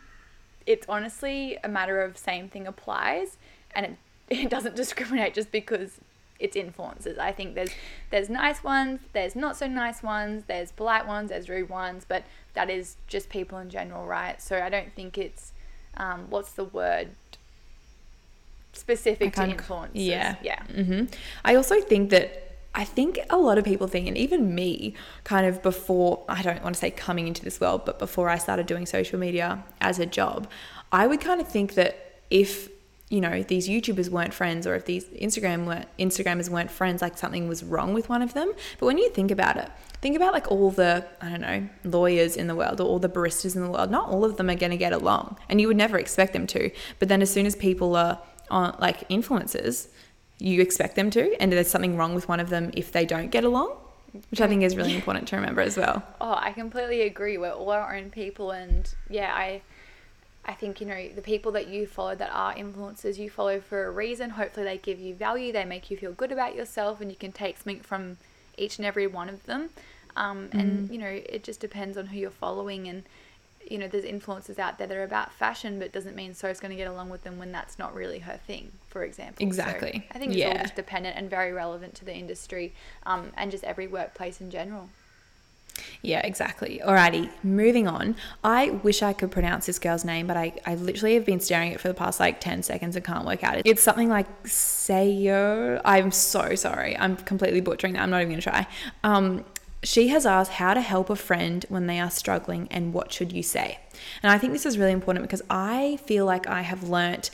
it's 0.67 0.85
honestly 0.87 1.57
a 1.63 1.67
matter 1.69 2.01
of 2.01 2.17
same 2.17 2.49
thing 2.49 2.67
applies 2.67 3.37
and 3.73 3.85
it, 3.85 3.95
it 4.29 4.49
doesn't 4.49 4.75
discriminate 4.83 5.33
just 5.33 5.51
because 5.51 5.99
it's 6.39 6.55
influences. 6.55 7.17
I 7.17 7.31
think 7.31 7.55
there's 7.55 7.71
there's 8.11 8.29
nice 8.29 8.63
ones, 8.63 8.99
there's 9.13 9.35
not 9.35 9.57
so 9.57 9.67
nice 9.67 10.03
ones, 10.03 10.43
there's 10.47 10.71
polite 10.71 11.07
ones, 11.07 11.29
there's 11.29 11.49
rude 11.49 11.69
ones, 11.69 12.05
but 12.07 12.23
that 12.53 12.69
is 12.69 12.97
just 13.07 13.29
people 13.29 13.57
in 13.57 13.69
general, 13.69 14.05
right? 14.05 14.41
So 14.41 14.61
I 14.61 14.69
don't 14.69 14.93
think 14.93 15.17
it's 15.17 15.51
um, 15.95 16.27
what's 16.29 16.51
the 16.51 16.65
word 16.65 17.09
specific 18.73 19.33
to 19.33 19.41
influencers. 19.41 19.89
Yeah. 19.93 20.35
yeah. 20.41 20.63
hmm 20.63 21.05
I 21.43 21.55
also 21.55 21.81
think 21.81 22.11
that 22.11 22.47
I 22.75 22.83
think 22.83 23.19
a 23.31 23.37
lot 23.37 23.57
of 23.57 23.65
people 23.65 23.87
think, 23.87 24.07
and 24.07 24.15
even 24.15 24.53
me, 24.53 24.93
kind 25.23 25.47
of 25.47 25.63
before, 25.63 26.23
I 26.29 26.43
don't 26.43 26.63
want 26.63 26.75
to 26.75 26.79
say 26.79 26.91
coming 26.91 27.27
into 27.27 27.43
this 27.43 27.59
world, 27.59 27.85
but 27.85 27.97
before 27.97 28.29
I 28.29 28.37
started 28.37 28.67
doing 28.67 28.85
social 28.85 29.17
media 29.17 29.63
as 29.81 29.97
a 29.97 30.05
job, 30.05 30.47
I 30.91 31.07
would 31.07 31.19
kind 31.19 31.41
of 31.41 31.47
think 31.47 31.73
that 31.73 32.21
if 32.29 32.69
you 33.09 33.21
know 33.21 33.41
these 33.43 33.69
YouTubers 33.69 34.09
weren't 34.09 34.33
friends 34.33 34.67
or 34.67 34.75
if 34.75 34.85
these 34.85 35.05
Instagram 35.05 35.65
weren't 35.65 35.87
Instagrammers 35.97 36.49
weren't 36.49 36.71
friends, 36.71 37.01
like 37.01 37.17
something 37.17 37.47
was 37.47 37.63
wrong 37.63 37.93
with 37.93 38.09
one 38.09 38.21
of 38.21 38.33
them. 38.33 38.51
But 38.79 38.85
when 38.85 38.97
you 38.97 39.09
think 39.09 39.31
about 39.31 39.57
it, 39.57 39.69
think 40.01 40.15
about 40.15 40.33
like 40.33 40.51
all 40.51 40.71
the 40.71 41.05
I 41.21 41.29
don't 41.29 41.41
know 41.41 41.69
lawyers 41.83 42.35
in 42.35 42.47
the 42.47 42.55
world 42.55 42.81
or 42.81 42.87
all 42.87 42.99
the 42.99 43.09
baristas 43.09 43.55
in 43.55 43.63
the 43.63 43.69
world. 43.69 43.91
Not 43.91 44.09
all 44.09 44.25
of 44.25 44.37
them 44.37 44.49
are 44.49 44.55
going 44.55 44.71
to 44.71 44.77
get 44.77 44.93
along, 44.93 45.37
and 45.47 45.61
you 45.61 45.67
would 45.67 45.77
never 45.77 45.97
expect 45.97 46.33
them 46.33 46.47
to. 46.47 46.69
But 46.99 47.07
then 47.07 47.21
as 47.21 47.31
soon 47.31 47.45
as 47.45 47.55
people 47.55 47.95
are 47.95 48.19
on 48.49 48.75
like 48.79 49.07
influencers, 49.09 49.87
you 50.39 50.61
expect 50.61 50.95
them 50.95 51.09
to, 51.11 51.35
and 51.41 51.51
there's 51.51 51.69
something 51.69 51.97
wrong 51.97 52.13
with 52.13 52.27
one 52.27 52.39
of 52.39 52.49
them 52.49 52.71
if 52.73 52.91
they 52.91 53.05
don't 53.05 53.29
get 53.29 53.43
along, 53.43 53.75
which 54.29 54.41
I 54.41 54.47
think 54.47 54.63
is 54.63 54.75
really 54.75 54.93
mm. 54.93 54.97
important 54.97 55.27
to 55.29 55.35
remember 55.35 55.61
as 55.61 55.77
well. 55.77 56.03
Oh, 56.21 56.35
I 56.37 56.51
completely 56.51 57.03
agree. 57.03 57.37
We're 57.37 57.51
all 57.51 57.71
our 57.71 57.95
own 57.95 58.09
people, 58.09 58.51
and 58.51 58.93
yeah, 59.09 59.33
I, 59.33 59.61
I 60.47 60.53
think 60.53 60.79
you 60.79 60.87
know 60.87 61.09
the 61.09 61.21
people 61.21 61.51
that 61.53 61.67
you 61.67 61.85
follow 61.87 62.15
that 62.15 62.29
are 62.31 62.53
influencers, 62.53 63.17
you 63.17 63.29
follow 63.29 63.59
for 63.59 63.85
a 63.85 63.91
reason. 63.91 64.31
Hopefully, 64.31 64.65
they 64.65 64.77
give 64.77 64.99
you 64.99 65.13
value. 65.13 65.51
They 65.51 65.65
make 65.65 65.91
you 65.91 65.97
feel 65.97 66.13
good 66.13 66.31
about 66.31 66.55
yourself, 66.55 67.01
and 67.01 67.11
you 67.11 67.17
can 67.17 67.31
take 67.31 67.57
something 67.57 67.81
from 67.81 68.17
each 68.57 68.77
and 68.77 68.85
every 68.85 69.07
one 69.07 69.29
of 69.29 69.45
them. 69.45 69.69
Um, 70.15 70.49
and 70.51 70.89
you 70.89 70.97
know, 70.97 71.07
it 71.07 71.43
just 71.43 71.59
depends 71.59 71.97
on 71.97 72.07
who 72.07 72.17
you're 72.17 72.31
following 72.31 72.87
and 72.87 73.03
you 73.69 73.77
know, 73.77 73.87
there's 73.87 74.05
influencers 74.05 74.59
out 74.59 74.77
there 74.77 74.87
that 74.87 74.95
are 74.95 75.03
about 75.03 75.33
fashion, 75.33 75.79
but 75.79 75.91
doesn't 75.91 76.15
mean 76.15 76.33
So's 76.33 76.59
going 76.59 76.71
to 76.71 76.77
get 76.77 76.87
along 76.87 77.09
with 77.09 77.23
them 77.23 77.37
when 77.37 77.51
that's 77.51 77.77
not 77.77 77.93
really 77.93 78.19
her 78.19 78.39
thing, 78.47 78.71
for 78.87 79.03
example. 79.03 79.45
Exactly. 79.45 80.05
So 80.11 80.15
I 80.15 80.19
think 80.19 80.35
it's 80.35 80.45
all 80.45 80.61
just 80.61 80.75
dependent 80.75 81.17
and 81.17 81.29
very 81.29 81.51
relevant 81.51 81.95
to 81.95 82.05
the 82.05 82.13
industry 82.13 82.73
um, 83.05 83.31
and 83.35 83.51
just 83.51 83.63
every 83.63 83.87
workplace 83.87 84.41
in 84.41 84.49
general. 84.49 84.89
Yeah, 86.01 86.19
exactly. 86.19 86.81
Alrighty, 86.83 87.29
moving 87.43 87.87
on. 87.87 88.15
I 88.43 88.69
wish 88.69 89.01
I 89.01 89.13
could 89.13 89.31
pronounce 89.31 89.65
this 89.65 89.79
girl's 89.79 90.05
name, 90.05 90.27
but 90.27 90.37
I, 90.37 90.53
I 90.65 90.75
literally 90.75 91.15
have 91.15 91.25
been 91.25 91.39
staring 91.39 91.69
at 91.69 91.75
it 91.75 91.81
for 91.81 91.87
the 91.87 91.93
past 91.93 92.19
like 92.19 92.39
10 92.39 92.63
seconds 92.63 92.95
and 92.95 93.03
can't 93.03 93.25
work 93.25 93.43
out. 93.43 93.57
it. 93.57 93.63
It's 93.65 93.83
something 93.83 94.09
like 94.09 94.43
Sayo. 94.43 95.81
I'm 95.83 96.11
so 96.11 96.55
sorry. 96.55 96.97
I'm 96.97 97.15
completely 97.17 97.61
butchering 97.61 97.93
that. 97.93 98.03
I'm 98.03 98.09
not 98.09 98.21
even 98.21 98.29
going 98.29 98.41
to 98.41 98.49
try. 98.49 98.67
Um, 99.03 99.45
she 99.83 100.07
has 100.09 100.25
asked 100.25 100.53
how 100.53 100.73
to 100.73 100.81
help 100.81 101.09
a 101.09 101.15
friend 101.15 101.65
when 101.69 101.87
they 101.87 101.99
are 101.99 102.09
struggling 102.09 102.67
and 102.71 102.93
what 102.93 103.11
should 103.11 103.31
you 103.31 103.43
say. 103.43 103.79
And 104.23 104.31
I 104.31 104.37
think 104.37 104.53
this 104.53 104.65
is 104.65 104.77
really 104.77 104.91
important 104.91 105.23
because 105.23 105.41
I 105.49 105.97
feel 106.05 106.25
like 106.25 106.47
I 106.47 106.61
have 106.61 106.83
learnt 106.83 107.29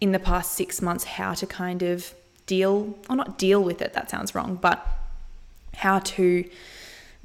in 0.00 0.12
the 0.12 0.18
past 0.18 0.52
six 0.52 0.82
months 0.82 1.04
how 1.04 1.34
to 1.34 1.46
kind 1.46 1.82
of 1.82 2.14
deal, 2.46 2.98
or 3.08 3.16
not 3.16 3.38
deal 3.38 3.62
with 3.62 3.82
it, 3.82 3.92
that 3.92 4.10
sounds 4.10 4.34
wrong, 4.34 4.56
but 4.56 4.86
how 5.76 5.98
to 6.00 6.44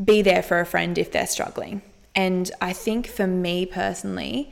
be 0.03 0.21
there 0.21 0.43
for 0.43 0.59
a 0.59 0.65
friend 0.65 0.97
if 0.97 1.11
they're 1.11 1.27
struggling. 1.27 1.81
And 2.15 2.49
I 2.61 2.73
think 2.73 3.07
for 3.07 3.27
me 3.27 3.65
personally, 3.65 4.51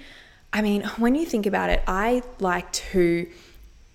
I 0.54 0.62
mean, 0.62 0.84
when 0.98 1.16
you 1.16 1.26
think 1.26 1.46
about 1.46 1.70
it, 1.70 1.84
I 1.88 2.24
like 2.40 2.72
to 2.72 3.28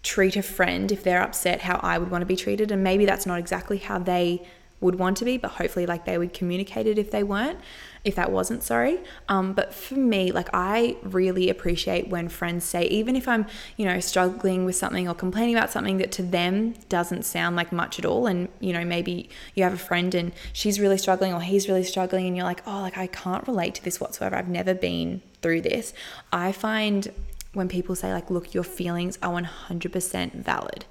treat 0.02 0.36
a 0.36 0.42
friend 0.42 0.90
if 0.90 1.02
they're 1.02 1.22
upset 1.22 1.60
how 1.60 1.78
I 1.82 1.98
would 1.98 2.10
want 2.10 2.22
to 2.22 2.26
be 2.26 2.36
treated. 2.36 2.70
And 2.70 2.82
maybe 2.82 3.06
that's 3.06 3.26
not 3.26 3.38
exactly 3.38 3.78
how 3.78 3.98
they 3.98 4.46
would 4.80 4.96
want 4.96 5.16
to 5.18 5.24
be, 5.24 5.36
but 5.36 5.52
hopefully, 5.52 5.86
like 5.86 6.04
they 6.04 6.16
would 6.16 6.32
communicate 6.32 6.86
it 6.86 6.98
if 6.98 7.10
they 7.10 7.22
weren't, 7.22 7.58
if 8.04 8.14
that 8.14 8.32
wasn't, 8.32 8.62
sorry. 8.62 8.98
Um, 9.28 9.52
but 9.52 9.74
for 9.74 9.94
me, 9.94 10.32
like 10.32 10.48
I 10.54 10.96
really 11.02 11.50
appreciate 11.50 12.08
when 12.08 12.28
friends 12.28 12.64
say, 12.64 12.84
even 12.86 13.14
if 13.14 13.28
I'm, 13.28 13.46
you 13.76 13.84
know, 13.84 14.00
struggling 14.00 14.64
with 14.64 14.76
something 14.76 15.08
or 15.08 15.14
complaining 15.14 15.54
about 15.54 15.70
something 15.70 15.98
that 15.98 16.10
to 16.12 16.22
them 16.22 16.74
doesn't 16.88 17.24
sound 17.24 17.56
like 17.56 17.72
much 17.72 17.98
at 17.98 18.06
all. 18.06 18.26
And, 18.26 18.48
you 18.58 18.72
know, 18.72 18.84
maybe 18.84 19.28
you 19.54 19.64
have 19.64 19.74
a 19.74 19.78
friend 19.78 20.14
and 20.14 20.32
she's 20.52 20.80
really 20.80 20.98
struggling 20.98 21.34
or 21.34 21.40
he's 21.40 21.68
really 21.68 21.84
struggling 21.84 22.26
and 22.26 22.36
you're 22.36 22.46
like, 22.46 22.62
oh, 22.66 22.80
like 22.80 22.96
I 22.96 23.06
can't 23.06 23.46
relate 23.46 23.74
to 23.76 23.84
this 23.84 24.00
whatsoever. 24.00 24.36
I've 24.36 24.48
never 24.48 24.72
been 24.72 25.20
through 25.42 25.62
this. 25.62 25.92
I 26.32 26.52
find 26.52 27.12
when 27.52 27.68
people 27.68 27.94
say, 27.94 28.12
like, 28.12 28.30
look, 28.30 28.54
your 28.54 28.64
feelings 28.64 29.18
are 29.22 29.40
100% 29.40 30.34
valid 30.34 30.84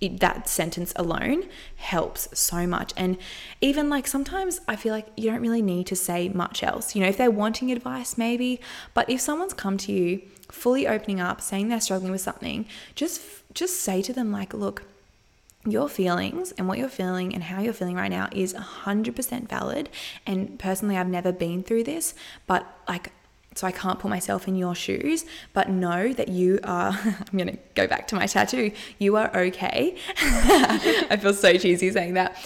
it, 0.00 0.20
that 0.20 0.48
sentence 0.48 0.92
alone 0.96 1.44
helps 1.76 2.28
so 2.38 2.66
much. 2.66 2.92
And 2.96 3.18
even 3.60 3.88
like 3.90 4.06
sometimes 4.06 4.60
I 4.66 4.76
feel 4.76 4.92
like 4.92 5.08
you 5.16 5.30
don't 5.30 5.40
really 5.40 5.62
need 5.62 5.86
to 5.88 5.96
say 5.96 6.28
much 6.28 6.62
else. 6.62 6.94
You 6.94 7.02
know, 7.02 7.08
if 7.08 7.16
they're 7.16 7.30
wanting 7.30 7.70
advice, 7.70 8.16
maybe, 8.16 8.60
but 8.94 9.08
if 9.10 9.20
someone's 9.20 9.54
come 9.54 9.76
to 9.78 9.92
you 9.92 10.22
fully 10.48 10.86
opening 10.86 11.20
up, 11.20 11.40
saying 11.40 11.68
they're 11.68 11.80
struggling 11.80 12.12
with 12.12 12.20
something, 12.20 12.66
just 12.94 13.20
just 13.52 13.80
say 13.80 14.00
to 14.02 14.12
them 14.12 14.30
like, 14.30 14.54
look, 14.54 14.84
your 15.66 15.88
feelings 15.88 16.52
and 16.52 16.66
what 16.66 16.78
you're 16.78 16.88
feeling 16.88 17.34
and 17.34 17.44
how 17.44 17.60
you're 17.60 17.72
feeling 17.72 17.96
right 17.96 18.10
now 18.10 18.28
is 18.32 18.54
100% 18.54 19.48
valid. 19.48 19.90
And 20.26 20.58
personally, 20.58 20.96
I've 20.96 21.08
never 21.08 21.32
been 21.32 21.62
through 21.62 21.84
this, 21.84 22.14
but 22.46 22.66
like 22.88 23.12
so 23.60 23.66
I 23.66 23.72
can't 23.72 23.98
put 23.98 24.08
myself 24.08 24.48
in 24.48 24.56
your 24.56 24.74
shoes, 24.74 25.26
but 25.52 25.68
know 25.68 26.14
that 26.14 26.28
you 26.28 26.60
are. 26.64 26.98
I'm 27.04 27.38
gonna 27.38 27.58
go 27.74 27.86
back 27.86 28.08
to 28.08 28.14
my 28.14 28.24
tattoo. 28.24 28.72
You 28.98 29.16
are 29.16 29.30
okay. 29.36 29.96
I 30.16 31.18
feel 31.20 31.34
so 31.34 31.52
cheesy 31.58 31.90
saying 31.90 32.14
that, 32.14 32.38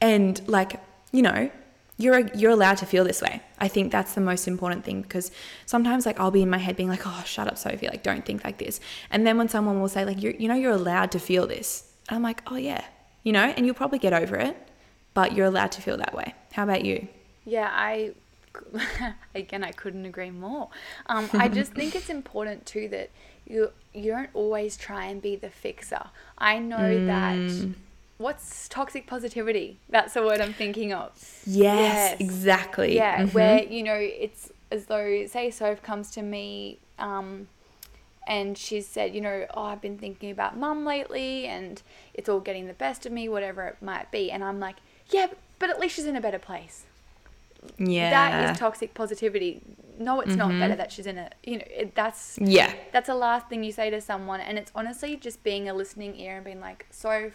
and 0.00 0.40
like 0.48 0.80
you 1.12 1.20
know, 1.20 1.50
you're 1.98 2.20
you're 2.28 2.52
allowed 2.52 2.78
to 2.78 2.86
feel 2.86 3.04
this 3.04 3.20
way. 3.20 3.42
I 3.58 3.68
think 3.68 3.92
that's 3.92 4.14
the 4.14 4.22
most 4.22 4.48
important 4.48 4.82
thing 4.82 5.02
because 5.02 5.30
sometimes 5.66 6.06
like 6.06 6.18
I'll 6.18 6.30
be 6.30 6.40
in 6.40 6.48
my 6.48 6.56
head 6.56 6.74
being 6.74 6.88
like, 6.88 7.06
oh, 7.06 7.22
shut 7.26 7.48
up, 7.48 7.58
Sophie, 7.58 7.88
like 7.88 8.02
don't 8.02 8.24
think 8.24 8.42
like 8.42 8.56
this, 8.56 8.80
and 9.10 9.26
then 9.26 9.36
when 9.36 9.50
someone 9.50 9.78
will 9.78 9.90
say 9.90 10.06
like, 10.06 10.22
you 10.22 10.34
you 10.38 10.48
know, 10.48 10.54
you're 10.54 10.72
allowed 10.72 11.12
to 11.12 11.18
feel 11.18 11.46
this, 11.46 11.92
I'm 12.08 12.22
like, 12.22 12.40
oh 12.46 12.56
yeah, 12.56 12.82
you 13.24 13.32
know, 13.32 13.44
and 13.44 13.66
you'll 13.66 13.74
probably 13.74 13.98
get 13.98 14.14
over 14.14 14.36
it, 14.36 14.56
but 15.12 15.34
you're 15.34 15.46
allowed 15.46 15.72
to 15.72 15.82
feel 15.82 15.98
that 15.98 16.14
way. 16.14 16.34
How 16.52 16.62
about 16.62 16.82
you? 16.82 17.08
Yeah, 17.44 17.68
I 17.70 18.14
again 19.34 19.64
I 19.64 19.72
couldn't 19.72 20.06
agree 20.06 20.30
more. 20.30 20.68
Um, 21.06 21.30
I 21.34 21.48
just 21.58 21.72
think 21.72 21.94
it's 21.94 22.10
important 22.10 22.66
too 22.66 22.88
that 22.88 23.10
you 23.46 23.72
you 23.92 24.10
don't 24.12 24.30
always 24.34 24.76
try 24.76 25.06
and 25.06 25.20
be 25.20 25.36
the 25.36 25.50
fixer. 25.50 26.04
I 26.38 26.58
know 26.58 26.78
Mm. 26.78 27.06
that 27.06 27.66
what's 28.18 28.68
toxic 28.68 29.06
positivity? 29.06 29.78
That's 29.88 30.14
the 30.14 30.22
word 30.22 30.40
I'm 30.40 30.52
thinking 30.52 30.92
of. 30.92 31.10
Yes, 31.46 31.46
Yes. 31.46 32.20
exactly. 32.20 32.94
Yeah, 32.96 33.24
Mhm. 33.24 33.32
where 33.34 33.62
you 33.64 33.82
know 33.82 33.96
it's 33.96 34.52
as 34.70 34.86
though 34.86 35.26
say 35.26 35.50
Soph 35.50 35.82
comes 35.82 36.10
to 36.12 36.22
me 36.22 36.78
um, 36.98 37.48
and 38.26 38.56
she's 38.56 38.86
said, 38.86 39.14
you 39.14 39.20
know, 39.20 39.46
oh, 39.54 39.64
I've 39.64 39.80
been 39.80 39.98
thinking 39.98 40.30
about 40.30 40.56
mum 40.56 40.84
lately 40.84 41.46
and 41.46 41.82
it's 42.14 42.28
all 42.28 42.38
getting 42.40 42.66
the 42.68 42.72
best 42.72 43.04
of 43.04 43.10
me, 43.12 43.28
whatever 43.28 43.66
it 43.66 43.82
might 43.82 44.10
be, 44.12 44.30
and 44.30 44.44
I'm 44.44 44.60
like, 44.60 44.76
yeah, 45.10 45.26
but 45.58 45.68
at 45.70 45.80
least 45.80 45.96
she's 45.96 46.06
in 46.06 46.14
a 46.16 46.20
better 46.20 46.38
place. 46.38 46.84
Yeah. 47.78 48.10
That 48.10 48.50
is 48.50 48.58
toxic 48.58 48.94
positivity. 48.94 49.62
No, 49.98 50.20
it's 50.20 50.34
not 50.34 50.48
better 50.48 50.72
mm-hmm. 50.72 50.76
that 50.78 50.92
she's 50.92 51.06
in 51.06 51.18
it. 51.18 51.34
You 51.44 51.58
know, 51.58 51.64
it, 51.68 51.94
that's 51.94 52.38
yeah. 52.40 52.74
that's 52.92 53.06
the 53.06 53.14
last 53.14 53.48
thing 53.48 53.62
you 53.62 53.72
say 53.72 53.90
to 53.90 54.00
someone, 54.00 54.40
and 54.40 54.58
it's 54.58 54.72
honestly 54.74 55.16
just 55.16 55.42
being 55.44 55.68
a 55.68 55.74
listening 55.74 56.18
ear 56.18 56.36
and 56.36 56.44
being 56.44 56.60
like, 56.60 56.86
so 56.90 57.30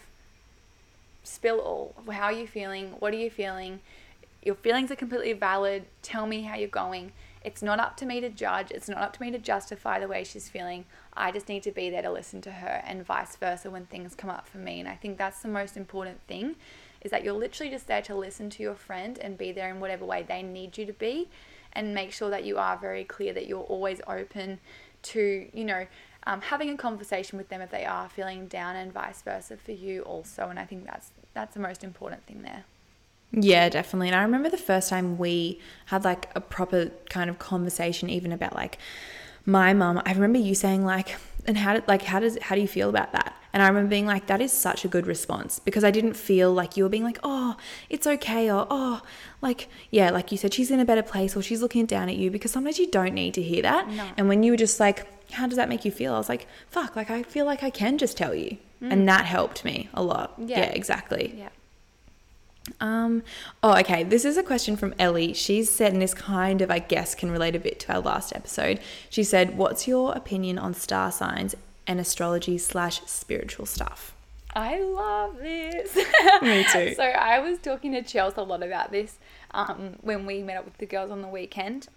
spill 1.22 1.60
all. 1.60 1.94
How 2.10 2.24
are 2.24 2.32
you 2.32 2.46
feeling? 2.46 2.94
What 2.98 3.12
are 3.14 3.18
you 3.18 3.30
feeling? 3.30 3.80
Your 4.42 4.54
feelings 4.54 4.90
are 4.90 4.96
completely 4.96 5.32
valid. 5.32 5.84
Tell 6.02 6.26
me 6.26 6.42
how 6.42 6.56
you're 6.56 6.68
going. 6.68 7.12
It's 7.42 7.62
not 7.62 7.80
up 7.80 7.96
to 7.98 8.06
me 8.06 8.20
to 8.20 8.28
judge. 8.28 8.70
It's 8.70 8.88
not 8.88 8.98
up 8.98 9.12
to 9.14 9.22
me 9.22 9.30
to 9.30 9.38
justify 9.38 10.00
the 10.00 10.08
way 10.08 10.24
she's 10.24 10.48
feeling. 10.48 10.84
I 11.14 11.32
just 11.32 11.48
need 11.48 11.62
to 11.64 11.70
be 11.70 11.90
there 11.90 12.02
to 12.02 12.10
listen 12.10 12.40
to 12.42 12.50
her, 12.50 12.82
and 12.86 13.04
vice 13.04 13.36
versa 13.36 13.70
when 13.70 13.86
things 13.86 14.14
come 14.14 14.30
up 14.30 14.46
for 14.46 14.58
me. 14.58 14.80
And 14.80 14.88
I 14.88 14.94
think 14.94 15.16
that's 15.16 15.40
the 15.40 15.48
most 15.48 15.76
important 15.76 16.20
thing 16.26 16.56
is 17.02 17.10
that 17.10 17.24
you're 17.24 17.34
literally 17.34 17.70
just 17.70 17.86
there 17.86 18.02
to 18.02 18.14
listen 18.14 18.50
to 18.50 18.62
your 18.62 18.74
friend 18.74 19.18
and 19.18 19.38
be 19.38 19.52
there 19.52 19.70
in 19.70 19.80
whatever 19.80 20.04
way 20.04 20.22
they 20.22 20.42
need 20.42 20.76
you 20.76 20.86
to 20.86 20.92
be 20.92 21.28
and 21.72 21.94
make 21.94 22.12
sure 22.12 22.30
that 22.30 22.44
you 22.44 22.58
are 22.58 22.76
very 22.76 23.04
clear 23.04 23.32
that 23.32 23.46
you're 23.46 23.60
always 23.60 24.00
open 24.06 24.58
to 25.02 25.48
you 25.52 25.64
know 25.64 25.86
um, 26.26 26.40
having 26.40 26.70
a 26.70 26.76
conversation 26.76 27.38
with 27.38 27.48
them 27.48 27.60
if 27.60 27.70
they 27.70 27.84
are 27.84 28.08
feeling 28.08 28.46
down 28.46 28.76
and 28.76 28.92
vice 28.92 29.22
versa 29.22 29.56
for 29.56 29.72
you 29.72 30.02
also 30.02 30.48
and 30.48 30.58
i 30.58 30.64
think 30.64 30.84
that's 30.84 31.10
that's 31.34 31.54
the 31.54 31.60
most 31.60 31.84
important 31.84 32.24
thing 32.26 32.42
there 32.42 32.64
Yeah, 33.30 33.68
definitely. 33.68 34.08
And 34.08 34.16
I 34.16 34.22
remember 34.22 34.48
the 34.48 34.56
first 34.56 34.88
time 34.88 35.18
we 35.18 35.60
had 35.86 36.02
like 36.02 36.30
a 36.34 36.40
proper 36.40 36.90
kind 37.10 37.28
of 37.28 37.38
conversation, 37.38 38.08
even 38.08 38.32
about 38.32 38.54
like 38.54 38.78
my 39.44 39.74
mum. 39.74 40.00
I 40.04 40.12
remember 40.12 40.38
you 40.38 40.54
saying 40.54 40.84
like, 40.84 41.16
and 41.48 41.58
how 41.58 41.72
did 41.72 41.88
like 41.88 42.02
how 42.02 42.20
does 42.20 42.38
how 42.42 42.54
do 42.54 42.60
you 42.60 42.68
feel 42.68 42.88
about 42.88 43.10
that? 43.12 43.34
And 43.52 43.62
I 43.62 43.68
remember 43.68 43.88
being 43.88 44.06
like, 44.06 44.26
that 44.26 44.42
is 44.42 44.52
such 44.52 44.84
a 44.84 44.88
good 44.88 45.06
response 45.06 45.58
because 45.58 45.82
I 45.82 45.90
didn't 45.90 46.12
feel 46.12 46.52
like 46.52 46.76
you 46.76 46.82
were 46.82 46.90
being 46.90 47.02
like, 47.02 47.18
oh, 47.22 47.56
it's 47.88 48.06
okay, 48.06 48.52
or 48.52 48.66
oh, 48.70 49.00
like 49.40 49.68
yeah, 49.90 50.10
like 50.10 50.30
you 50.30 50.38
said, 50.38 50.52
she's 50.52 50.70
in 50.70 50.78
a 50.78 50.84
better 50.84 51.02
place, 51.02 51.34
or 51.34 51.42
she's 51.42 51.62
looking 51.62 51.86
down 51.86 52.08
at 52.10 52.16
you 52.16 52.30
because 52.30 52.52
sometimes 52.52 52.78
you 52.78 52.88
don't 52.88 53.14
need 53.14 53.34
to 53.34 53.42
hear 53.42 53.62
that. 53.62 53.88
No. 53.88 54.06
And 54.18 54.28
when 54.28 54.42
you 54.42 54.52
were 54.52 54.58
just 54.58 54.78
like, 54.78 55.06
how 55.32 55.46
does 55.46 55.56
that 55.56 55.68
make 55.68 55.84
you 55.84 55.90
feel? 55.90 56.14
I 56.14 56.18
was 56.18 56.28
like, 56.28 56.46
fuck, 56.68 56.94
like 56.94 57.10
I 57.10 57.22
feel 57.22 57.46
like 57.46 57.62
I 57.62 57.70
can 57.70 57.98
just 57.98 58.16
tell 58.16 58.34
you. 58.34 58.58
And 58.80 59.08
that 59.08 59.24
helped 59.24 59.64
me 59.64 59.88
a 59.92 60.02
lot. 60.04 60.40
Mm. 60.40 60.50
Yeah. 60.50 60.60
yeah 60.60 60.66
exactly. 60.66 61.34
Yeah. 61.36 61.48
Um, 62.80 63.22
oh, 63.62 63.76
okay. 63.78 64.04
This 64.04 64.24
is 64.24 64.36
a 64.36 64.42
question 64.42 64.76
from 64.76 64.94
Ellie. 64.98 65.32
She's 65.32 65.70
said, 65.70 65.92
and 65.92 66.02
this 66.02 66.14
kind 66.14 66.62
of, 66.62 66.70
I 66.70 66.78
guess, 66.78 67.14
can 67.14 67.30
relate 67.30 67.56
a 67.56 67.60
bit 67.60 67.80
to 67.80 67.94
our 67.94 68.00
last 68.00 68.34
episode. 68.34 68.80
She 69.10 69.24
said, 69.24 69.56
What's 69.56 69.88
your 69.88 70.12
opinion 70.12 70.58
on 70.58 70.74
star 70.74 71.12
signs 71.12 71.54
and 71.86 71.98
astrology 72.00 72.58
slash 72.58 73.00
spiritual 73.06 73.66
stuff? 73.66 74.14
I 74.54 74.80
love 74.80 75.38
this. 75.38 75.94
Me 76.42 76.64
too. 76.72 76.94
so 76.96 77.02
I 77.02 77.38
was 77.38 77.58
talking 77.58 77.92
to 77.92 78.02
Chelsea 78.02 78.40
a 78.40 78.42
lot 78.42 78.62
about 78.62 78.90
this 78.90 79.18
um, 79.52 79.96
when 80.00 80.26
we 80.26 80.42
met 80.42 80.56
up 80.56 80.64
with 80.64 80.78
the 80.78 80.86
girls 80.86 81.10
on 81.10 81.22
the 81.22 81.28
weekend. 81.28 81.88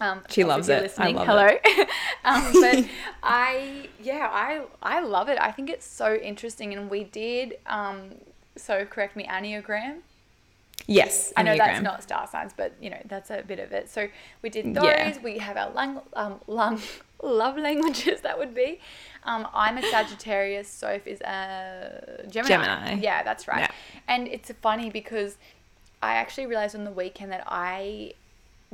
Um, 0.00 0.22
She 0.28 0.44
loves 0.44 0.68
it. 0.68 0.92
I 0.98 1.10
love 1.10 1.26
hello. 1.26 1.48
um, 2.24 2.52
but 2.52 2.84
I, 3.22 3.88
yeah, 4.02 4.28
I, 4.30 4.62
I 4.82 5.00
love 5.00 5.28
it. 5.28 5.38
I 5.40 5.52
think 5.52 5.70
it's 5.70 5.86
so 5.86 6.16
interesting, 6.16 6.74
and 6.74 6.90
we 6.90 7.04
did. 7.04 7.56
Um, 7.66 8.16
so 8.56 8.84
correct 8.84 9.16
me, 9.16 9.26
Enneagram. 9.26 9.98
Yes. 10.86 11.32
I 11.36 11.42
know 11.42 11.56
that's 11.56 11.82
not 11.82 12.02
star 12.02 12.26
signs, 12.26 12.52
but 12.56 12.72
you 12.80 12.90
know 12.90 13.00
that's 13.06 13.30
a 13.30 13.42
bit 13.42 13.58
of 13.58 13.72
it. 13.72 13.88
So 13.88 14.08
we 14.42 14.50
did 14.50 14.74
those. 14.74 14.84
Yeah. 14.84 15.18
We 15.22 15.38
have 15.38 15.56
our 15.56 15.70
lang- 15.70 16.00
um, 16.12 16.40
lung- 16.46 16.80
love 17.22 17.56
languages. 17.56 18.20
That 18.20 18.38
would 18.38 18.54
be. 18.54 18.80
Um, 19.24 19.48
I'm 19.52 19.78
a 19.78 19.82
Sagittarius. 19.82 20.68
Soph 20.68 21.06
is 21.06 21.20
a 21.22 22.24
Gemini. 22.28 22.48
Gemini. 22.48 22.94
Yeah, 23.00 23.22
that's 23.22 23.48
right. 23.48 23.60
Yeah. 23.60 23.70
And 24.06 24.28
it's 24.28 24.52
funny 24.62 24.90
because 24.90 25.38
I 26.02 26.14
actually 26.14 26.46
realized 26.46 26.76
on 26.76 26.84
the 26.84 26.92
weekend 26.92 27.32
that 27.32 27.44
I 27.46 28.12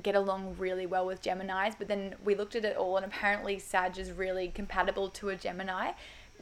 get 0.02 0.14
along 0.14 0.56
really 0.58 0.86
well 0.86 1.06
with 1.06 1.22
Geminis, 1.22 1.74
but 1.78 1.88
then 1.88 2.14
we 2.24 2.34
looked 2.34 2.56
at 2.56 2.64
it 2.64 2.76
all, 2.76 2.96
and 2.96 3.06
apparently 3.06 3.58
Sag 3.58 3.98
is 3.98 4.10
really 4.10 4.48
compatible 4.48 5.08
to 5.10 5.28
a 5.30 5.36
Gemini. 5.36 5.92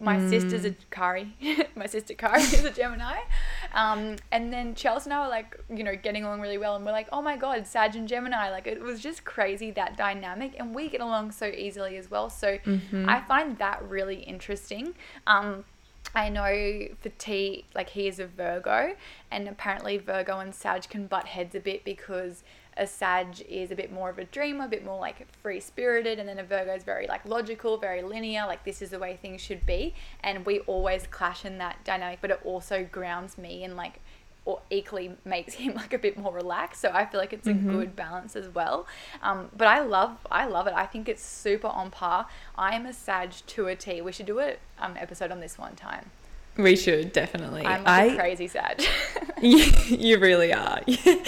My 0.00 0.18
sister's 0.28 0.64
a 0.64 0.70
Kari. 0.90 1.36
My 1.76 1.86
sister 1.86 2.14
Kari 2.14 2.40
is 2.40 2.64
a 2.64 2.70
Gemini. 2.70 3.18
Um, 3.74 4.16
and 4.32 4.52
then 4.52 4.74
Chelsea 4.74 5.10
and 5.10 5.14
I 5.14 5.22
were 5.22 5.28
like, 5.28 5.58
you 5.68 5.84
know, 5.84 5.94
getting 5.94 6.24
along 6.24 6.40
really 6.40 6.56
well. 6.58 6.74
And 6.74 6.84
we're 6.84 6.92
like, 6.92 7.08
oh 7.12 7.20
my 7.20 7.36
God, 7.36 7.66
Sag 7.66 7.94
and 7.96 8.08
Gemini. 8.08 8.50
Like, 8.50 8.66
it 8.66 8.80
was 8.80 9.00
just 9.00 9.24
crazy 9.24 9.70
that 9.72 9.96
dynamic. 9.98 10.54
And 10.58 10.74
we 10.74 10.88
get 10.88 11.02
along 11.02 11.32
so 11.32 11.46
easily 11.46 11.98
as 11.98 12.10
well. 12.10 12.30
So 12.30 12.58
I 13.06 13.20
find 13.28 13.58
that 13.58 13.82
really 13.88 14.22
interesting. 14.22 14.94
Um, 15.26 15.64
I 16.14 16.28
know 16.28 16.88
for 17.00 17.10
T, 17.10 17.66
like 17.74 17.90
he 17.90 18.08
is 18.08 18.18
a 18.18 18.26
Virgo, 18.26 18.96
and 19.30 19.48
apparently 19.48 19.98
Virgo 19.98 20.38
and 20.38 20.54
Sag 20.54 20.88
can 20.88 21.06
butt 21.06 21.26
heads 21.26 21.54
a 21.54 21.60
bit 21.60 21.84
because 21.84 22.42
a 22.80 22.86
Sag 22.86 23.42
is 23.42 23.70
a 23.70 23.76
bit 23.76 23.92
more 23.92 24.08
of 24.08 24.18
a 24.18 24.24
dreamer, 24.24 24.64
a 24.64 24.68
bit 24.68 24.84
more 24.84 24.98
like 24.98 25.30
free 25.42 25.60
spirited, 25.60 26.18
and 26.18 26.26
then 26.26 26.38
a 26.38 26.42
Virgo 26.42 26.74
is 26.74 26.82
very 26.82 27.06
like 27.06 27.24
logical, 27.26 27.76
very 27.76 28.02
linear, 28.02 28.46
like 28.46 28.64
this 28.64 28.80
is 28.80 28.88
the 28.88 28.98
way 28.98 29.18
things 29.20 29.42
should 29.42 29.66
be. 29.66 29.94
And 30.24 30.46
we 30.46 30.60
always 30.60 31.06
clash 31.06 31.44
in 31.44 31.58
that 31.58 31.84
dynamic, 31.84 32.20
but 32.22 32.30
it 32.30 32.40
also 32.42 32.88
grounds 32.90 33.36
me 33.36 33.64
and 33.64 33.76
like 33.76 34.00
or 34.46 34.62
equally 34.70 35.14
makes 35.26 35.52
him 35.62 35.74
like 35.74 35.92
a 35.92 35.98
bit 35.98 36.16
more 36.16 36.32
relaxed. 36.32 36.80
So 36.80 36.90
I 36.90 37.04
feel 37.04 37.20
like 37.20 37.34
it's 37.34 37.46
a 37.46 37.52
good 37.52 37.94
balance 37.94 38.34
as 38.34 38.48
well. 38.48 38.86
Um, 39.22 39.50
but 39.54 39.68
I 39.68 39.80
love 39.80 40.16
I 40.30 40.46
love 40.46 40.66
it. 40.66 40.72
I 40.74 40.86
think 40.86 41.06
it's 41.06 41.22
super 41.22 41.68
on 41.68 41.90
par. 41.90 42.28
I 42.56 42.74
am 42.74 42.86
a 42.86 42.94
Sag 42.94 43.32
to 43.48 43.66
a 43.66 43.76
T. 43.76 44.00
We 44.00 44.10
should 44.10 44.26
do 44.26 44.40
a 44.40 44.56
um, 44.78 44.94
episode 44.96 45.30
on 45.30 45.40
this 45.40 45.58
one 45.58 45.76
time. 45.76 46.10
We 46.62 46.76
should 46.76 47.12
definitely. 47.12 47.64
I'm 47.64 47.84
like 47.84 48.12
I 48.12 48.16
crazy 48.16 48.48
Sag. 48.48 48.82
you, 49.42 49.64
you 49.88 50.18
really 50.18 50.52
are. 50.52 50.82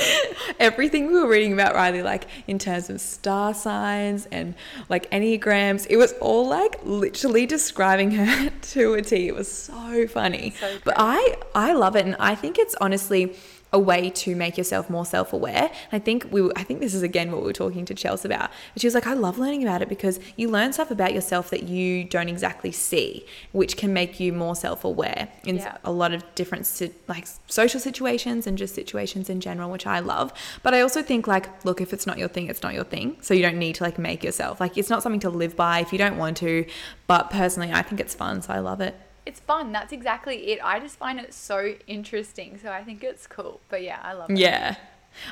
Everything 0.60 1.06
we 1.06 1.14
were 1.14 1.28
reading 1.28 1.54
about 1.54 1.74
Riley, 1.74 2.02
like 2.02 2.24
in 2.46 2.58
terms 2.58 2.90
of 2.90 3.00
star 3.00 3.54
signs 3.54 4.26
and 4.26 4.54
like 4.90 5.10
enneagrams, 5.10 5.86
it 5.88 5.96
was 5.96 6.12
all 6.20 6.46
like 6.46 6.78
literally 6.84 7.46
describing 7.46 8.10
her 8.10 8.50
to 8.50 8.94
a 8.94 9.02
T. 9.02 9.28
It 9.28 9.34
was 9.34 9.50
so 9.50 10.06
funny. 10.06 10.52
So 10.60 10.78
but 10.84 10.94
I 10.98 11.36
I 11.54 11.72
love 11.72 11.96
it, 11.96 12.04
and 12.04 12.16
I 12.18 12.34
think 12.34 12.58
it's 12.58 12.74
honestly 12.82 13.34
a 13.72 13.78
way 13.78 14.10
to 14.10 14.36
make 14.36 14.58
yourself 14.58 14.90
more 14.90 15.06
self-aware. 15.06 15.70
I 15.92 15.98
think 15.98 16.26
we 16.30 16.50
I 16.56 16.62
think 16.62 16.80
this 16.80 16.94
is 16.94 17.02
again 17.02 17.32
what 17.32 17.40
we 17.40 17.46
were 17.46 17.52
talking 17.52 17.84
to 17.86 17.94
Chelsea 17.94 18.28
about. 18.28 18.50
But 18.74 18.82
she 18.82 18.86
was 18.86 18.94
like, 18.94 19.06
I 19.06 19.14
love 19.14 19.38
learning 19.38 19.62
about 19.62 19.80
it 19.82 19.88
because 19.88 20.20
you 20.36 20.50
learn 20.50 20.72
stuff 20.72 20.90
about 20.90 21.14
yourself 21.14 21.50
that 21.50 21.64
you 21.64 22.04
don't 22.04 22.28
exactly 22.28 22.72
see, 22.72 23.24
which 23.52 23.76
can 23.76 23.92
make 23.92 24.20
you 24.20 24.32
more 24.32 24.54
self-aware 24.54 25.28
in 25.44 25.56
Yeah. 25.56 25.78
a 25.84 25.92
lot 25.92 26.12
of 26.12 26.22
different 26.34 26.70
like 27.08 27.26
social 27.48 27.80
situations 27.80 28.46
and 28.46 28.58
just 28.58 28.74
situations 28.74 29.30
in 29.30 29.40
general, 29.40 29.70
which 29.70 29.86
I 29.86 30.00
love. 30.00 30.32
But 30.62 30.74
I 30.74 30.80
also 30.80 31.02
think 31.02 31.26
like, 31.26 31.64
look, 31.64 31.80
if 31.80 31.92
it's 31.92 32.06
not 32.06 32.18
your 32.18 32.28
thing, 32.28 32.48
it's 32.48 32.62
not 32.62 32.74
your 32.74 32.84
thing. 32.84 33.16
So 33.20 33.32
you 33.34 33.42
don't 33.42 33.58
need 33.58 33.76
to 33.76 33.84
like 33.84 33.98
make 33.98 34.22
yourself 34.22 34.60
like 34.60 34.76
it's 34.76 34.90
not 34.90 35.02
something 35.02 35.20
to 35.20 35.30
live 35.30 35.56
by 35.56 35.80
if 35.80 35.92
you 35.92 35.98
don't 35.98 36.18
want 36.18 36.36
to. 36.38 36.66
But 37.06 37.30
personally, 37.30 37.72
I 37.72 37.82
think 37.82 38.00
it's 38.00 38.14
fun, 38.14 38.42
so 38.42 38.52
I 38.52 38.58
love 38.58 38.80
it. 38.80 38.94
It's 39.24 39.40
fun. 39.40 39.72
That's 39.72 39.92
exactly 39.92 40.52
it. 40.52 40.60
I 40.62 40.80
just 40.80 40.96
find 40.96 41.18
it 41.18 41.32
so 41.32 41.74
interesting. 41.86 42.58
So 42.62 42.70
I 42.70 42.82
think 42.82 43.04
it's 43.04 43.26
cool. 43.26 43.60
But 43.68 43.82
yeah, 43.82 44.00
I 44.02 44.12
love 44.12 44.30
it. 44.30 44.38
Yeah. 44.38 44.76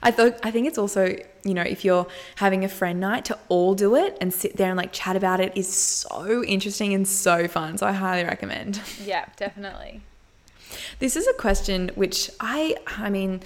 I 0.02 0.10
thought 0.10 0.38
I 0.42 0.50
think 0.50 0.66
it's 0.66 0.78
also, 0.78 1.16
you 1.42 1.54
know, 1.54 1.62
if 1.62 1.84
you're 1.84 2.06
having 2.36 2.64
a 2.64 2.68
friend 2.68 3.00
night 3.00 3.24
to 3.26 3.38
all 3.48 3.74
do 3.74 3.96
it 3.96 4.16
and 4.20 4.32
sit 4.32 4.56
there 4.56 4.68
and 4.68 4.76
like 4.76 4.92
chat 4.92 5.16
about 5.16 5.40
it 5.40 5.56
is 5.56 5.72
so 5.72 6.44
interesting 6.44 6.92
and 6.92 7.08
so 7.08 7.48
fun. 7.48 7.78
So 7.78 7.86
I 7.86 7.92
highly 7.92 8.24
recommend. 8.24 8.80
Yeah, 9.02 9.26
definitely. 9.36 10.02
This 10.98 11.16
is 11.16 11.26
a 11.26 11.32
question 11.32 11.90
which 11.94 12.30
I 12.40 12.76
I 12.86 13.10
mean, 13.10 13.40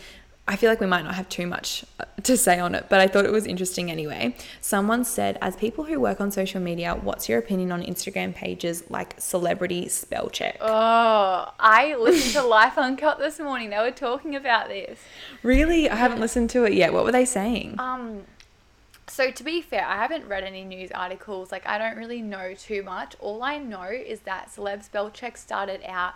I 0.47 0.57
feel 0.57 0.69
like 0.69 0.81
we 0.81 0.87
might 0.87 1.05
not 1.05 1.15
have 1.15 1.29
too 1.31 1.47
much 1.47 1.87
uh, 1.99 2.05
to 2.23 2.37
say 2.37 2.59
on 2.59 2.75
it, 2.75 2.87
but 2.91 3.01
I 3.01 3.07
thought 3.07 3.25
it 3.25 3.33
was 3.33 3.47
interesting 3.47 3.91
anyway. 3.91 4.37
Someone 4.61 5.05
said, 5.05 5.39
as 5.41 5.57
people 5.57 5.85
who 5.85 5.99
work 5.99 6.21
on 6.21 6.31
social 6.31 6.61
media, 6.61 6.95
what's 6.95 7.31
your 7.31 7.39
opinion 7.39 7.73
on 7.73 7.83
Instagram 7.83 8.35
pages 8.35 8.85
like 8.91 9.15
celebrity 9.19 9.89
spell 9.89 10.29
check? 10.29 10.59
Oh, 10.61 11.51
I 11.59 11.97
listened 11.99 12.35
to 12.35 12.43
Life 12.43 12.77
Uncut 12.77 13.19
this 13.19 13.39
morning. 13.39 13.71
They 13.71 13.79
were 13.79 13.91
talking 13.91 14.37
about 14.37 14.69
this. 14.69 14.99
Really? 15.43 15.89
I 15.89 15.97
haven't 15.97 16.21
listened 16.21 16.51
to 16.51 16.65
it 16.65 16.75
yet. 16.75 16.93
What 16.93 17.05
were 17.05 17.13
they 17.13 17.25
saying? 17.25 17.77
Um, 17.79 18.25
so 19.07 19.31
to 19.31 19.45
be 19.45 19.63
fair, 19.63 19.87
I 19.87 19.97
haven't 19.97 20.27
read 20.27 20.45
any 20.45 20.65
news 20.65 20.91
articles. 20.93 21.53
Like 21.53 21.67
I 21.67 21.79
don't 21.79 21.97
really 21.97 22.21
know 22.21 22.53
too 22.55 22.83
much. 22.83 23.17
All 23.19 23.43
I 23.43 23.59
know 23.59 23.85
is 23.85 24.21
that 24.21 24.51
celeb 24.55 24.83
spell 24.83 25.11
check 25.11 25.37
started 25.37 25.81
out 25.87 26.15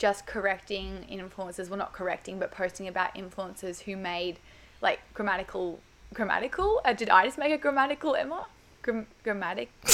just 0.00 0.26
correcting 0.26 1.04
influencers. 1.12 1.68
Well, 1.68 1.78
not 1.78 1.92
correcting, 1.92 2.38
but 2.38 2.50
posting 2.50 2.88
about 2.88 3.14
influencers 3.14 3.82
who 3.82 3.96
made 3.96 4.38
like 4.80 4.98
grammatical 5.14 5.78
grammatical. 6.14 6.80
Uh, 6.84 6.94
did 6.94 7.10
I 7.10 7.26
just 7.26 7.36
make 7.38 7.52
a 7.52 7.58
grammatical 7.58 8.16
Emma? 8.16 8.46
Gram- 8.82 9.06
grammatic. 9.22 9.70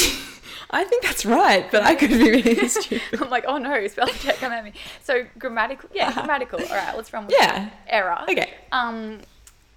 I 0.70 0.84
think 0.84 1.02
that's 1.02 1.26
right, 1.26 1.68
but 1.72 1.82
I 1.82 1.96
could 1.96 2.10
be 2.10 2.30
really 2.30 2.68
stupid. 2.68 3.20
I'm 3.20 3.30
like, 3.30 3.44
oh 3.48 3.58
no, 3.58 3.86
spell 3.88 4.06
check 4.06 4.36
come 4.36 4.52
at 4.52 4.64
me. 4.64 4.72
So 5.02 5.26
grammatical, 5.38 5.90
yeah, 5.92 6.12
grammatical. 6.14 6.60
All 6.62 6.68
right, 6.76 6.96
let's 6.96 7.12
run 7.12 7.26
with 7.26 7.34
Yeah. 7.38 7.70
error. 7.88 8.16
Okay. 8.28 8.54
Um, 8.70 9.18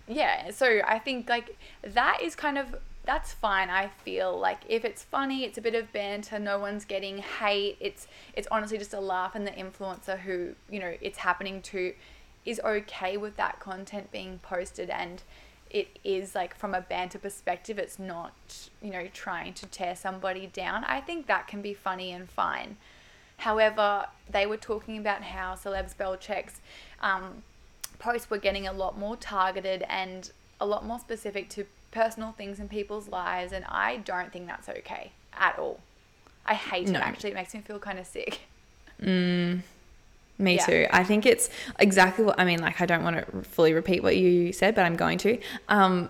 yeah. 0.08 0.52
So 0.52 0.80
I 0.86 1.00
think 1.00 1.28
like 1.28 1.58
that 1.82 2.20
is 2.22 2.36
kind 2.36 2.60
of 2.60 2.76
that's 3.10 3.34
fine. 3.34 3.72
I 3.72 3.88
feel 3.88 4.40
like 4.40 4.60
if 4.70 4.86
it's 4.86 5.04
funny, 5.04 5.44
it's 5.44 5.58
a 5.58 5.62
bit 5.62 5.74
of 5.74 5.92
banter. 5.92 6.38
No 6.38 6.60
one's 6.60 6.86
getting 6.86 7.18
hate. 7.18 7.76
It's 7.80 8.08
it's 8.36 8.48
honestly 8.52 8.78
just 8.78 8.94
a 8.94 9.00
laugh, 9.00 9.34
and 9.34 9.48
the 9.48 9.52
influencer 9.52 10.20
who 10.20 10.54
you 10.70 10.80
know 10.80 10.94
it's 11.02 11.18
happening 11.18 11.64
to 11.64 11.94
is 12.46 12.62
okay 12.64 13.18
with 13.18 13.36
that 13.38 13.60
content 13.60 14.12
being 14.12 14.40
posted 14.44 14.92
and 14.92 15.24
it 15.72 15.98
is 16.04 16.36
like 16.36 16.56
from 16.56 16.76
a 16.76 16.82
banter 16.82 17.20
perspective 17.20 17.78
it's 17.78 18.00
not 18.00 18.34
you 18.82 18.92
know 18.92 19.08
trying 19.14 19.54
to 19.54 19.68
tear 19.68 19.96
somebody 19.96 20.48
down 20.48 20.84
i 20.86 21.00
think 21.02 21.28
that 21.28 21.48
can 21.48 21.62
be 21.62 21.74
funny 21.74 22.12
and 22.12 22.28
fine 22.30 22.78
however 23.38 24.06
they 24.32 24.48
were 24.48 24.58
talking 24.58 24.98
about 24.98 25.22
how 25.22 25.54
celeb 25.54 25.88
spell 25.90 26.16
check's 26.16 26.62
um, 27.02 27.44
posts 28.00 28.32
were 28.32 28.40
getting 28.40 28.66
a 28.66 28.74
lot 28.74 28.98
more 28.98 29.16
targeted 29.18 29.84
and 29.90 30.32
a 30.60 30.66
lot 30.66 30.86
more 30.86 30.98
specific 30.98 31.50
to 31.50 31.66
personal 31.92 32.32
things 32.34 32.60
in 32.60 32.68
people's 32.70 33.08
lives 33.08 33.52
and 33.52 33.66
i 33.70 33.98
don't 33.98 34.32
think 34.32 34.46
that's 34.48 34.70
okay 34.70 35.12
at 35.34 35.58
all 35.58 35.80
i 36.46 36.54
hate 36.54 36.88
No. 36.88 37.00
it 37.00 37.04
actually 37.06 37.32
it 37.32 37.36
makes 37.36 37.54
me 37.54 37.62
feel 37.62 37.80
kind 37.80 38.00
of 38.00 38.06
sick 38.06 38.42
Me 39.02 40.56
Yeah. 40.56 40.66
too. 40.66 40.88
I 40.92 41.04
think 41.04 41.26
it's 41.26 41.50
exactly 41.80 42.24
what 42.24 42.40
I 42.40 42.46
mean. 42.46 42.60
Like, 42.62 42.80
I 42.80 42.86
don't 42.86 43.04
want 43.04 43.18
to 43.18 43.42
fully 43.44 43.74
repeat 43.74 44.02
what 44.04 44.16
you 44.16 44.54
said, 44.54 44.74
but 44.74 44.86
I'm 44.86 44.96
going 44.96 45.18
to. 45.20 45.38
Um, 45.68 46.10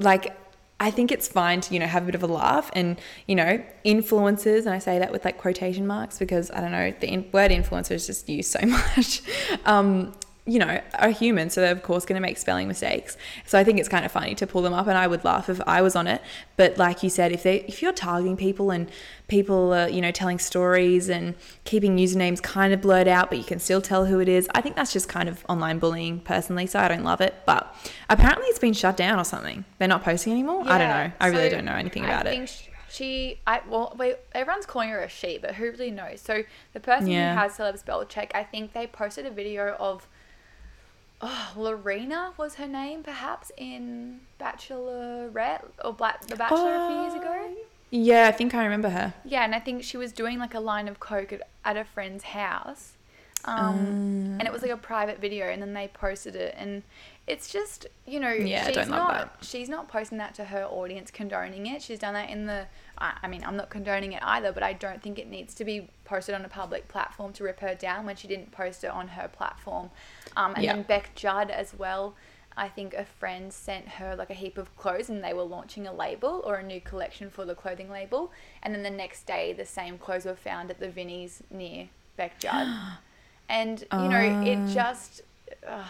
like, 0.00 0.36
I 0.80 0.90
think 0.90 1.12
it's 1.12 1.28
fine 1.28 1.60
to, 1.62 1.74
you 1.74 1.78
know, 1.80 1.86
have 1.86 2.02
a 2.02 2.06
bit 2.06 2.14
of 2.16 2.22
a 2.24 2.26
laugh 2.26 2.70
and, 2.74 2.98
you 3.26 3.36
know, 3.36 3.62
influencers, 3.84 4.60
and 4.60 4.70
I 4.70 4.78
say 4.80 4.98
that 4.98 5.12
with 5.12 5.24
like 5.24 5.38
quotation 5.38 5.86
marks 5.86 6.18
because 6.18 6.50
I 6.50 6.60
don't 6.60 6.72
know, 6.72 6.92
the 6.98 7.08
in- 7.08 7.28
word 7.32 7.50
influencer 7.52 7.92
is 7.92 8.06
just 8.06 8.28
used 8.28 8.50
so 8.50 8.60
much, 8.66 9.22
um, 9.64 10.12
you 10.48 10.58
know, 10.58 10.80
are 10.94 11.10
human. 11.10 11.50
So 11.50 11.60
they're, 11.60 11.72
of 11.72 11.82
course, 11.82 12.06
going 12.06 12.14
to 12.20 12.26
make 12.26 12.38
spelling 12.38 12.68
mistakes. 12.68 13.18
So 13.44 13.58
I 13.58 13.64
think 13.64 13.78
it's 13.78 13.88
kind 13.88 14.06
of 14.06 14.10
funny 14.10 14.34
to 14.36 14.46
pull 14.46 14.62
them 14.62 14.72
up, 14.72 14.86
and 14.86 14.96
I 14.96 15.06
would 15.06 15.22
laugh 15.22 15.50
if 15.50 15.60
I 15.66 15.82
was 15.82 15.94
on 15.94 16.06
it. 16.06 16.22
But 16.56 16.78
like 16.78 17.02
you 17.02 17.10
said, 17.10 17.32
if 17.32 17.42
they, 17.42 17.60
if 17.62 17.82
you're 17.82 17.92
targeting 17.92 18.36
people 18.36 18.70
and 18.70 18.90
people 19.28 19.74
are, 19.74 19.88
you 19.90 20.00
know, 20.00 20.10
telling 20.10 20.38
stories 20.38 21.10
and 21.10 21.34
keeping 21.64 21.98
usernames 21.98 22.42
kind 22.42 22.72
of 22.72 22.80
blurred 22.80 23.08
out, 23.08 23.28
but 23.28 23.36
you 23.36 23.44
can 23.44 23.58
still 23.58 23.82
tell 23.82 24.06
who 24.06 24.20
it 24.20 24.28
is, 24.28 24.48
I 24.54 24.62
think 24.62 24.74
that's 24.74 24.92
just 24.92 25.06
kind 25.08 25.28
of 25.28 25.44
online 25.50 25.78
bullying 25.78 26.20
personally. 26.20 26.66
So 26.66 26.80
I 26.80 26.88
don't 26.88 27.04
love 27.04 27.20
it. 27.20 27.34
But 27.44 27.74
apparently 28.08 28.46
it's 28.46 28.58
been 28.58 28.72
shut 28.72 28.96
down 28.96 29.18
or 29.18 29.24
something. 29.24 29.66
They're 29.78 29.86
not 29.86 30.02
posting 30.02 30.32
anymore. 30.32 30.62
I 30.66 30.78
don't 30.78 30.88
know. 30.88 31.12
I 31.20 31.26
really 31.28 31.50
don't 31.50 31.66
know 31.66 31.72
anything 31.74 32.04
I 32.04 32.08
about 32.08 32.24
think 32.24 32.44
it. 32.44 32.48
sh- 32.48 32.64
she, 32.90 33.38
I 33.46 33.60
well, 33.68 33.94
wait, 33.98 34.16
everyone's 34.32 34.64
calling 34.64 34.88
her 34.88 35.00
a 35.00 35.10
she, 35.10 35.36
but 35.36 35.56
who 35.56 35.64
really 35.70 35.90
knows? 35.90 36.22
So 36.22 36.44
the 36.72 36.80
person 36.80 37.08
Yeah. 37.08 37.34
who 37.34 37.40
has 37.40 37.52
celeb 37.58 37.78
spell 37.78 38.02
check, 38.06 38.32
I 38.34 38.44
think 38.44 38.72
they 38.72 38.86
posted 38.86 39.26
a 39.26 39.30
video 39.30 39.76
of, 39.78 40.08
oh, 41.20 41.52
Lorena 41.56 42.32
was 42.36 42.56
her 42.56 42.66
name, 42.66 43.02
perhaps 43.02 43.50
in 43.56 44.20
Bachelorette 44.40 45.64
or 45.84 45.92
Black 45.92 46.26
the 46.26 46.36
Bachelor 46.36 46.74
a 46.74 46.88
few 46.88 47.00
years 47.00 47.14
ago. 47.14 47.56
Yeah, 47.90 48.28
I 48.28 48.32
think 48.32 48.54
I 48.54 48.64
remember 48.64 48.90
her. 48.90 49.14
Yeah, 49.24 49.44
and 49.44 49.54
I 49.54 49.60
think 49.60 49.82
she 49.82 49.96
was 49.96 50.12
doing 50.12 50.38
like 50.38 50.54
a 50.54 50.60
line 50.60 50.88
of 50.88 51.00
coke 51.00 51.32
at, 51.32 51.42
at 51.64 51.76
a 51.76 51.84
friend's 51.84 52.24
house. 52.24 52.92
Um, 53.44 54.36
and 54.38 54.42
it 54.42 54.52
was 54.52 54.62
like 54.62 54.70
a 54.70 54.76
private 54.76 55.20
video, 55.20 55.46
and 55.46 55.62
then 55.62 55.72
they 55.72 55.88
posted 55.88 56.34
it, 56.34 56.54
and 56.58 56.82
it's 57.26 57.50
just 57.50 57.86
you 58.06 58.18
know 58.18 58.32
Yeah, 58.32 58.66
she's 58.66 58.88
not 58.88 59.36
she's 59.42 59.68
not 59.68 59.88
posting 59.88 60.18
that 60.18 60.34
to 60.34 60.44
her 60.46 60.64
audience 60.64 61.10
condoning 61.10 61.66
it. 61.66 61.82
She's 61.82 61.98
done 61.98 62.14
that 62.14 62.30
in 62.30 62.46
the. 62.46 62.66
I, 62.98 63.16
I 63.22 63.28
mean, 63.28 63.44
I'm 63.44 63.56
not 63.56 63.70
condoning 63.70 64.12
it 64.12 64.22
either, 64.24 64.50
but 64.52 64.62
I 64.62 64.72
don't 64.72 65.00
think 65.02 65.18
it 65.18 65.28
needs 65.28 65.54
to 65.54 65.64
be 65.64 65.88
posted 66.04 66.34
on 66.34 66.44
a 66.44 66.48
public 66.48 66.88
platform 66.88 67.32
to 67.34 67.44
rip 67.44 67.60
her 67.60 67.74
down 67.74 68.06
when 68.06 68.16
she 68.16 68.26
didn't 68.26 68.50
post 68.50 68.82
it 68.82 68.90
on 68.90 69.08
her 69.08 69.28
platform. 69.28 69.90
Um, 70.36 70.54
and 70.54 70.64
Yeah. 70.64 70.74
then 70.74 70.82
Bec 70.82 71.14
Judd 71.14 71.50
as 71.50 71.74
well. 71.74 72.14
I 72.56 72.68
think 72.68 72.92
a 72.94 73.04
friend 73.04 73.52
sent 73.52 73.86
her 73.88 74.16
like 74.16 74.30
a 74.30 74.34
heap 74.34 74.58
of 74.58 74.76
clothes 74.76 75.08
and 75.08 75.22
they 75.22 75.32
were 75.32 75.44
launching 75.44 75.86
a 75.86 75.92
label 75.92 76.42
or 76.44 76.56
a 76.56 76.62
new 76.62 76.80
collection 76.80 77.30
for 77.30 77.44
the 77.44 77.54
clothing 77.54 77.88
label. 77.90 78.32
And 78.62 78.74
then 78.74 78.82
the 78.82 78.90
next 78.90 79.26
day, 79.26 79.52
the 79.52 79.64
same 79.66 79.96
clothes 79.96 80.24
were 80.24 80.34
found 80.34 80.70
at 80.70 80.80
the 80.80 80.88
Vinnie's 80.88 81.42
near 81.50 81.88
Bec 82.16 82.38
Judd. 82.40 82.66
and, 83.48 83.80
you 83.92 84.08
know, 84.08 84.18
it 84.42 84.58
Ah. 84.66 84.72
just. 84.72 85.22
Uh, 85.66 85.84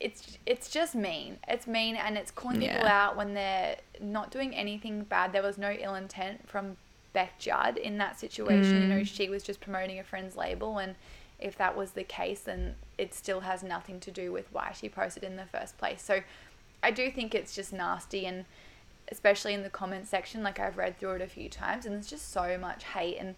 it's 0.00 0.38
it's 0.46 0.70
just 0.70 0.94
mean. 0.94 1.38
It's 1.48 1.66
mean 1.66 1.96
and 1.96 2.16
it's 2.16 2.30
calling 2.30 2.60
people 2.60 2.86
out 2.86 3.16
when 3.16 3.34
they're 3.34 3.76
not 4.00 4.30
doing 4.30 4.54
anything 4.54 5.02
bad. 5.04 5.32
There 5.32 5.42
was 5.42 5.58
no 5.58 5.72
ill 5.72 5.94
intent 5.96 6.48
from 6.48 6.76
Bec 7.12 7.38
Judd 7.38 7.76
in 7.76 7.98
that 7.98 8.18
situation. 8.20 8.82
You 8.82 8.88
know, 8.88 9.02
she 9.04 9.28
was 9.28 9.42
just 9.42 9.60
promoting 9.60 9.98
a 9.98 10.04
friend's 10.04 10.36
label 10.36 10.78
and 10.78 10.94
if 11.40 11.56
that 11.58 11.76
was 11.76 11.92
the 11.92 12.04
case 12.04 12.40
then 12.40 12.74
it 12.96 13.14
still 13.14 13.40
has 13.40 13.62
nothing 13.62 14.00
to 14.00 14.10
do 14.10 14.32
with 14.32 14.46
why 14.52 14.72
she 14.78 14.88
posted 14.88 15.22
in 15.22 15.36
the 15.36 15.46
first 15.46 15.78
place. 15.78 16.02
So 16.02 16.20
I 16.82 16.90
do 16.90 17.10
think 17.10 17.34
it's 17.34 17.54
just 17.54 17.72
nasty 17.72 18.26
and 18.26 18.44
especially 19.10 19.54
in 19.54 19.62
the 19.62 19.70
comment 19.70 20.06
section 20.06 20.42
like 20.42 20.60
I've 20.60 20.76
read 20.76 20.98
through 20.98 21.12
it 21.14 21.22
a 21.22 21.26
few 21.26 21.48
times 21.48 21.86
and 21.86 21.94
there's 21.94 22.08
just 22.08 22.30
so 22.30 22.58
much 22.58 22.84
hate 22.84 23.16
and 23.18 23.34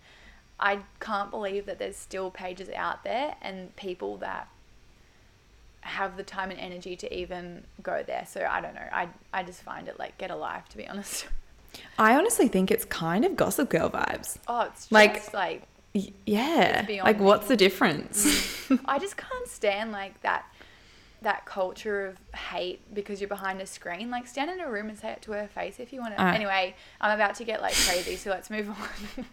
I 0.59 0.81
can't 0.99 1.31
believe 1.31 1.67
that 1.67 1.79
there's 1.79 1.97
still 1.97 2.31
pages 2.31 2.69
out 2.75 3.05
there 3.05 3.37
and 3.41 3.75
people 3.77 4.17
that 4.19 4.49
have 5.83 6.17
the 6.17 6.23
time 6.23 6.51
and 6.51 6.61
energy 6.61 6.95
to 6.97 7.15
even 7.15 7.65
go 7.83 8.03
there. 8.07 8.27
So 8.29 8.47
I 8.49 8.61
don't 8.61 8.75
know. 8.75 8.89
I 8.93 9.09
I 9.33 9.43
just 9.43 9.63
find 9.63 9.89
it 9.89 9.99
like 9.99 10.19
get 10.19 10.31
alive 10.31 10.69
to 10.71 10.77
be 10.77 10.87
honest. 10.87 11.27
I 11.99 12.15
honestly 12.17 12.49
think 12.49 12.71
it's 12.71 12.85
kind 12.85 13.25
of 13.25 13.37
Gossip 13.37 13.71
Girl 13.71 13.89
vibes. 13.89 14.39
Oh, 14.49 14.63
it's 14.63 14.81
just 14.89 14.93
Like- 14.93 15.33
like, 15.33 15.63
Y- 15.95 16.13
Yeah. 16.27 16.87
Like, 17.03 17.19
me. 17.19 17.25
what's 17.25 17.49
the 17.49 17.57
difference? 17.57 18.71
I 18.85 18.99
just 18.99 19.17
can't 19.17 19.49
stand 19.49 19.93
like 19.93 20.21
that 20.23 20.45
that 21.23 21.45
culture 21.45 22.07
of 22.07 22.17
hate 22.39 22.81
because 22.95 23.21
you're 23.21 23.29
behind 23.29 23.61
a 23.61 23.67
screen. 23.67 24.11
Like 24.11 24.27
stand 24.27 24.51
in 24.51 24.61
a 24.61 24.71
room 24.71 24.89
and 24.89 24.99
say 24.99 25.11
it 25.11 25.21
to 25.23 25.33
her 25.33 25.49
face 25.49 25.79
if 25.79 25.93
you 25.93 26.01
want 26.01 26.17
to. 26.17 26.23
Ah. 26.23 26.33
Anyway, 26.33 26.75
I'm 27.01 27.13
about 27.15 27.35
to 27.37 27.45
get 27.45 27.61
like 27.61 27.75
crazy, 27.75 28.17
so 28.17 28.31
let's 28.31 28.49
move 28.51 28.71
on. 28.71 29.27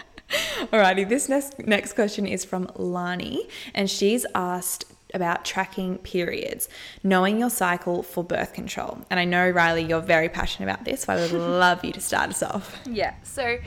Alrighty, 0.72 1.08
this 1.08 1.28
next 1.28 1.58
next 1.66 1.94
question 1.94 2.26
is 2.26 2.44
from 2.44 2.70
Lani, 2.76 3.48
and 3.74 3.90
she's 3.90 4.24
asked 4.34 4.84
about 5.12 5.44
tracking 5.44 5.98
periods, 5.98 6.68
knowing 7.02 7.40
your 7.40 7.50
cycle 7.50 8.02
for 8.04 8.22
birth 8.22 8.52
control. 8.52 8.98
And 9.10 9.18
I 9.18 9.24
know 9.24 9.50
Riley, 9.50 9.82
you're 9.82 10.00
very 10.00 10.28
passionate 10.28 10.68
about 10.72 10.84
this, 10.84 11.02
so 11.02 11.12
I 11.12 11.16
would 11.16 11.32
love 11.60 11.84
you 11.84 11.92
to 11.92 12.00
start 12.00 12.30
us 12.30 12.42
off. 12.44 12.76
Yeah. 12.86 13.14
So 13.24 13.58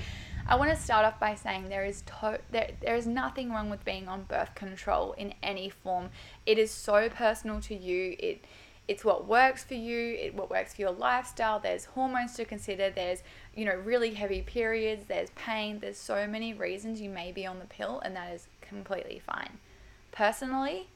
I 0.54 0.56
want 0.56 0.70
to 0.70 0.78
start 0.78 1.04
off 1.04 1.20
by 1.20 1.34
saying 1.34 1.70
there 1.70 1.84
is 1.84 2.04
to- 2.04 2.40
there, 2.52 2.70
there 2.80 2.96
is 2.96 3.08
nothing 3.08 3.52
wrong 3.52 3.72
with 3.72 3.84
being 3.84 4.08
on 4.08 4.26
birth 4.26 4.54
control 4.54 5.14
in 5.14 5.34
any 5.42 5.68
form. 5.68 6.12
It 6.46 6.60
is 6.60 6.70
so 6.70 7.10
personal 7.10 7.60
to 7.62 7.76
you. 7.76 8.16
It 8.20 8.46
it's 8.88 9.04
what 9.04 9.26
works 9.26 9.64
for 9.64 9.74
you, 9.74 10.14
it 10.14 10.36
what 10.36 10.52
works 10.52 10.76
for 10.76 10.82
your 10.82 10.92
lifestyle. 10.92 11.60
There's 11.60 11.86
hormones 11.86 12.36
to 12.36 12.46
consider. 12.46 12.92
There's, 12.92 13.24
you 13.56 13.66
know, 13.66 13.74
really 13.74 14.14
heavy 14.14 14.44
periods, 14.44 15.06
there's 15.08 15.32
pain, 15.32 15.80
there's 15.80 15.98
so 15.98 16.28
many 16.28 16.54
reasons 16.54 17.02
you 17.02 17.10
may 17.10 17.32
be 17.32 17.48
on 17.48 17.58
the 17.58 17.66
pill 17.66 18.00
and 18.02 18.16
that 18.16 18.32
is 18.32 18.48
completely 18.62 19.24
fine. 19.26 19.58
Personally, 20.12 20.88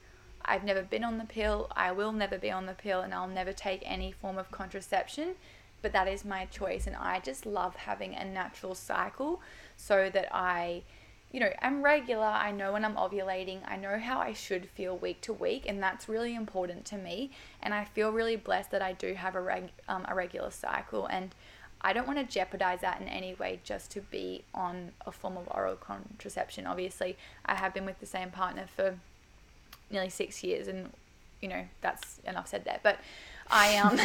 I've 0.44 0.62
never 0.62 0.82
been 0.82 1.02
on 1.02 1.18
the 1.18 1.24
pill. 1.24 1.66
I 1.74 1.90
will 1.90 2.12
never 2.12 2.38
be 2.38 2.52
on 2.52 2.66
the 2.66 2.74
pill 2.74 3.00
and 3.00 3.12
I'll 3.12 3.26
never 3.26 3.52
take 3.52 3.82
any 3.84 4.12
form 4.12 4.38
of 4.38 4.52
contraception 4.52 5.34
but 5.82 5.92
that 5.92 6.08
is 6.08 6.24
my 6.24 6.44
choice 6.46 6.86
and 6.86 6.96
I 6.96 7.20
just 7.20 7.46
love 7.46 7.76
having 7.76 8.14
a 8.14 8.24
natural 8.24 8.74
cycle 8.74 9.40
so 9.76 10.10
that 10.12 10.28
I 10.34 10.82
you 11.30 11.40
know 11.40 11.50
I'm 11.60 11.82
regular 11.82 12.24
I 12.24 12.50
know 12.50 12.72
when 12.72 12.84
I'm 12.84 12.96
ovulating 12.96 13.60
I 13.66 13.76
know 13.76 13.98
how 13.98 14.18
I 14.18 14.32
should 14.32 14.68
feel 14.70 14.96
week 14.96 15.20
to 15.22 15.32
week 15.32 15.64
and 15.66 15.82
that's 15.82 16.08
really 16.08 16.34
important 16.34 16.84
to 16.86 16.96
me 16.96 17.30
and 17.62 17.74
I 17.74 17.84
feel 17.84 18.10
really 18.10 18.36
blessed 18.36 18.70
that 18.72 18.82
I 18.82 18.92
do 18.92 19.14
have 19.14 19.34
a 19.34 19.40
reg- 19.40 19.72
um, 19.88 20.04
a 20.08 20.14
regular 20.14 20.50
cycle 20.50 21.06
and 21.06 21.34
I 21.80 21.92
don't 21.92 22.08
want 22.08 22.18
to 22.18 22.24
jeopardize 22.24 22.80
that 22.80 23.00
in 23.00 23.06
any 23.06 23.34
way 23.34 23.60
just 23.62 23.90
to 23.92 24.00
be 24.00 24.42
on 24.52 24.90
a 25.06 25.12
form 25.12 25.36
of 25.36 25.46
oral 25.48 25.76
contraception. 25.76 26.66
Obviously 26.66 27.16
I 27.46 27.54
have 27.54 27.72
been 27.72 27.86
with 27.86 28.00
the 28.00 28.06
same 28.06 28.30
partner 28.30 28.64
for 28.74 28.98
nearly 29.90 30.10
6 30.10 30.42
years 30.42 30.66
and 30.66 30.90
you 31.40 31.48
know 31.48 31.64
that's 31.80 32.20
enough 32.26 32.48
said 32.48 32.64
there 32.64 32.80
but 32.82 32.98
I 33.50 33.76
um 33.78 33.98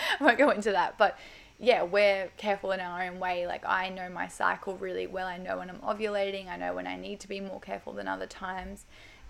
won't 0.20 0.38
go 0.38 0.50
into 0.50 0.72
that, 0.72 0.98
but 0.98 1.18
yeah, 1.58 1.82
we're 1.82 2.28
careful 2.36 2.72
in 2.72 2.80
our 2.80 3.02
own 3.02 3.18
way. 3.18 3.46
Like 3.46 3.64
I 3.64 3.88
know 3.88 4.08
my 4.08 4.28
cycle 4.28 4.76
really 4.76 5.06
well. 5.06 5.26
I 5.26 5.38
know 5.38 5.58
when 5.58 5.70
I'm 5.70 5.78
ovulating. 5.78 6.48
I 6.48 6.56
know 6.56 6.74
when 6.74 6.86
I 6.86 6.96
need 6.96 7.20
to 7.20 7.28
be 7.28 7.40
more 7.40 7.60
careful 7.60 7.92
than 7.94 8.08
other 8.08 8.26
times, 8.26 8.84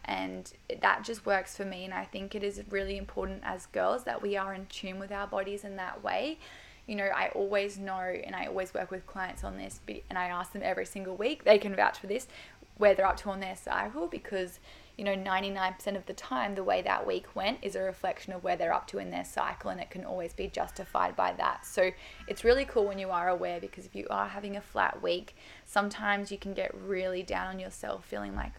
and 0.04 0.52
that 0.80 1.04
just 1.04 1.24
works 1.24 1.56
for 1.56 1.64
me. 1.64 1.84
And 1.84 1.94
I 1.94 2.04
think 2.04 2.34
it 2.34 2.42
is 2.42 2.60
really 2.70 2.96
important 2.96 3.42
as 3.44 3.66
girls 3.66 4.04
that 4.04 4.22
we 4.22 4.36
are 4.36 4.54
in 4.54 4.66
tune 4.66 4.98
with 4.98 5.12
our 5.12 5.26
bodies 5.26 5.64
in 5.64 5.76
that 5.76 6.02
way. 6.02 6.38
You 6.86 6.96
know, 6.96 7.08
I 7.14 7.28
always 7.34 7.78
know, 7.78 7.98
and 7.98 8.34
I 8.34 8.46
always 8.46 8.72
work 8.72 8.90
with 8.90 9.06
clients 9.06 9.42
on 9.42 9.56
this, 9.56 9.80
and 10.08 10.18
I 10.18 10.26
ask 10.26 10.52
them 10.52 10.62
every 10.64 10.86
single 10.86 11.16
week. 11.16 11.44
They 11.44 11.58
can 11.58 11.74
vouch 11.74 11.98
for 11.98 12.06
this, 12.06 12.28
where 12.76 12.94
they're 12.94 13.06
up 13.06 13.16
to 13.18 13.30
on 13.30 13.40
their 13.40 13.56
cycle, 13.56 14.06
because 14.06 14.60
you 14.96 15.04
know, 15.04 15.14
99% 15.14 15.94
of 15.94 16.06
the 16.06 16.14
time, 16.14 16.54
the 16.54 16.64
way 16.64 16.80
that 16.80 17.06
week 17.06 17.26
went 17.34 17.58
is 17.60 17.76
a 17.76 17.82
reflection 17.82 18.32
of 18.32 18.42
where 18.42 18.56
they're 18.56 18.72
up 18.72 18.86
to 18.88 18.98
in 18.98 19.10
their 19.10 19.26
cycle, 19.26 19.70
and 19.70 19.78
it 19.78 19.90
can 19.90 20.04
always 20.04 20.32
be 20.32 20.48
justified 20.48 21.14
by 21.14 21.32
that. 21.34 21.66
So 21.66 21.90
it's 22.26 22.44
really 22.44 22.64
cool 22.64 22.86
when 22.86 22.98
you 22.98 23.10
are 23.10 23.28
aware 23.28 23.60
because 23.60 23.84
if 23.84 23.94
you 23.94 24.06
are 24.08 24.28
having 24.28 24.56
a 24.56 24.60
flat 24.60 25.02
week, 25.02 25.36
sometimes 25.66 26.32
you 26.32 26.38
can 26.38 26.54
get 26.54 26.74
really 26.74 27.22
down 27.22 27.48
on 27.48 27.58
yourself, 27.58 28.06
feeling 28.06 28.34
like, 28.34 28.52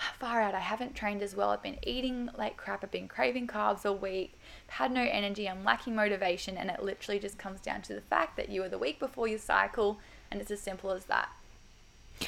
"Ah, 0.00 0.12
far 0.18 0.40
out, 0.40 0.56
I 0.56 0.60
haven't 0.60 0.96
trained 0.96 1.22
as 1.22 1.36
well. 1.36 1.50
I've 1.50 1.62
been 1.62 1.78
eating 1.84 2.30
like 2.36 2.56
crap, 2.56 2.82
I've 2.82 2.90
been 2.90 3.06
craving 3.06 3.46
carbs 3.46 3.86
all 3.86 3.96
week, 3.96 4.32
had 4.66 4.90
no 4.90 5.02
energy, 5.02 5.48
I'm 5.48 5.62
lacking 5.62 5.94
motivation, 5.94 6.56
and 6.56 6.68
it 6.68 6.82
literally 6.82 7.20
just 7.20 7.38
comes 7.38 7.60
down 7.60 7.82
to 7.82 7.94
the 7.94 8.00
fact 8.00 8.36
that 8.36 8.48
you 8.48 8.60
were 8.60 8.68
the 8.68 8.78
week 8.78 8.98
before 8.98 9.28
your 9.28 9.38
cycle, 9.38 10.00
and 10.32 10.40
it's 10.40 10.50
as 10.50 10.60
simple 10.60 10.90
as 10.90 11.04
that. 11.04 11.30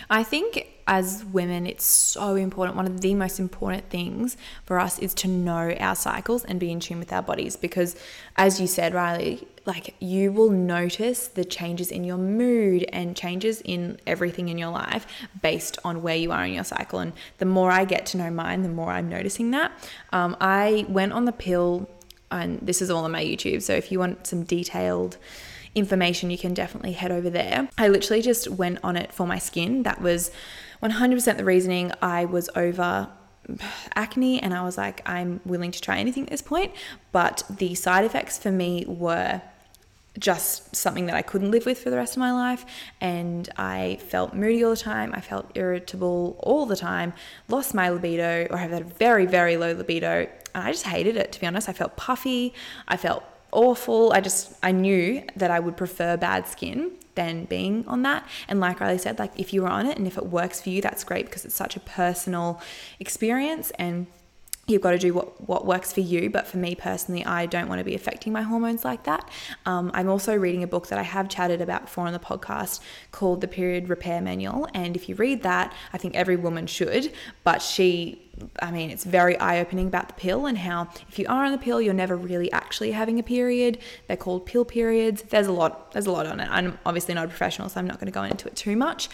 I 0.08 0.22
think 0.22 0.66
as 0.86 1.24
women, 1.24 1.66
it's 1.66 1.84
so 1.84 2.34
important. 2.34 2.76
One 2.76 2.86
of 2.86 3.00
the 3.00 3.14
most 3.14 3.38
important 3.38 3.88
things 3.88 4.36
for 4.64 4.80
us 4.80 4.98
is 4.98 5.14
to 5.14 5.28
know 5.28 5.74
our 5.78 5.94
cycles 5.94 6.44
and 6.44 6.58
be 6.58 6.70
in 6.70 6.80
tune 6.80 6.98
with 6.98 7.12
our 7.12 7.22
bodies 7.22 7.56
because, 7.56 7.96
as 8.36 8.60
you 8.60 8.66
said, 8.66 8.94
Riley, 8.94 9.46
like 9.64 9.94
you 10.00 10.32
will 10.32 10.50
notice 10.50 11.28
the 11.28 11.44
changes 11.44 11.90
in 11.90 12.04
your 12.04 12.18
mood 12.18 12.84
and 12.92 13.16
changes 13.16 13.60
in 13.64 13.98
everything 14.06 14.48
in 14.48 14.58
your 14.58 14.70
life 14.70 15.06
based 15.40 15.78
on 15.84 16.02
where 16.02 16.16
you 16.16 16.32
are 16.32 16.44
in 16.44 16.54
your 16.54 16.64
cycle. 16.64 16.98
And 16.98 17.12
the 17.38 17.44
more 17.44 17.70
I 17.70 17.84
get 17.84 18.06
to 18.06 18.16
know 18.16 18.30
mine, 18.30 18.62
the 18.62 18.68
more 18.68 18.90
I'm 18.90 19.08
noticing 19.08 19.52
that. 19.52 19.72
Um, 20.12 20.36
I 20.40 20.84
went 20.88 21.12
on 21.12 21.26
the 21.26 21.32
pill, 21.32 21.88
and 22.30 22.58
this 22.60 22.82
is 22.82 22.90
all 22.90 23.04
on 23.04 23.12
my 23.12 23.24
YouTube. 23.24 23.62
So 23.62 23.72
if 23.74 23.92
you 23.92 23.98
want 23.98 24.26
some 24.26 24.42
detailed, 24.42 25.16
information, 25.74 26.30
you 26.30 26.38
can 26.38 26.54
definitely 26.54 26.92
head 26.92 27.10
over 27.10 27.30
there. 27.30 27.68
I 27.78 27.88
literally 27.88 28.22
just 28.22 28.48
went 28.48 28.78
on 28.82 28.96
it 28.96 29.12
for 29.12 29.26
my 29.26 29.38
skin. 29.38 29.82
That 29.84 30.00
was 30.00 30.30
100% 30.82 31.36
the 31.36 31.44
reasoning. 31.44 31.92
I 32.02 32.24
was 32.24 32.50
over 32.54 33.08
acne 33.94 34.40
and 34.40 34.54
I 34.54 34.62
was 34.62 34.78
like, 34.78 35.02
I'm 35.08 35.40
willing 35.44 35.72
to 35.72 35.80
try 35.80 35.98
anything 35.98 36.24
at 36.24 36.30
this 36.30 36.42
point. 36.42 36.72
But 37.10 37.42
the 37.50 37.74
side 37.74 38.04
effects 38.04 38.38
for 38.38 38.50
me 38.50 38.84
were 38.86 39.42
just 40.18 40.76
something 40.76 41.06
that 41.06 41.16
I 41.16 41.22
couldn't 41.22 41.50
live 41.50 41.64
with 41.64 41.78
for 41.78 41.90
the 41.90 41.96
rest 41.96 42.14
of 42.14 42.18
my 42.18 42.32
life. 42.32 42.64
And 43.00 43.48
I 43.56 43.98
felt 44.08 44.34
moody 44.34 44.62
all 44.62 44.70
the 44.70 44.76
time. 44.76 45.12
I 45.14 45.20
felt 45.20 45.50
irritable 45.54 46.36
all 46.40 46.66
the 46.66 46.76
time, 46.76 47.14
lost 47.48 47.74
my 47.74 47.88
libido, 47.88 48.46
or 48.50 48.58
have 48.58 48.70
had 48.70 48.82
a 48.82 48.84
very, 48.84 49.26
very 49.26 49.56
low 49.56 49.72
libido. 49.72 50.28
And 50.54 50.64
I 50.64 50.70
just 50.70 50.86
hated 50.86 51.16
it, 51.16 51.32
to 51.32 51.40
be 51.40 51.46
honest. 51.46 51.68
I 51.68 51.72
felt 51.72 51.96
puffy. 51.96 52.52
I 52.86 52.98
felt 52.98 53.24
awful. 53.52 54.12
I 54.12 54.20
just, 54.20 54.52
I 54.62 54.72
knew 54.72 55.22
that 55.36 55.50
I 55.50 55.60
would 55.60 55.76
prefer 55.76 56.16
bad 56.16 56.48
skin 56.48 56.92
than 57.14 57.44
being 57.44 57.86
on 57.86 58.02
that. 58.02 58.26
And 58.48 58.58
like 58.58 58.80
Riley 58.80 58.98
said, 58.98 59.18
like 59.18 59.38
if 59.38 59.52
you 59.52 59.62
were 59.62 59.68
on 59.68 59.86
it 59.86 59.98
and 59.98 60.06
if 60.06 60.16
it 60.16 60.26
works 60.26 60.60
for 60.60 60.70
you, 60.70 60.80
that's 60.80 61.04
great 61.04 61.26
because 61.26 61.44
it's 61.44 61.54
such 61.54 61.76
a 61.76 61.80
personal 61.80 62.60
experience. 62.98 63.70
And 63.78 64.06
you've 64.66 64.80
got 64.80 64.92
to 64.92 64.98
do 64.98 65.12
what, 65.12 65.48
what 65.48 65.66
works 65.66 65.92
for 65.92 66.00
you. 66.00 66.30
But 66.30 66.46
for 66.46 66.56
me 66.56 66.74
personally, 66.74 67.24
I 67.24 67.46
don't 67.46 67.68
want 67.68 67.80
to 67.80 67.84
be 67.84 67.94
affecting 67.94 68.32
my 68.32 68.42
hormones 68.42 68.84
like 68.84 69.04
that. 69.04 69.28
Um, 69.66 69.90
I'm 69.92 70.08
also 70.08 70.34
reading 70.34 70.62
a 70.62 70.66
book 70.66 70.88
that 70.88 70.98
I 70.98 71.02
have 71.02 71.28
chatted 71.28 71.60
about 71.60 71.82
before 71.82 72.06
on 72.06 72.12
the 72.12 72.18
podcast 72.18 72.80
called 73.10 73.40
The 73.40 73.48
Period 73.48 73.88
Repair 73.88 74.20
Manual. 74.20 74.68
And 74.72 74.96
if 74.96 75.08
you 75.08 75.16
read 75.16 75.42
that, 75.42 75.74
I 75.92 75.98
think 75.98 76.14
every 76.14 76.36
woman 76.36 76.66
should. 76.66 77.12
But 77.44 77.60
she, 77.60 78.21
I 78.60 78.70
mean, 78.70 78.90
it's 78.90 79.04
very 79.04 79.38
eye 79.38 79.60
opening 79.60 79.86
about 79.86 80.08
the 80.08 80.14
pill 80.14 80.46
and 80.46 80.58
how 80.58 80.88
if 81.08 81.18
you 81.18 81.26
are 81.28 81.44
on 81.44 81.52
the 81.52 81.58
pill, 81.58 81.80
you're 81.80 81.94
never 81.94 82.16
really 82.16 82.50
actually 82.52 82.92
having 82.92 83.18
a 83.18 83.22
period. 83.22 83.78
They're 84.08 84.16
called 84.16 84.46
pill 84.46 84.64
periods. 84.64 85.22
There's 85.22 85.46
a 85.46 85.52
lot, 85.52 85.92
there's 85.92 86.06
a 86.06 86.12
lot 86.12 86.26
on 86.26 86.40
it. 86.40 86.48
I'm 86.50 86.78
obviously 86.86 87.14
not 87.14 87.26
a 87.26 87.28
professional, 87.28 87.68
so 87.68 87.80
I'm 87.80 87.86
not 87.86 87.98
going 87.98 88.06
to 88.06 88.12
go 88.12 88.22
into 88.22 88.48
it 88.48 88.56
too 88.56 88.76
much. 88.76 89.08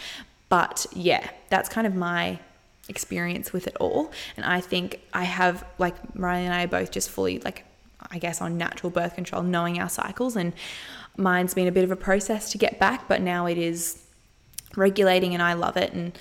But 0.49 0.85
yeah, 0.93 1.29
that's 1.49 1.69
kind 1.69 1.85
of 1.85 1.95
my 1.95 2.39
experience 2.87 3.53
with 3.53 3.67
it 3.67 3.75
all. 3.79 4.11
And 4.35 4.45
I 4.45 4.61
think 4.61 4.99
I 5.13 5.23
have, 5.23 5.63
like, 5.77 5.95
Riley 6.15 6.45
and 6.45 6.53
I 6.53 6.63
are 6.63 6.67
both 6.67 6.91
just 6.91 7.09
fully, 7.09 7.39
like, 7.39 7.65
I 8.11 8.17
guess, 8.17 8.41
on 8.41 8.57
natural 8.57 8.89
birth 8.89 9.15
control, 9.15 9.43
knowing 9.43 9.79
our 9.79 9.89
cycles. 9.89 10.35
And 10.35 10.53
mine's 11.15 11.53
been 11.53 11.67
a 11.67 11.71
bit 11.71 11.83
of 11.83 11.91
a 11.91 11.95
process 11.95 12.51
to 12.51 12.57
get 12.57 12.79
back, 12.79 13.07
but 13.07 13.21
now 13.21 13.45
it 13.45 13.57
is 13.57 14.03
regulating 14.75 15.33
and 15.33 15.43
I 15.43 15.53
love 15.53 15.77
it. 15.77 15.93
And 15.93 16.17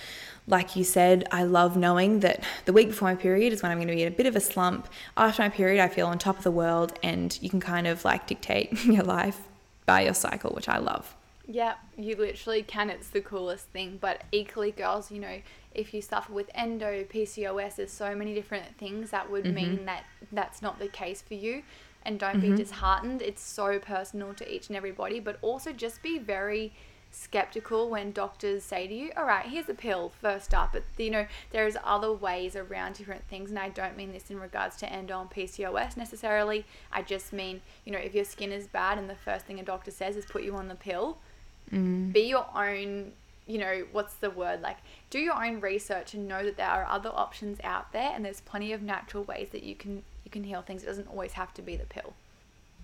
like 0.48 0.76
you 0.76 0.82
said, 0.82 1.28
I 1.30 1.44
love 1.44 1.76
knowing 1.76 2.20
that 2.20 2.42
the 2.64 2.72
week 2.72 2.88
before 2.88 3.08
my 3.08 3.14
period 3.14 3.52
is 3.52 3.62
when 3.62 3.70
I'm 3.70 3.78
going 3.78 3.88
to 3.88 3.94
be 3.94 4.02
in 4.02 4.08
a 4.08 4.16
bit 4.16 4.26
of 4.26 4.34
a 4.34 4.40
slump. 4.40 4.88
After 5.16 5.42
my 5.42 5.50
period, 5.50 5.82
I 5.82 5.88
feel 5.88 6.06
on 6.06 6.18
top 6.18 6.38
of 6.38 6.44
the 6.44 6.50
world, 6.50 6.98
and 7.02 7.38
you 7.42 7.50
can 7.50 7.60
kind 7.60 7.86
of 7.86 8.04
like 8.04 8.26
dictate 8.26 8.72
your 8.84 9.04
life 9.04 9.40
by 9.84 10.02
your 10.02 10.14
cycle, 10.14 10.50
which 10.52 10.68
I 10.68 10.78
love. 10.78 11.14
Yeah, 11.46 11.74
you 11.96 12.16
literally 12.16 12.62
can. 12.62 12.90
It's 12.90 13.08
the 13.08 13.20
coolest 13.20 13.66
thing. 13.66 13.98
But 14.00 14.24
equally, 14.32 14.70
girls, 14.70 15.10
you 15.10 15.20
know, 15.20 15.40
if 15.74 15.92
you 15.94 16.02
suffer 16.02 16.32
with 16.32 16.50
endo, 16.54 17.04
PCOS, 17.04 17.76
there's 17.76 17.92
so 17.92 18.14
many 18.14 18.34
different 18.34 18.76
things 18.78 19.10
that 19.10 19.30
would 19.30 19.44
mm-hmm. 19.44 19.54
mean 19.54 19.84
that 19.86 20.04
that's 20.32 20.62
not 20.62 20.78
the 20.78 20.88
case 20.88 21.22
for 21.22 21.34
you. 21.34 21.62
And 22.04 22.18
don't 22.18 22.40
mm-hmm. 22.40 22.52
be 22.52 22.56
disheartened. 22.56 23.22
It's 23.22 23.42
so 23.42 23.78
personal 23.78 24.32
to 24.34 24.54
each 24.54 24.68
and 24.68 24.76
everybody. 24.76 25.20
But 25.20 25.38
also 25.42 25.72
just 25.72 26.02
be 26.02 26.18
very 26.18 26.72
skeptical 27.10 27.88
when 27.88 28.12
doctors 28.12 28.62
say 28.62 28.86
to 28.86 28.94
you, 28.94 29.10
all 29.16 29.24
right, 29.24 29.46
here's 29.46 29.68
a 29.68 29.74
pill 29.74 30.12
first 30.20 30.54
up. 30.54 30.72
But, 30.72 30.84
you 30.96 31.10
know, 31.10 31.26
there's 31.50 31.76
other 31.84 32.12
ways 32.12 32.56
around 32.56 32.94
different 32.94 33.24
things. 33.28 33.50
And 33.50 33.58
I 33.58 33.68
don't 33.68 33.96
mean 33.96 34.12
this 34.12 34.30
in 34.30 34.38
regards 34.38 34.76
to 34.76 34.92
endo 34.92 35.20
and 35.20 35.30
PCOS 35.30 35.96
necessarily. 35.96 36.64
I 36.92 37.02
just 37.02 37.32
mean, 37.32 37.60
you 37.84 37.92
know, 37.92 37.98
if 37.98 38.14
your 38.14 38.24
skin 38.24 38.52
is 38.52 38.66
bad 38.66 38.98
and 38.98 39.08
the 39.08 39.14
first 39.14 39.46
thing 39.46 39.58
a 39.58 39.62
doctor 39.62 39.90
says 39.90 40.16
is 40.16 40.26
put 40.26 40.42
you 40.42 40.56
on 40.56 40.68
the 40.68 40.74
pill, 40.74 41.18
mm. 41.72 42.12
be 42.12 42.22
your 42.22 42.46
own 42.54 43.12
you 43.48 43.56
know, 43.56 43.86
what's 43.92 44.12
the 44.14 44.28
word? 44.28 44.60
Like, 44.60 44.76
do 45.08 45.18
your 45.18 45.42
own 45.42 45.60
research 45.60 46.12
and 46.12 46.28
know 46.28 46.44
that 46.44 46.58
there 46.58 46.68
are 46.68 46.84
other 46.84 47.08
options 47.08 47.58
out 47.64 47.92
there, 47.92 48.12
and 48.14 48.22
there's 48.22 48.42
plenty 48.42 48.74
of 48.74 48.82
natural 48.82 49.24
ways 49.24 49.48
that 49.52 49.62
you 49.62 49.74
can 49.74 50.02
you 50.24 50.30
can 50.30 50.44
heal 50.44 50.60
things. 50.60 50.82
It 50.82 50.86
doesn't 50.86 51.08
always 51.08 51.32
have 51.32 51.54
to 51.54 51.62
be 51.62 51.74
the 51.74 51.86
pill. 51.86 52.12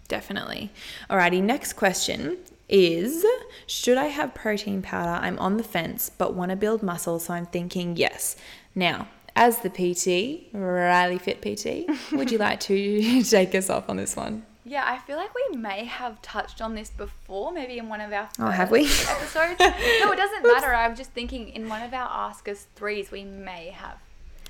Definitely. 0.08 0.70
Alrighty, 1.10 1.42
next 1.42 1.74
question 1.74 2.38
is 2.68 3.24
Should 3.66 3.98
I 3.98 4.06
have 4.06 4.34
protein 4.34 4.82
powder? 4.82 5.24
I'm 5.24 5.38
on 5.38 5.56
the 5.56 5.62
fence, 5.62 6.10
but 6.16 6.34
want 6.34 6.50
to 6.50 6.56
build 6.56 6.82
muscle, 6.82 7.18
so 7.18 7.34
I'm 7.34 7.46
thinking 7.46 7.96
yes. 7.96 8.36
Now, 8.74 9.08
as 9.36 9.60
the 9.60 9.70
PT, 9.70 10.54
Riley 10.54 11.18
Fit 11.18 11.40
PT, 11.40 12.12
would 12.12 12.30
you 12.30 12.38
like 12.38 12.60
to 12.60 13.22
take 13.24 13.54
us 13.54 13.68
off 13.68 13.88
on 13.88 13.96
this 13.96 14.16
one? 14.16 14.44
Yeah, 14.66 14.84
I 14.86 14.98
feel 14.98 15.18
like 15.18 15.34
we 15.34 15.56
may 15.58 15.84
have 15.84 16.22
touched 16.22 16.62
on 16.62 16.74
this 16.74 16.88
before, 16.88 17.52
maybe 17.52 17.76
in 17.76 17.90
one 17.90 18.00
of 18.00 18.10
our 18.12 18.30
oh, 18.38 18.48
have 18.48 18.70
we 18.70 18.84
episodes. 18.84 19.56
no, 19.60 20.12
it 20.12 20.16
doesn't 20.16 20.42
matter. 20.42 20.74
I'm 20.74 20.96
just 20.96 21.10
thinking 21.10 21.48
in 21.50 21.68
one 21.68 21.82
of 21.82 21.92
our 21.92 22.08
Ask 22.10 22.48
Us 22.48 22.66
threes, 22.74 23.10
we 23.10 23.24
may 23.24 23.70
have. 23.70 23.98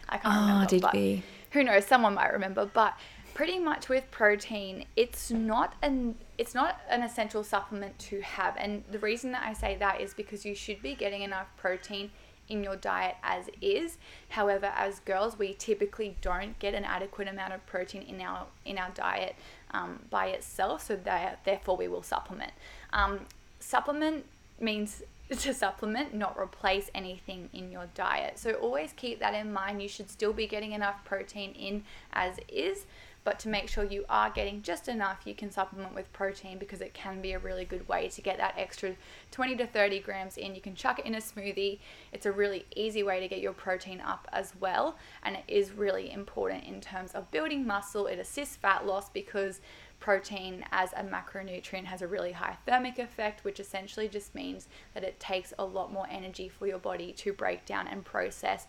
I 0.08 0.18
can't 0.18 0.34
oh, 0.34 0.40
remember. 0.40 0.66
did 0.66 0.84
we? 0.92 1.22
Who 1.50 1.64
knows? 1.64 1.84
Someone 1.86 2.14
might 2.14 2.32
remember. 2.32 2.70
But 2.72 2.96
pretty 3.34 3.58
much 3.58 3.88
with 3.88 4.08
protein, 4.10 4.86
it's 4.96 5.30
not 5.30 5.74
an 5.82 6.14
it's 6.38 6.54
not 6.54 6.80
an 6.88 7.02
essential 7.02 7.44
supplement 7.44 7.98
to 7.98 8.20
have. 8.22 8.56
And 8.56 8.82
the 8.90 8.98
reason 8.98 9.32
that 9.32 9.44
I 9.44 9.52
say 9.52 9.76
that 9.78 10.00
is 10.00 10.14
because 10.14 10.44
you 10.44 10.54
should 10.54 10.80
be 10.82 10.94
getting 10.94 11.22
enough 11.22 11.48
protein 11.56 12.10
in 12.48 12.62
your 12.62 12.76
diet 12.76 13.16
as 13.22 13.48
is. 13.60 13.98
However, 14.30 14.72
as 14.76 15.00
girls, 15.00 15.38
we 15.38 15.54
typically 15.54 16.16
don't 16.20 16.58
get 16.58 16.74
an 16.74 16.84
adequate 16.84 17.28
amount 17.28 17.52
of 17.52 17.64
protein 17.66 18.02
in 18.02 18.20
our 18.20 18.46
in 18.64 18.78
our 18.78 18.90
diet 18.94 19.36
um, 19.72 20.00
by 20.10 20.28
itself, 20.28 20.86
so 20.86 20.96
therefore 21.44 21.76
we 21.76 21.88
will 21.88 22.02
supplement. 22.02 22.52
Um, 22.92 23.20
supplement 23.60 24.24
means 24.60 25.02
to 25.30 25.54
supplement, 25.54 26.14
not 26.14 26.36
replace 26.38 26.90
anything 26.94 27.48
in 27.52 27.72
your 27.72 27.86
diet. 27.94 28.38
So 28.38 28.52
always 28.54 28.92
keep 28.92 29.20
that 29.20 29.34
in 29.34 29.52
mind. 29.52 29.82
You 29.82 29.88
should 29.88 30.10
still 30.10 30.32
be 30.32 30.46
getting 30.46 30.72
enough 30.72 31.04
protein 31.04 31.52
in 31.52 31.84
as 32.12 32.38
is, 32.48 32.86
but 33.24 33.38
to 33.38 33.48
make 33.48 33.68
sure 33.68 33.84
you 33.84 34.04
are 34.10 34.28
getting 34.28 34.60
just 34.60 34.86
enough, 34.86 35.22
you 35.24 35.34
can 35.34 35.50
supplement 35.50 35.94
with 35.94 36.12
protein 36.12 36.58
because 36.58 36.82
it 36.82 36.92
can 36.92 37.22
be 37.22 37.32
a 37.32 37.38
really 37.38 37.64
good 37.64 37.88
way 37.88 38.08
to 38.08 38.20
get 38.20 38.36
that 38.36 38.54
extra 38.58 38.94
20 39.30 39.56
to 39.56 39.66
30 39.66 40.00
grams 40.00 40.36
in. 40.36 40.54
You 40.54 40.60
can 40.60 40.74
chuck 40.74 40.98
it 40.98 41.06
in 41.06 41.14
a 41.14 41.18
smoothie. 41.18 41.78
It's 42.12 42.26
a 42.26 42.32
really 42.32 42.66
easy 42.76 43.02
way 43.02 43.20
to 43.20 43.28
get 43.28 43.40
your 43.40 43.54
protein 43.54 44.02
up 44.02 44.28
as 44.30 44.52
well, 44.60 44.96
and 45.22 45.36
it 45.36 45.44
is 45.48 45.72
really 45.72 46.12
important 46.12 46.64
in 46.64 46.82
terms 46.82 47.12
of 47.12 47.30
building 47.30 47.66
muscle. 47.66 48.06
It 48.06 48.18
assists 48.18 48.56
fat 48.56 48.86
loss 48.86 49.08
because 49.08 49.62
protein 50.00 50.62
as 50.70 50.92
a 50.92 51.02
macronutrient 51.02 51.86
has 51.86 52.02
a 52.02 52.06
really 52.06 52.32
high 52.32 52.58
thermic 52.66 52.98
effect, 52.98 53.42
which 53.42 53.58
essentially 53.58 54.06
just 54.06 54.34
means 54.34 54.68
that 54.92 55.02
it 55.02 55.18
takes 55.18 55.54
a 55.58 55.64
lot 55.64 55.90
more 55.90 56.06
energy 56.10 56.46
for 56.46 56.66
your 56.66 56.78
body 56.78 57.10
to 57.12 57.32
break 57.32 57.64
down 57.64 57.88
and 57.88 58.04
process 58.04 58.66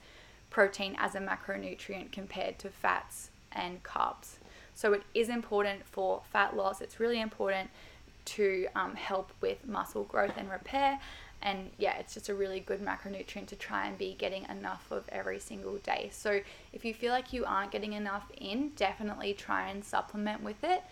protein 0.49 0.95
as 0.97 1.13
a 1.13 1.19
macronutrient 1.19 2.13
compared 2.13 2.57
to 2.57 2.69
fats 2.69 3.31
and 3.51 3.83
carbs. 3.83 4.37
So 4.75 4.93
it 4.93 5.03
is 5.13 5.29
important 5.29 5.85
for 5.85 6.21
fat 6.31 6.55
loss. 6.55 6.81
It's 6.81 6.99
really 6.99 7.21
important 7.21 7.69
to 8.25 8.67
um, 8.75 8.95
help 8.95 9.31
with 9.41 9.65
muscle 9.67 10.03
growth 10.03 10.33
and 10.37 10.49
repair. 10.49 10.99
And 11.41 11.69
yeah, 11.77 11.97
it's 11.97 12.13
just 12.13 12.29
a 12.29 12.33
really 12.33 12.59
good 12.59 12.81
macronutrient 12.81 13.47
to 13.47 13.55
try 13.55 13.87
and 13.87 13.97
be 13.97 14.15
getting 14.17 14.45
enough 14.49 14.87
of 14.91 15.07
every 15.09 15.39
single 15.39 15.77
day. 15.77 16.09
So 16.11 16.41
if 16.73 16.83
you 16.83 16.93
feel 16.93 17.11
like 17.11 17.33
you 17.33 17.45
aren't 17.45 17.71
getting 17.71 17.93
enough 17.93 18.31
in, 18.37 18.71
definitely 18.75 19.33
try 19.33 19.69
and 19.69 19.83
supplement 19.83 20.43
with 20.43 20.63
it. 20.63 20.83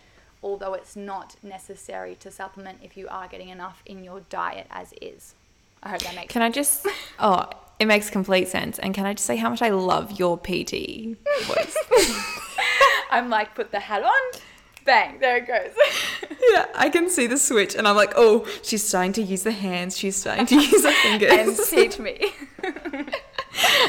Although 0.42 0.74
it's 0.74 0.94
not 0.94 1.36
necessary 1.42 2.14
to 2.16 2.30
supplement 2.30 2.78
if 2.82 2.96
you 2.96 3.08
are 3.08 3.26
getting 3.26 3.48
enough 3.48 3.82
in 3.86 4.04
your 4.04 4.20
diet 4.30 4.66
as 4.70 4.94
is. 5.00 5.34
I 5.82 5.90
hope 5.90 6.00
that 6.02 6.14
makes 6.14 6.32
Can 6.32 6.40
sense. 6.40 6.52
I 6.52 6.54
just, 6.54 6.86
oh, 7.18 7.50
it 7.78 7.86
makes 7.86 8.08
complete 8.08 8.48
sense. 8.48 8.78
And 8.78 8.94
can 8.94 9.06
I 9.06 9.14
just 9.14 9.26
say 9.26 9.36
how 9.36 9.50
much 9.50 9.62
I 9.62 9.70
love 9.70 10.18
your 10.18 10.38
PT 10.38 11.16
voice? 11.46 11.76
I'm 13.14 13.30
like, 13.30 13.54
put 13.54 13.70
the 13.70 13.78
hat 13.78 14.02
on, 14.02 14.40
bang, 14.84 15.20
there 15.20 15.36
it 15.36 15.46
goes. 15.46 15.70
yeah, 16.52 16.66
I 16.74 16.90
can 16.90 17.08
see 17.08 17.28
the 17.28 17.38
switch, 17.38 17.76
and 17.76 17.86
I'm 17.86 17.94
like, 17.94 18.12
oh, 18.16 18.44
she's 18.62 18.82
starting 18.82 19.12
to 19.14 19.22
use 19.22 19.44
the 19.44 19.52
hands, 19.52 19.96
she's 19.96 20.16
starting 20.16 20.46
to 20.46 20.56
use 20.56 20.84
her 20.84 20.90
fingers. 21.02 21.30
and 21.30 21.56
teach 21.68 21.98
me. 22.00 22.32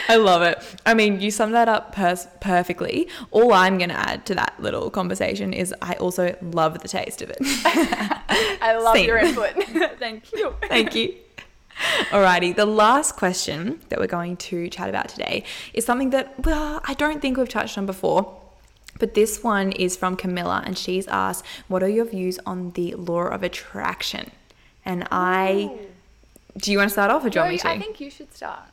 I 0.08 0.18
love 0.18 0.44
it. 0.44 0.64
I 0.86 0.94
mean, 0.94 1.22
you 1.22 1.32
summed 1.32 1.56
that 1.56 1.68
up 1.68 1.92
pers- 1.96 2.28
perfectly. 2.40 3.10
All 3.32 3.52
I'm 3.52 3.80
going 3.80 3.90
to 3.90 3.98
add 3.98 4.28
to 4.28 4.36
that 4.36 4.54
little 4.60 4.92
conversation 4.92 5.54
is 5.54 5.74
I 5.82 5.96
also 5.96 6.38
love 6.44 6.80
the 6.84 6.88
taste 6.88 7.24
of 7.24 7.32
it. 7.32 7.38
I 7.42 8.78
love 8.80 8.96
Same. 8.96 9.08
your 9.08 9.18
input. 9.18 9.54
Thank 9.98 10.32
you. 10.34 10.54
Thank 10.68 10.94
you. 10.94 11.16
Alrighty, 12.12 12.56
the 12.56 12.68
last 12.68 13.16
question 13.16 13.82
that 13.90 14.00
we're 14.00 14.06
going 14.06 14.38
to 14.38 14.70
chat 14.70 14.88
about 14.88 15.10
today 15.10 15.44
is 15.74 15.84
something 15.84 16.12
that, 16.12 16.46
well, 16.46 16.80
I 16.86 16.94
don't 16.94 17.20
think 17.22 17.38
we've 17.38 17.50
touched 17.50 17.76
on 17.80 17.88
before. 17.88 18.40
But 19.00 19.14
this 19.14 19.44
one 19.44 19.72
is 19.74 19.98
from 19.98 20.16
Camilla, 20.16 20.64
and 20.66 20.78
she's 20.78 21.08
asked, 21.08 21.46
What 21.68 21.84
are 21.84 21.90
your 21.90 22.06
views 22.06 22.40
on 22.46 22.72
the 22.72 22.94
law 22.96 23.24
of 23.24 23.44
attraction? 23.44 24.32
And 24.84 25.08
I. 25.12 25.70
Ooh. 25.72 25.80
Do 26.58 26.72
you 26.72 26.78
want 26.78 26.90
to 26.90 26.94
start 26.94 27.12
off 27.12 27.26
or 27.26 27.30
do 27.30 27.38
you 27.38 27.42
no, 27.42 27.50
want 27.50 27.52
me 27.52 27.58
to? 27.58 27.68
I 27.68 27.78
think 27.78 28.00
you 28.00 28.10
should 28.10 28.34
start. 28.34 28.70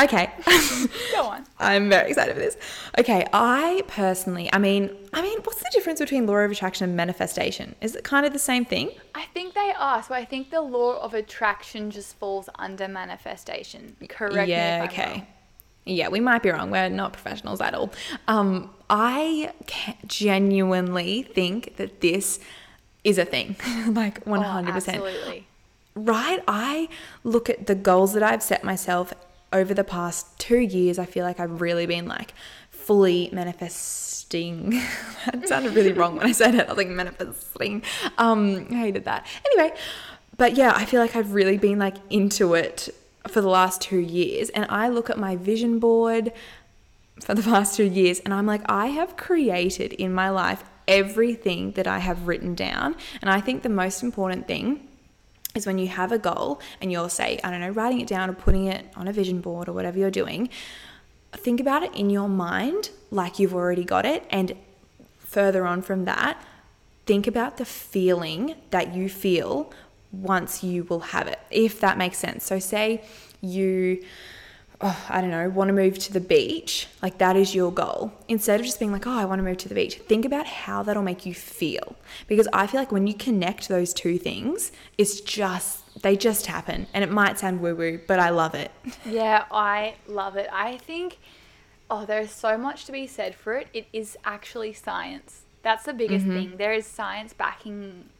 Okay. 0.00 0.30
Go 1.12 1.24
on. 1.24 1.44
I'm 1.58 1.88
very 1.88 2.10
excited 2.10 2.34
for 2.34 2.40
this. 2.40 2.56
Okay, 2.98 3.26
I 3.32 3.82
personally, 3.88 4.48
I 4.52 4.58
mean, 4.58 4.94
I 5.12 5.22
mean, 5.22 5.38
what's 5.42 5.58
the 5.58 5.70
difference 5.72 5.98
between 5.98 6.26
law 6.26 6.36
of 6.36 6.50
attraction 6.50 6.84
and 6.84 6.96
manifestation? 6.96 7.74
Is 7.80 7.96
it 7.96 8.04
kind 8.04 8.24
of 8.24 8.32
the 8.32 8.38
same 8.38 8.64
thing? 8.64 8.90
I 9.14 9.24
think 9.34 9.54
they 9.54 9.72
are. 9.76 10.02
So 10.02 10.14
I 10.14 10.24
think 10.24 10.50
the 10.50 10.60
law 10.60 11.00
of 11.00 11.14
attraction 11.14 11.90
just 11.90 12.14
falls 12.16 12.48
under 12.56 12.86
manifestation. 12.86 13.96
Correct 14.08 14.48
yeah, 14.48 14.86
okay. 14.88 15.26
Yeah, 15.88 16.08
we 16.08 16.20
might 16.20 16.42
be 16.42 16.50
wrong. 16.50 16.70
We're 16.70 16.88
not 16.88 17.12
professionals 17.12 17.60
at 17.60 17.74
all. 17.74 17.90
Um, 18.26 18.70
I 18.90 19.52
genuinely 20.06 21.22
think 21.22 21.76
that 21.76 22.00
this 22.00 22.40
is 23.04 23.18
a 23.18 23.24
thing, 23.24 23.56
like 23.88 24.24
100%. 24.24 24.66
Oh, 24.66 24.68
absolutely. 24.68 25.46
Right? 25.94 26.42
I 26.46 26.88
look 27.24 27.48
at 27.48 27.66
the 27.66 27.74
goals 27.74 28.12
that 28.12 28.22
I've 28.22 28.42
set 28.42 28.64
myself 28.64 29.12
over 29.52 29.72
the 29.74 29.84
past 29.84 30.38
two 30.38 30.58
years. 30.58 30.98
I 30.98 31.06
feel 31.06 31.24
like 31.24 31.40
I've 31.40 31.60
really 31.60 31.86
been 31.86 32.06
like 32.06 32.34
fully 32.70 33.30
manifesting. 33.32 34.70
that 35.26 35.48
sounded 35.48 35.74
really 35.74 35.92
wrong 35.92 36.16
when 36.16 36.26
I 36.26 36.32
said 36.32 36.54
it. 36.54 36.66
I 36.66 36.68
was 36.68 36.76
like 36.76 36.88
manifesting. 36.88 37.82
Um, 38.18 38.66
I 38.70 38.74
hated 38.74 39.06
that. 39.06 39.26
Anyway, 39.46 39.74
but 40.36 40.54
yeah, 40.54 40.72
I 40.74 40.84
feel 40.84 41.00
like 41.00 41.16
I've 41.16 41.32
really 41.32 41.58
been 41.58 41.78
like 41.78 41.96
into 42.10 42.54
it 42.54 42.94
for 43.30 43.40
the 43.40 43.48
last 43.48 43.80
two 43.80 43.98
years. 43.98 44.50
And 44.50 44.66
I 44.68 44.88
look 44.88 45.10
at 45.10 45.18
my 45.18 45.36
vision 45.36 45.78
board, 45.78 46.32
for 47.20 47.34
the 47.34 47.42
past 47.52 47.76
two 47.76 47.84
years, 47.84 48.20
and 48.20 48.32
I'm 48.32 48.46
like, 48.46 48.62
I 48.68 48.86
have 48.86 49.16
created 49.16 49.92
in 49.92 50.12
my 50.12 50.30
life 50.30 50.64
everything 50.86 51.72
that 51.72 51.86
I 51.86 51.98
have 51.98 52.26
written 52.26 52.54
down. 52.54 52.96
And 53.20 53.30
I 53.30 53.40
think 53.40 53.62
the 53.62 53.68
most 53.68 54.02
important 54.02 54.46
thing 54.46 54.88
is 55.54 55.66
when 55.66 55.78
you 55.78 55.88
have 55.88 56.12
a 56.12 56.18
goal 56.18 56.60
and 56.80 56.90
you're, 56.90 57.10
say, 57.10 57.38
I 57.44 57.50
don't 57.50 57.60
know, 57.60 57.70
writing 57.70 58.00
it 58.00 58.08
down 58.08 58.30
or 58.30 58.32
putting 58.32 58.66
it 58.66 58.86
on 58.96 59.08
a 59.08 59.12
vision 59.12 59.40
board 59.40 59.68
or 59.68 59.72
whatever 59.72 59.98
you're 59.98 60.10
doing, 60.10 60.48
think 61.32 61.60
about 61.60 61.82
it 61.82 61.94
in 61.94 62.10
your 62.10 62.28
mind 62.28 62.90
like 63.10 63.38
you've 63.38 63.54
already 63.54 63.84
got 63.84 64.06
it. 64.06 64.24
And 64.30 64.54
further 65.18 65.66
on 65.66 65.82
from 65.82 66.04
that, 66.06 66.42
think 67.06 67.26
about 67.26 67.58
the 67.58 67.64
feeling 67.64 68.54
that 68.70 68.94
you 68.94 69.08
feel 69.08 69.72
once 70.12 70.62
you 70.62 70.84
will 70.84 71.00
have 71.00 71.26
it, 71.26 71.38
if 71.50 71.80
that 71.80 71.98
makes 71.98 72.18
sense. 72.18 72.44
So, 72.44 72.58
say 72.58 73.02
you 73.40 74.02
oh, 74.80 75.06
I 75.08 75.20
don't 75.20 75.30
know, 75.30 75.48
want 75.48 75.68
to 75.68 75.74
move 75.74 75.98
to 75.98 76.12
the 76.12 76.20
beach, 76.20 76.86
like 77.02 77.18
that 77.18 77.36
is 77.36 77.54
your 77.54 77.72
goal. 77.72 78.12
Instead 78.28 78.60
of 78.60 78.66
just 78.66 78.78
being 78.78 78.92
like, 78.92 79.06
oh, 79.06 79.18
I 79.18 79.24
want 79.24 79.40
to 79.40 79.42
move 79.42 79.58
to 79.58 79.68
the 79.68 79.74
beach, 79.74 79.96
think 79.96 80.24
about 80.24 80.46
how 80.46 80.82
that'll 80.82 81.02
make 81.02 81.26
you 81.26 81.34
feel. 81.34 81.96
Because 82.26 82.48
I 82.52 82.66
feel 82.66 82.80
like 82.80 82.92
when 82.92 83.06
you 83.06 83.14
connect 83.14 83.68
those 83.68 83.92
two 83.92 84.18
things, 84.18 84.70
it's 84.96 85.20
just, 85.20 86.02
they 86.02 86.16
just 86.16 86.46
happen. 86.46 86.86
And 86.94 87.02
it 87.02 87.10
might 87.10 87.38
sound 87.38 87.60
woo 87.60 87.74
woo, 87.74 88.00
but 88.06 88.20
I 88.20 88.30
love 88.30 88.54
it. 88.54 88.70
Yeah, 89.04 89.44
I 89.50 89.94
love 90.06 90.36
it. 90.36 90.48
I 90.52 90.76
think, 90.76 91.18
oh, 91.90 92.04
there's 92.04 92.30
so 92.30 92.58
much 92.58 92.84
to 92.84 92.92
be 92.92 93.06
said 93.06 93.34
for 93.34 93.54
it. 93.54 93.68
It 93.72 93.86
is 93.92 94.16
actually 94.24 94.74
science. 94.74 95.42
That's 95.62 95.84
the 95.84 95.94
biggest 95.94 96.26
mm-hmm. 96.26 96.34
thing. 96.34 96.56
There 96.56 96.72
is 96.72 96.86
science 96.86 97.32
backing 97.32 98.10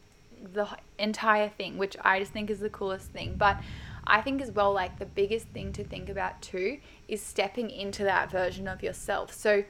the 0.53 0.67
entire 0.97 1.49
thing, 1.49 1.77
which 1.77 1.95
I 2.01 2.19
just 2.19 2.31
think 2.31 2.49
is 2.49 2.59
the 2.59 2.69
coolest 2.69 3.07
thing. 3.07 3.35
But 3.37 3.57
I 4.05 4.21
think 4.21 4.41
as 4.41 4.51
well, 4.51 4.73
like 4.73 4.97
the 4.97 5.05
biggest 5.05 5.47
thing 5.47 5.71
to 5.73 5.83
think 5.83 6.09
about 6.09 6.41
too 6.41 6.79
is 7.07 7.21
stepping 7.21 7.69
into 7.69 8.03
that 8.03 8.31
version 8.31 8.67
of 8.67 8.81
yourself. 8.81 9.33
So 9.33 9.63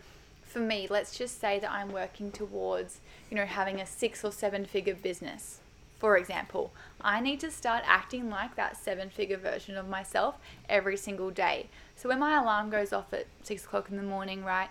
for 0.43 0.59
me, 0.59 0.87
let's 0.89 1.17
just 1.17 1.39
say 1.39 1.59
that 1.59 1.71
I'm 1.71 1.91
working 1.91 2.31
towards, 2.31 2.99
you 3.29 3.37
know, 3.37 3.45
having 3.45 3.79
a 3.79 3.85
six 3.85 4.23
or 4.23 4.31
seven 4.31 4.65
figure 4.65 4.95
business. 4.95 5.59
For 5.99 6.15
example, 6.15 6.71
I 7.01 7.19
need 7.19 7.41
to 7.41 7.51
start 7.51 7.83
acting 7.85 8.29
like 8.29 8.55
that 8.55 8.77
seven 8.77 9.09
figure 9.09 9.37
version 9.37 9.75
of 9.75 9.89
myself 9.89 10.37
every 10.69 10.95
single 10.95 11.29
day. 11.29 11.67
So 11.95 12.07
when 12.07 12.19
my 12.19 12.39
alarm 12.41 12.69
goes 12.69 12.93
off 12.93 13.13
at 13.13 13.27
six 13.43 13.65
o'clock 13.65 13.89
in 13.89 13.97
the 13.97 14.03
morning, 14.03 14.45
right, 14.45 14.69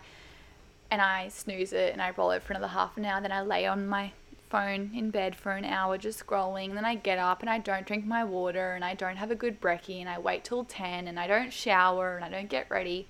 and 0.91 1.03
I 1.03 1.29
snooze 1.29 1.75
it 1.75 1.93
and 1.93 2.01
I 2.01 2.13
roll 2.17 2.31
it 2.31 2.43
for 2.43 2.55
another 2.55 2.69
half 2.69 2.97
an 2.97 3.05
hour, 3.05 3.21
then 3.21 3.33
I 3.33 3.43
lay 3.43 3.67
on 3.67 3.87
my 3.87 4.13
phone 4.49 4.91
in 4.95 5.11
bed 5.11 5.37
for 5.37 5.53
an 5.53 5.65
hour 5.65 5.99
just 5.99 6.25
scrolling. 6.25 6.75
Then 6.75 6.85
I 6.85 6.95
get 6.95 7.19
up 7.19 7.41
and 7.41 7.51
I 7.51 7.59
don't 7.59 7.87
drink 7.87 8.07
my 8.07 8.25
water 8.25 8.75
and 8.75 8.85
I 8.85 8.95
don't 8.95 9.17
have 9.17 9.31
a 9.31 9.37
good 9.37 9.61
brekkie 9.61 10.01
and 10.01 10.09
I 10.09 10.19
wait 10.19 10.45
till 10.45 10.65
10 10.65 11.07
and 11.07 11.19
I 11.19 11.27
don't 11.27 11.53
shower 11.53 12.17
and 12.17 12.25
I 12.25 12.29
don't 12.29 12.49
get 12.49 12.71
ready. 12.71 13.07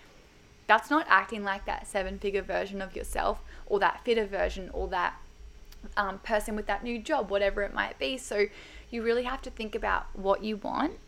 That's 0.66 0.90
not 0.90 1.06
acting 1.08 1.44
like 1.44 1.64
that 1.66 1.86
seven 1.86 2.18
figure 2.18 2.42
version 2.42 2.82
of 2.82 2.94
yourself 2.94 3.40
or 3.66 3.78
that 3.80 4.04
fitter 4.04 4.26
version 4.26 4.70
or 4.72 4.88
that 4.88 5.14
um, 5.96 6.18
person 6.18 6.56
with 6.56 6.66
that 6.66 6.82
new 6.82 6.98
job, 6.98 7.30
whatever 7.30 7.62
it 7.62 7.72
might 7.72 7.98
be. 7.98 8.18
So 8.18 8.46
you 8.90 9.02
really 9.02 9.22
have 9.22 9.42
to 9.42 9.50
think 9.50 9.74
about 9.74 10.06
what 10.14 10.42
you 10.42 10.56
want, 10.56 10.98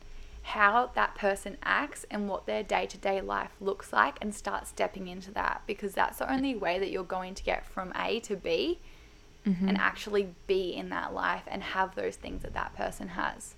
how 0.43 0.91
that 0.95 1.15
person 1.15 1.57
acts, 1.63 2.07
and 2.11 2.29
what 2.29 2.47
their 2.47 2.63
day 2.63 2.87
to 2.87 2.99
day 2.99 3.21
life 3.21 3.51
looks 3.61 3.93
like, 3.93 4.17
and 4.21 4.35
start 4.35 4.67
stepping 4.67 5.09
into 5.09 5.31
that 5.33 5.63
because 5.67 5.93
that's 5.93 6.19
the 6.19 6.33
only 6.33 6.55
way 6.55 6.79
that 6.79 6.91
you're 6.91 7.05
going 7.05 7.35
to 7.35 7.43
get 7.43 7.67
from 7.67 7.93
A 7.97 8.21
to 8.21 8.37
B 8.37 8.79
mm-hmm. 9.47 9.69
and 9.69 9.79
actually 9.79 10.35
be 10.47 10.75
in 10.75 10.89
that 10.91 11.15
life 11.15 11.43
and 11.47 11.63
have 11.63 11.95
those 11.95 12.17
things 12.17 12.43
that 12.43 12.55
that 12.55 12.75
person 12.77 13.09
has. 13.09 13.55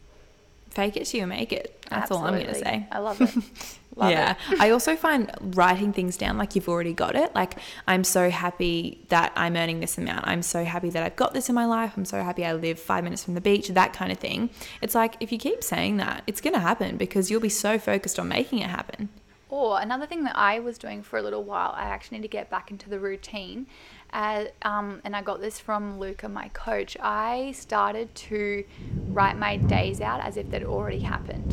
Fake 0.71 0.97
it 0.97 1.05
till 1.05 1.21
you 1.21 1.27
make 1.27 1.53
it. 1.53 1.85
That's 1.91 2.11
Absolutely. 2.11 2.27
all 2.27 2.35
I'm 2.35 2.43
going 2.43 2.55
to 2.55 2.61
say. 2.61 2.87
I 2.91 2.99
love 2.99 3.21
it. 3.21 3.35
Love 3.95 4.11
yeah. 4.11 4.37
It. 4.51 4.59
I 4.61 4.71
also 4.71 4.97
find 4.97 5.31
writing 5.41 5.93
things 5.93 6.17
down 6.17 6.39
like 6.39 6.55
you've 6.55 6.69
already 6.69 6.95
got 6.95 7.15
it. 7.15 7.35
Like, 7.35 7.59
I'm 7.87 8.05
so 8.05 8.31
happy 8.31 9.05
that 9.11 9.33
I'm 9.37 9.55
earning 9.55 9.81
this 9.81 9.99
amount. 9.99 10.27
I'm 10.27 10.41
so 10.41 10.65
happy 10.65 10.89
that 10.89 11.03
I've 11.03 11.17
got 11.17 11.35
this 11.35 11.51
in 11.51 11.55
my 11.55 11.67
life. 11.67 11.93
I'm 11.97 12.07
so 12.07 12.23
happy 12.23 12.47
I 12.47 12.55
live 12.55 12.79
five 12.79 13.05
minutes 13.05 13.23
from 13.23 13.35
the 13.35 13.43
beach, 13.43 13.69
that 13.69 13.93
kind 13.93 14.11
of 14.11 14.17
thing. 14.17 14.49
It's 14.81 14.95
like, 14.95 15.17
if 15.21 15.31
you 15.31 15.37
keep 15.37 15.63
saying 15.63 15.99
that, 15.99 16.23
it's 16.27 16.41
going 16.41 16.55
to 16.55 16.61
happen 16.61 16.97
because 16.97 17.31
you'll 17.31 17.41
be 17.41 17.51
so 17.51 17.79
focused 17.79 18.19
on 18.19 18.29
making 18.29 18.61
it 18.61 18.71
happen. 18.71 19.11
Or 19.53 19.79
another 19.83 20.07
thing 20.07 20.25
that 20.25 20.35
I 20.35 20.61
was 20.61 20.79
doing 20.79 21.03
for 21.03 21.19
a 21.19 21.23
little 21.23 21.45
while, 21.45 21.75
I 21.77 21.83
actually 21.83 22.17
need 22.17 22.23
to 22.23 22.29
get 22.29 22.49
back 22.49 22.71
into 22.71 22.89
the 22.89 22.99
routine, 22.99 23.67
uh, 24.11 24.47
um, 24.63 25.03
and 25.05 25.15
I 25.15 25.21
got 25.21 25.43
this 25.43 25.61
from 25.61 25.99
Luca, 25.99 26.27
my 26.27 26.49
coach, 26.55 26.97
I 26.99 27.53
started 27.53 28.15
to 28.15 28.65
write 29.09 29.37
my 29.37 29.59
days 29.59 30.01
out 30.01 30.23
as 30.23 30.39
if 30.39 30.51
they'd 30.51 30.65
already 30.65 31.01
happened. 31.01 31.53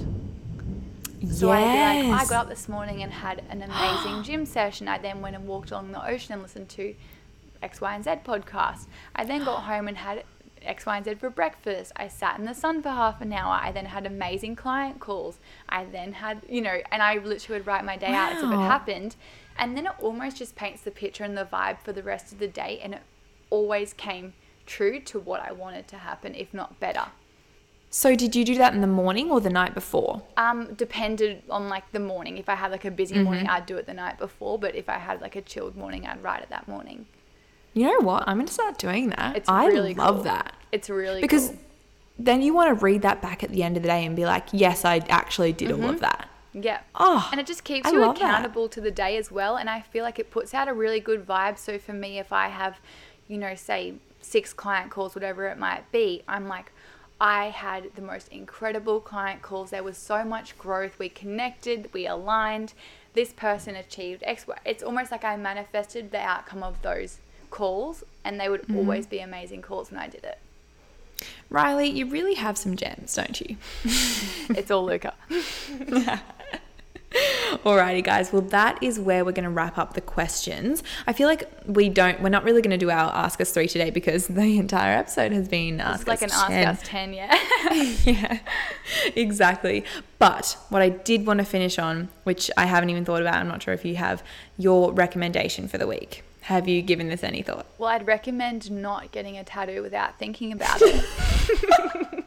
So 1.30 1.52
yes. 1.52 1.98
I'd 1.98 2.02
be 2.02 2.08
like, 2.08 2.22
I 2.22 2.26
got 2.30 2.44
up 2.44 2.48
this 2.48 2.70
morning 2.70 3.04
and 3.04 3.12
had 3.12 3.44
an 3.50 3.64
amazing 3.64 4.24
gym 4.24 4.46
session. 4.46 4.88
I 4.88 4.98
then 4.98 5.20
went 5.20 5.36
and 5.36 5.46
walked 5.46 5.72
along 5.72 5.92
the 5.92 6.08
ocean 6.08 6.32
and 6.32 6.42
listened 6.42 6.70
to 6.70 6.96
X, 7.62 7.82
Y, 7.82 7.94
and 7.94 8.06
Z 8.06 8.12
podcast. 8.24 8.88
I 9.14 9.26
then 9.26 9.44
got 9.44 9.64
home 9.64 9.90
and 9.90 9.98
had 9.98 10.24
X, 10.64 10.86
Y, 10.86 10.98
and 10.98 11.06
Z 11.06 11.16
for 11.16 11.30
breakfast. 11.30 11.92
I 11.96 12.08
sat 12.08 12.40
in 12.40 12.46
the 12.46 12.54
sun 12.54 12.82
for 12.82 12.90
half 12.90 13.22
an 13.22 13.34
hour. 13.34 13.54
I 13.62 13.72
then 13.72 13.86
had 13.86 14.06
amazing 14.06 14.56
client 14.56 15.00
calls. 15.00 15.40
I 15.68 15.86
then 15.86 16.14
had, 16.14 16.42
you 16.50 16.62
know, 16.62 16.80
and 16.92 17.02
I 17.02 17.18
literally 17.18 17.60
would 17.60 17.68
write 17.68 17.86
my 17.86 17.98
day 17.98 18.12
wow. 18.12 18.26
out 18.26 18.32
as 18.34 18.44
if 18.44 18.52
it 18.52 18.56
happened. 18.56 19.16
And 19.58 19.76
then 19.76 19.86
it 19.86 19.94
almost 20.00 20.38
just 20.38 20.56
paints 20.56 20.82
the 20.82 20.92
picture 20.92 21.24
and 21.24 21.38
the 21.38 21.46
vibe 21.46 21.80
for 21.80 21.92
the 21.92 22.04
rest 22.04 22.32
of 22.32 22.40
the 22.40 22.48
day. 22.48 22.80
And 22.82 22.94
it 22.94 23.02
always 23.50 23.94
came 23.94 24.34
true 24.66 25.00
to 25.02 25.20
what 25.20 25.42
I 25.42 25.52
wanted 25.52 25.88
to 25.90 25.98
happen, 25.98 26.36
if 26.36 26.54
not 26.54 26.80
better. 26.80 27.08
So 27.92 28.16
did 28.16 28.36
you 28.36 28.46
do 28.46 28.56
that 28.56 28.74
in 28.74 28.82
the 28.82 28.88
morning 28.88 29.32
or 29.32 29.42
the 29.42 29.50
night 29.50 29.74
before? 29.74 30.22
Um, 30.38 30.76
depended 30.76 31.42
on 31.50 31.70
like 31.70 31.92
the 31.92 32.00
morning. 32.00 32.38
If 32.38 32.48
I 32.48 32.56
had 32.56 32.72
like 32.72 32.86
a 32.86 32.92
busy 32.92 33.16
mm-hmm. 33.16 33.24
morning, 33.24 33.48
I'd 33.48 33.66
do 33.66 33.78
it 33.78 33.88
the 33.88 33.96
night 33.96 34.20
before. 34.20 34.60
But 34.60 34.76
if 34.76 34.88
I 34.88 35.00
had 35.00 35.22
like 35.22 35.36
a 35.36 35.42
chilled 35.42 35.76
morning, 35.76 36.06
I'd 36.06 36.22
write 36.22 36.44
it 36.44 36.50
that 36.50 36.68
morning. 36.68 37.08
You 37.80 37.86
know 37.86 38.06
what? 38.06 38.26
I'm 38.28 38.38
gonna 38.38 38.52
start 38.52 38.78
doing 38.78 39.12
that. 39.12 39.38
It's 39.38 39.48
I 39.48 39.68
really 39.68 39.94
love 39.94 40.16
cool. 40.16 40.24
that. 40.26 40.54
It's 40.74 40.90
really 40.90 41.22
because 41.22 41.48
cool. 41.48 41.60
then 42.20 42.42
you 42.42 42.54
want 42.54 42.78
to 42.78 42.84
read 42.84 43.04
that 43.04 43.22
back 43.22 43.42
at 43.42 43.52
the 43.52 43.64
end 43.64 43.78
of 43.78 43.84
the 43.84 43.88
day 43.88 44.06
and 44.06 44.18
be 44.18 44.26
like, 44.26 44.48
yes, 44.52 44.84
I 44.84 44.98
actually 45.08 45.54
did 45.54 45.70
mm-hmm. 45.70 45.84
all 45.86 45.90
of 45.92 45.96
mm-hmm. 45.96 46.02
that. 46.02 46.30
Yeah. 46.52 46.82
Oh, 46.94 47.30
and 47.32 47.40
it 47.40 47.48
just 47.48 47.64
keeps 47.64 47.88
I 47.88 47.92
you 47.92 48.04
accountable 48.04 48.64
that. 48.64 48.74
to 48.74 48.82
the 48.82 48.92
day 48.92 49.16
as 49.16 49.32
well. 49.32 49.56
And 49.56 49.70
I 49.70 49.80
feel 49.80 50.04
like 50.04 50.20
it 50.20 50.30
puts 50.30 50.54
out 50.54 50.68
a 50.68 50.74
really 50.74 51.00
good 51.00 51.26
vibe. 51.26 51.58
So 51.58 51.80
for 51.80 51.94
me, 51.94 52.20
if 52.20 52.34
I 52.34 52.50
have, 52.50 52.82
you 53.30 53.38
know, 53.38 53.56
say 53.56 53.94
six 54.20 54.52
client 54.52 54.92
calls, 54.92 55.16
whatever 55.16 55.48
it 55.48 55.58
might 55.58 55.90
be, 55.90 56.22
I'm 56.28 56.50
like, 56.50 56.74
I 57.22 57.46
had 57.46 57.92
the 57.96 58.02
most 58.02 58.28
incredible 58.28 59.00
client 59.00 59.42
calls. 59.42 59.70
There 59.70 59.84
was 59.84 59.98
so 59.98 60.26
much 60.26 60.58
growth. 60.58 61.00
We 61.00 61.08
connected, 61.08 61.90
we 61.94 62.08
aligned. 62.08 62.74
This 63.14 63.32
person 63.32 63.78
achieved 63.78 64.22
X. 64.26 64.46
It's 64.66 64.84
almost 64.84 65.14
like 65.14 65.24
I 65.24 65.38
manifested 65.38 66.12
the 66.12 66.20
outcome 66.20 66.62
of 66.62 66.82
those 66.82 67.20
calls, 67.50 68.04
and 68.24 68.40
they 68.40 68.50
would 68.50 68.64
mm-hmm. 68.64 68.78
always 68.78 69.08
be 69.08 69.20
amazing 69.20 69.62
calls 69.62 69.92
when 69.92 70.00
I 70.00 70.08
did 70.08 70.24
it. 70.24 70.40
Riley, 71.50 71.90
you 71.90 72.06
really 72.06 72.36
have 72.36 72.58
some 72.58 72.76
gems, 72.76 73.16
don't 73.16 73.40
you? 73.42 73.58
it's 74.50 74.72
all 74.72 74.86
Luca. 74.86 75.14
Alrighty, 77.64 78.04
guys. 78.04 78.32
Well, 78.32 78.44
that 78.44 78.82
is 78.84 79.00
where 79.00 79.26
we're 79.26 79.32
going 79.32 79.44
to 79.44 79.50
wrap 79.50 79.80
up 79.80 79.96
the 79.96 80.02
questions. 80.02 80.84
I 81.08 81.14
feel 81.14 81.28
like 81.28 81.50
we 81.66 81.90
don't, 81.90 82.22
we're 82.22 82.30
not 82.30 82.44
really 82.44 82.62
going 82.62 82.72
to 82.72 82.78
do 82.78 82.92
our 82.92 83.12
Ask 83.12 83.42
Us 83.42 83.52
3 83.52 83.68
today 83.68 83.90
because 83.90 84.28
the 84.28 84.60
entire 84.60 84.96
episode 84.96 85.32
has 85.32 85.48
been 85.48 85.82
Ask 85.82 86.02
it's 86.02 86.08
like 86.08 86.22
an 86.22 86.30
10. 86.30 86.68
Ask 86.68 86.84
Us 86.84 86.88
10, 86.88 87.14
yeah. 87.14 87.40
yeah, 88.06 88.40
exactly. 89.16 89.84
But 90.20 90.56
what 90.70 90.84
I 90.84 90.90
did 90.90 91.26
want 91.26 91.40
to 91.40 91.46
finish 91.46 91.80
on, 91.80 92.10
which 92.24 92.52
I 92.56 92.68
haven't 92.68 92.92
even 92.92 93.06
thought 93.06 93.22
about, 93.22 93.36
I'm 93.36 93.48
not 93.48 93.64
sure 93.64 93.74
if 93.74 93.84
you 93.84 93.96
have, 93.96 94.24
your 94.58 94.94
recommendation 94.94 95.68
for 95.68 95.80
the 95.80 95.88
week. 95.88 96.24
Have 96.42 96.68
you 96.68 96.82
given 96.82 97.08
this 97.10 97.24
any 97.24 97.42
thought? 97.42 97.66
Well, 97.78 97.90
I'd 97.90 98.08
recommend 98.08 98.72
not 98.72 99.12
getting 99.12 99.38
a 99.38 99.44
tattoo 99.44 99.82
without 99.82 100.18
thinking 100.18 100.52
about 100.52 100.82
it. 100.82 101.06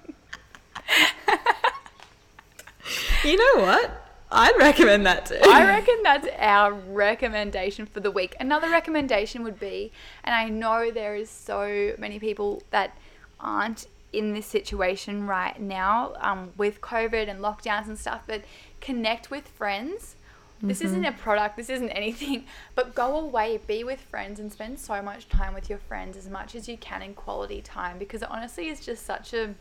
you 3.25 3.37
know 3.37 3.63
what? 3.63 4.03
I'd 4.31 4.57
recommend 4.59 5.05
that 5.07 5.27
too. 5.27 5.39
I 5.45 5.67
reckon 5.67 6.03
that's 6.03 6.27
our 6.39 6.73
recommendation 6.73 7.85
for 7.85 8.01
the 8.01 8.11
week. 8.11 8.35
Another 8.41 8.71
recommendation 8.71 9.45
would 9.45 9.61
be, 9.61 9.93
and 10.25 10.35
I 10.35 10.49
know 10.49 10.91
there 10.91 11.15
is 11.15 11.29
so 11.29 11.95
many 11.99 12.19
people 12.19 12.63
that 12.71 12.97
aren't 13.39 13.87
in 14.13 14.33
this 14.35 14.47
situation 14.47 15.27
right 15.27 15.61
now 15.61 16.15
um, 16.21 16.53
with 16.57 16.81
COVID 16.81 17.29
and 17.29 17.41
lockdowns 17.41 17.87
and 17.89 17.99
stuff, 17.99 18.23
but 18.27 18.43
connect 18.81 19.31
with 19.31 19.49
friends 19.49 20.17
this 20.63 20.79
mm-hmm. 20.79 20.87
isn't 20.87 21.05
a 21.05 21.13
product, 21.13 21.57
this 21.57 21.69
isn't 21.69 21.91
anything, 21.91 22.45
but 22.75 22.95
go 22.95 23.17
away, 23.19 23.59
be 23.67 23.83
with 23.83 24.01
friends, 24.01 24.39
and 24.39 24.53
spend 24.53 24.79
so 24.79 25.03
much 25.03 25.29
time 25.29 25.55
with 25.55 25.69
your 25.69 25.79
friends 25.79 26.17
as 26.17 26.29
much 26.29 26.55
as 26.55 26.69
you 26.69 26.77
can 26.77 27.03
in 27.03 27.15
quality 27.15 27.61
time 27.61 27.99
because 27.99 28.23
honestly, 28.23 28.69
it's 28.69 28.85
just 28.85 29.05
such 29.05 29.35
a 29.35 29.55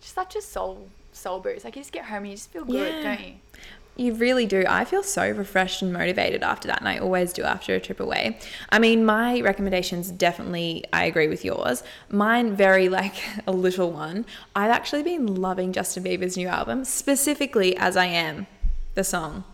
just 0.00 0.14
such 0.14 0.36
a 0.36 0.42
soul 0.42 0.88
soul 1.12 1.40
boost. 1.40 1.64
Like 1.64 1.76
you 1.76 1.82
just 1.82 1.92
get 1.92 2.04
home 2.04 2.18
and 2.18 2.28
you 2.28 2.36
just 2.36 2.50
feel 2.50 2.64
good, 2.64 2.94
yeah. 2.94 3.02
don't 3.02 3.26
you? 3.26 3.34
You 3.96 4.14
really 4.14 4.46
do. 4.46 4.62
I 4.68 4.84
feel 4.84 5.02
so 5.02 5.28
refreshed 5.28 5.82
and 5.82 5.92
motivated 5.92 6.44
after 6.44 6.68
that, 6.68 6.78
and 6.78 6.88
I 6.88 6.98
always 6.98 7.32
do 7.32 7.42
after 7.42 7.74
a 7.74 7.80
trip 7.80 7.98
away. 7.98 8.38
I 8.70 8.78
mean, 8.78 9.04
my 9.04 9.40
recommendations 9.40 10.10
definitely, 10.12 10.84
I 10.92 11.06
agree 11.06 11.26
with 11.26 11.44
yours. 11.44 11.82
Mine, 12.08 12.54
very 12.54 12.88
like 13.00 13.16
a 13.46 13.52
little 13.52 13.90
one. 13.90 14.24
I've 14.54 14.70
actually 14.70 15.02
been 15.02 15.34
loving 15.34 15.72
Justin 15.72 16.04
Bieber's 16.04 16.36
new 16.36 16.46
album, 16.46 16.84
specifically 16.84 17.76
as 17.76 17.96
I 17.96 18.06
Am, 18.06 18.46
the 18.94 19.02
song. 19.02 19.44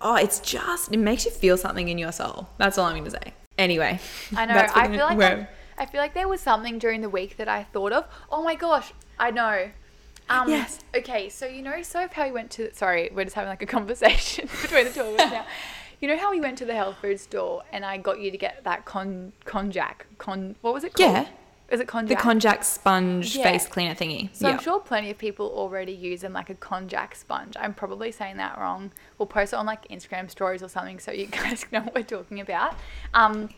Oh, 0.00 0.16
it's 0.16 0.40
just 0.40 0.92
it 0.92 0.98
makes 0.98 1.24
you 1.24 1.30
feel 1.30 1.56
something 1.56 1.88
in 1.88 1.98
your 1.98 2.12
soul. 2.12 2.48
That's 2.58 2.78
all 2.78 2.86
I'm 2.86 2.96
gonna 2.98 3.10
say. 3.10 3.34
Anyway, 3.58 3.98
I 4.36 4.46
know. 4.46 4.54
I 4.74 4.88
feel 4.88 5.06
like 5.06 5.20
I, 5.20 5.48
I 5.78 5.86
feel 5.86 6.00
like 6.00 6.14
there 6.14 6.28
was 6.28 6.40
something 6.40 6.78
during 6.78 7.00
the 7.00 7.08
week 7.08 7.36
that 7.38 7.48
I 7.48 7.64
thought 7.64 7.92
of. 7.92 8.04
Oh 8.30 8.42
my 8.42 8.54
gosh, 8.54 8.92
I 9.18 9.30
know. 9.30 9.70
Um, 10.28 10.48
Yes. 10.48 10.80
Okay, 10.94 11.28
so 11.28 11.46
you 11.46 11.62
know, 11.62 11.82
so 11.82 12.08
how 12.12 12.24
we 12.26 12.32
went 12.32 12.50
to. 12.52 12.74
Sorry, 12.74 13.10
we're 13.14 13.24
just 13.24 13.36
having 13.36 13.48
like 13.48 13.62
a 13.62 13.66
conversation 13.78 14.48
between 14.62 14.84
the 14.84 14.90
two 14.90 15.00
of 15.02 15.18
us 15.18 15.30
now. 15.32 15.46
You 16.00 16.08
know 16.08 16.18
how 16.18 16.30
we 16.30 16.40
went 16.40 16.58
to 16.58 16.66
the 16.66 16.74
health 16.74 16.96
food 17.00 17.18
store 17.18 17.62
and 17.72 17.82
I 17.84 17.96
got 17.96 18.20
you 18.20 18.30
to 18.30 18.36
get 18.36 18.64
that 18.64 18.84
con 18.84 19.32
konjac 19.46 20.02
con 20.18 20.56
what 20.60 20.74
was 20.74 20.84
it 20.84 20.92
called? 20.92 21.10
Yeah. 21.10 21.26
Is 21.68 21.80
it 21.80 21.88
konjac? 21.88 22.08
the 22.08 22.16
konjac 22.16 22.62
sponge 22.64 23.34
Yeah. 23.36 23.42
face 23.42 23.66
cleaner 23.66 23.94
thingy. 23.94 24.28
So 24.34 24.46
yeah. 24.46 24.54
I'm 24.54 24.60
sure 24.60 24.78
plenty 24.78 25.10
of 25.10 25.18
people 25.18 25.46
already 25.46 25.92
use 25.92 26.20
them 26.20 26.32
like 26.32 26.48
a 26.48 26.54
konjac 26.54 27.14
sponge. 27.16 27.54
I'm 27.58 27.74
probably 27.74 28.12
saying 28.12 28.36
that 28.36 28.56
wrong. 28.58 28.92
We'll 29.18 29.26
post 29.26 29.52
it 29.52 29.56
on 29.56 29.66
like 29.66 29.88
Instagram 29.88 30.30
stories 30.30 30.62
or 30.62 30.68
something 30.68 30.98
so 31.00 31.10
you 31.10 31.26
guys 31.40 31.64
know 31.72 31.80
what 31.80 31.94
we're 31.94 32.02
talking 32.04 32.40
about. 32.40 32.74
Um, 33.14 33.48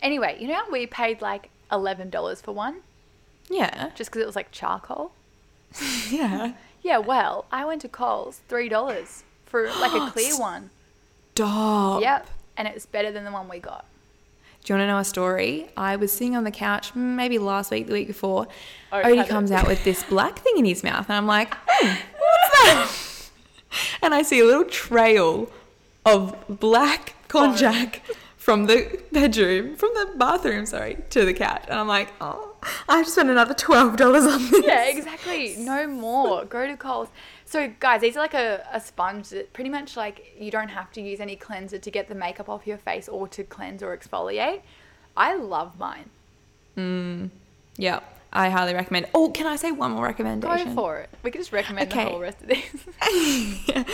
anyway, 0.00 0.36
you 0.40 0.46
know 0.48 0.54
how 0.54 0.70
we 0.70 0.86
paid 0.86 1.20
like 1.20 1.50
eleven 1.72 2.10
dollars 2.10 2.40
for 2.40 2.52
one 2.52 2.76
Yeah. 3.48 3.90
just 3.96 4.10
because 4.10 4.22
it 4.22 4.26
was 4.26 4.36
like 4.36 4.52
charcoal? 4.52 5.12
Yeah. 6.10 6.52
Yeah, 6.82 6.98
well, 6.98 7.44
I 7.52 7.64
went 7.64 7.80
to 7.82 7.88
Coles 7.88 8.40
three 8.48 8.68
dollars 8.68 9.24
for 9.46 9.68
like 9.68 9.92
a 9.92 10.10
clear 10.12 10.36
one. 10.38 10.70
Stop. 11.34 12.02
Yep, 12.02 12.28
and 12.56 12.68
it 12.68 12.74
was 12.74 12.86
better 12.86 13.10
than 13.10 13.24
the 13.24 13.30
one 13.32 13.48
we 13.48 13.58
got. 13.58 13.84
Do 14.64 14.72
you 14.72 14.78
want 14.78 14.86
to 14.88 14.92
know 14.92 14.98
a 14.98 15.04
story? 15.04 15.68
I 15.76 15.96
was 15.96 16.12
sitting 16.12 16.36
on 16.36 16.44
the 16.44 16.52
couch, 16.52 16.94
maybe 16.94 17.38
last 17.38 17.70
week, 17.72 17.88
the 17.88 17.94
week 17.94 18.06
before. 18.06 18.46
Oh, 18.92 19.02
Odie 19.02 19.26
comes 19.28 19.50
out 19.50 19.66
with 19.66 19.82
this 19.82 20.04
black 20.08 20.38
thing 20.38 20.54
in 20.56 20.64
his 20.64 20.84
mouth, 20.84 21.06
and 21.08 21.16
I'm 21.16 21.26
like, 21.26 21.52
hmm, 21.66 21.86
what's 22.18 22.62
that? 22.62 22.90
And 24.02 24.12
I 24.12 24.20
see 24.20 24.38
a 24.38 24.44
little 24.44 24.66
trail 24.66 25.50
of 26.04 26.36
black 26.46 27.14
konjac 27.28 28.00
from 28.36 28.66
the 28.66 29.00
bedroom, 29.12 29.76
from 29.76 29.90
the 29.94 30.12
bathroom, 30.16 30.66
sorry, 30.66 30.98
to 31.08 31.24
the 31.24 31.32
couch. 31.32 31.64
And 31.68 31.78
I'm 31.78 31.88
like, 31.88 32.12
oh, 32.20 32.54
I 32.86 32.98
have 32.98 33.08
spent 33.08 33.30
another 33.30 33.54
$12 33.54 33.98
on 34.30 34.50
this. 34.50 34.64
Yeah, 34.66 34.84
exactly. 34.90 35.54
No 35.58 35.86
more. 35.86 36.44
Go 36.44 36.66
to 36.66 36.76
Coles. 36.76 37.08
So, 37.52 37.70
guys, 37.80 38.00
these 38.00 38.16
are 38.16 38.20
like 38.20 38.32
a, 38.32 38.66
a 38.72 38.80
sponge 38.80 39.28
that 39.28 39.52
pretty 39.52 39.68
much 39.68 39.94
like 39.94 40.34
you 40.38 40.50
don't 40.50 40.70
have 40.70 40.90
to 40.92 41.02
use 41.02 41.20
any 41.20 41.36
cleanser 41.36 41.76
to 41.78 41.90
get 41.90 42.08
the 42.08 42.14
makeup 42.14 42.48
off 42.48 42.66
your 42.66 42.78
face 42.78 43.08
or 43.10 43.28
to 43.28 43.44
cleanse 43.44 43.82
or 43.82 43.94
exfoliate. 43.94 44.62
I 45.18 45.34
love 45.36 45.78
mine. 45.78 46.08
Mm. 46.78 47.28
Yeah, 47.76 48.00
I 48.32 48.48
highly 48.48 48.72
recommend. 48.72 49.04
Oh, 49.12 49.28
can 49.28 49.46
I 49.46 49.56
say 49.56 49.70
one 49.70 49.90
more 49.92 50.04
recommendation? 50.06 50.68
Go 50.68 50.74
for 50.74 50.98
it. 51.00 51.10
We 51.22 51.30
could 51.30 51.42
just 51.42 51.52
recommend 51.52 51.90
the 51.90 52.02
whole 52.04 52.20
rest 52.20 52.38
of 52.40 52.48
these. 52.48 52.86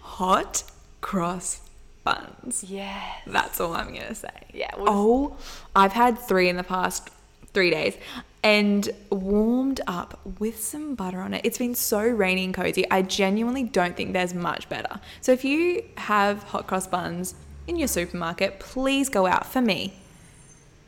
Hot 0.00 0.62
cross 1.02 1.60
buns. 2.04 2.64
yes. 2.66 3.20
That's 3.26 3.60
all 3.60 3.74
I'm 3.74 3.92
gonna 3.92 4.14
say. 4.14 4.28
Yeah, 4.54 4.70
we'll 4.76 4.86
just- 4.86 4.96
oh, 4.96 5.36
I've 5.76 5.92
had 5.92 6.18
three 6.18 6.48
in 6.48 6.56
the 6.56 6.64
past 6.64 7.10
three 7.52 7.68
days 7.70 7.94
and 8.42 8.90
warmed 9.10 9.80
up 9.86 10.20
with 10.38 10.60
some 10.62 10.94
butter 10.94 11.20
on 11.20 11.32
it. 11.34 11.42
It's 11.44 11.58
been 11.58 11.74
so 11.74 12.02
rainy 12.02 12.44
and 12.44 12.52
cozy. 12.54 12.88
I 12.90 13.02
genuinely 13.02 13.62
don't 13.62 13.96
think 13.96 14.12
there's 14.12 14.34
much 14.34 14.68
better. 14.68 15.00
So 15.20 15.32
if 15.32 15.44
you 15.44 15.84
have 15.96 16.42
hot 16.44 16.66
cross 16.66 16.86
buns 16.86 17.34
in 17.66 17.76
your 17.76 17.88
supermarket, 17.88 18.58
please 18.58 19.08
go 19.08 19.26
out 19.26 19.46
for 19.46 19.60
me. 19.60 19.94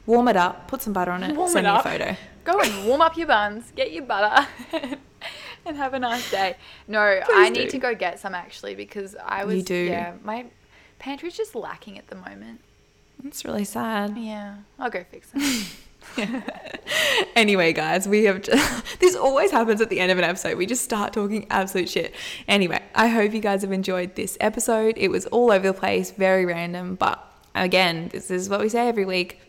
Warm 0.07 0.29
it 0.29 0.37
up, 0.37 0.69
put 0.69 0.83
some 0.83 0.93
butter 0.93 1.13
on 1.13 1.23
it, 1.23 1.35
Warm 1.35 1.51
send 1.51 1.67
it 1.67 1.71
me 1.71 1.79
a 1.79 1.83
photo. 1.83 2.17
Go 2.45 2.61
and 2.61 2.87
warm 2.87 3.01
up 3.01 3.17
your 3.17 3.27
buns, 3.27 3.73
get 3.75 3.91
your 3.93 4.05
butter, 4.05 4.47
and 5.65 5.77
have 5.77 5.95
a 5.95 5.99
nice 5.99 6.31
day. 6.31 6.57
No, 6.87 7.01
I 7.01 7.23
Please 7.25 7.51
need 7.53 7.65
do. 7.67 7.71
to 7.71 7.79
go 7.79 7.95
get 7.95 8.21
some 8.21 8.35
actually 8.35 8.75
because 8.75 9.17
I 9.25 9.45
was. 9.47 9.57
You 9.57 9.63
do. 9.63 9.75
Yeah, 9.75 10.15
my 10.23 10.47
pantry's 10.99 11.37
just 11.37 11.55
lacking 11.55 11.97
at 11.99 12.09
the 12.09 12.17
moment. 12.17 12.61
It's 13.25 13.47
really 13.47 13.65
sad. 13.65 14.19
Yeah, 14.19 14.57
I'll 14.79 14.91
go 14.91 15.05
fix 15.11 15.31
it. 15.35 15.69
Anyway, 17.37 17.73
guys, 17.73 18.07
we 18.07 18.25
have 18.25 18.43
just, 18.43 18.99
this 19.01 19.17
always 19.17 19.51
happens 19.51 19.81
at 19.81 19.89
the 19.89 19.99
end 19.99 20.13
of 20.13 20.19
an 20.19 20.25
episode. 20.25 20.57
We 20.57 20.67
just 20.67 20.85
start 20.85 21.13
talking 21.13 21.47
absolute 21.51 21.89
shit. 21.89 22.15
Anyway, 22.47 22.81
I 22.95 23.09
hope 23.09 23.33
you 23.33 23.41
guys 23.41 23.63
have 23.63 23.73
enjoyed 23.73 24.15
this 24.15 24.37
episode. 24.41 24.95
It 24.97 25.09
was 25.09 25.27
all 25.27 25.51
over 25.51 25.69
the 25.69 25.75
place, 25.75 26.11
very 26.13 26.45
random, 26.45 26.95
but 26.95 27.25
again, 27.55 28.09
this 28.13 28.31
is 28.31 28.49
what 28.49 28.61
we 28.61 28.69
say 28.69 28.89
every 28.89 29.05
week. 29.05 29.41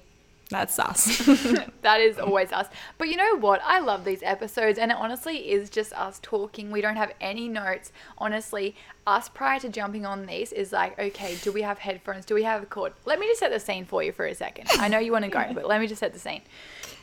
That's 0.49 0.77
us. 0.77 1.17
that 1.81 2.01
is 2.01 2.19
always 2.19 2.51
us. 2.51 2.67
But 2.97 3.07
you 3.07 3.17
know 3.17 3.37
what? 3.37 3.61
I 3.63 3.79
love 3.79 4.05
these 4.05 4.21
episodes, 4.21 4.77
and 4.77 4.91
it 4.91 4.97
honestly 4.97 5.51
is 5.51 5.69
just 5.69 5.93
us 5.93 6.19
talking. 6.21 6.71
We 6.71 6.81
don't 6.81 6.97
have 6.97 7.13
any 7.19 7.47
notes. 7.47 7.91
Honestly, 8.17 8.75
us 9.07 9.27
prior 9.27 9.59
to 9.59 9.69
jumping 9.69 10.05
on 10.05 10.25
these 10.25 10.51
is 10.51 10.71
like, 10.71 10.97
okay, 10.99 11.35
do 11.41 11.51
we 11.51 11.63
have 11.63 11.79
headphones? 11.79 12.25
Do 12.25 12.35
we 12.35 12.43
have 12.43 12.63
a 12.63 12.65
cord? 12.65 12.93
Let 13.05 13.19
me 13.19 13.27
just 13.27 13.39
set 13.39 13.51
the 13.51 13.59
scene 13.59 13.85
for 13.85 14.03
you 14.03 14.11
for 14.11 14.25
a 14.25 14.35
second. 14.35 14.67
I 14.73 14.87
know 14.87 14.99
you 14.99 15.11
want 15.11 15.25
to 15.25 15.31
go, 15.31 15.51
but 15.53 15.67
let 15.67 15.81
me 15.81 15.87
just 15.87 15.99
set 15.99 16.13
the 16.13 16.19
scene. 16.19 16.41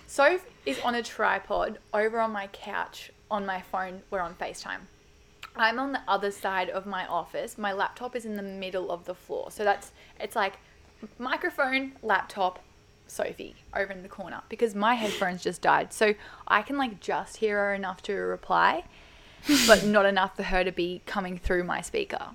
Soph 0.06 0.44
is 0.66 0.78
on 0.80 0.94
a 0.94 1.02
tripod 1.02 1.78
over 1.92 2.20
on 2.20 2.32
my 2.32 2.46
couch 2.48 3.10
on 3.30 3.46
my 3.46 3.60
phone. 3.60 4.02
We're 4.10 4.20
on 4.20 4.34
FaceTime. 4.34 4.80
I'm 5.56 5.78
on 5.78 5.92
the 5.92 6.00
other 6.06 6.30
side 6.30 6.70
of 6.70 6.86
my 6.86 7.06
office. 7.06 7.58
My 7.58 7.72
laptop 7.72 8.14
is 8.14 8.24
in 8.24 8.36
the 8.36 8.42
middle 8.42 8.90
of 8.90 9.04
the 9.04 9.14
floor. 9.14 9.50
So 9.50 9.64
that's, 9.64 9.92
it's 10.20 10.36
like 10.36 10.54
microphone, 11.18 11.92
laptop, 12.02 12.60
Sophie 13.12 13.54
over 13.74 13.92
in 13.92 14.02
the 14.02 14.08
corner 14.08 14.42
because 14.48 14.74
my 14.74 14.94
headphones 14.94 15.42
just 15.42 15.62
died. 15.62 15.92
So 15.92 16.14
I 16.48 16.62
can 16.62 16.76
like 16.76 17.00
just 17.00 17.38
hear 17.38 17.58
her 17.58 17.74
enough 17.74 18.02
to 18.02 18.14
reply, 18.14 18.84
but 19.66 19.84
not 19.84 20.06
enough 20.06 20.36
for 20.36 20.44
her 20.44 20.64
to 20.64 20.72
be 20.72 21.02
coming 21.06 21.38
through 21.38 21.64
my 21.64 21.80
speaker. 21.80 22.30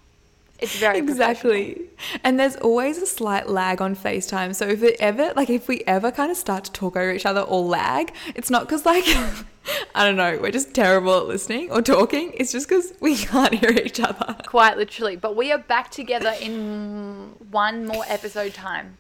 It's 0.60 0.80
very 0.80 0.98
exactly. 0.98 1.82
And 2.24 2.40
there's 2.40 2.56
always 2.56 2.98
a 2.98 3.06
slight 3.06 3.48
lag 3.48 3.80
on 3.80 3.96
FaceTime. 3.96 4.56
So 4.56 4.68
if 4.68 4.82
it 4.82 4.98
ever, 5.00 5.32
like, 5.36 5.50
if 5.50 5.68
we 5.68 5.84
ever 5.86 6.12
kind 6.12 6.32
of 6.32 6.38
start 6.38 6.64
to 6.66 6.72
talk 6.72 6.96
over 6.96 7.12
each 7.12 7.28
other 7.28 7.42
or 7.42 7.62
lag, 7.62 8.12
it's 8.34 8.50
not 8.50 8.64
because, 8.64 8.84
like, 8.84 9.04
I 9.96 10.06
don't 10.06 10.16
know, 10.16 10.40
we're 10.42 10.52
just 10.52 10.74
terrible 10.74 11.16
at 11.20 11.26
listening 11.28 11.72
or 11.72 11.84
talking. 11.84 12.32
It's 12.34 12.52
just 12.52 12.68
because 12.68 12.94
we 13.00 13.18
can't 13.18 13.54
hear 13.54 13.70
each 13.70 14.00
other. 14.00 14.36
Quite 14.48 14.78
literally. 14.78 15.16
But 15.16 15.36
we 15.36 15.52
are 15.52 15.60
back 15.60 15.92
together 15.92 16.34
in 16.42 17.36
one 17.52 17.86
more 17.86 18.04
episode 18.08 18.56
time. 18.56 18.98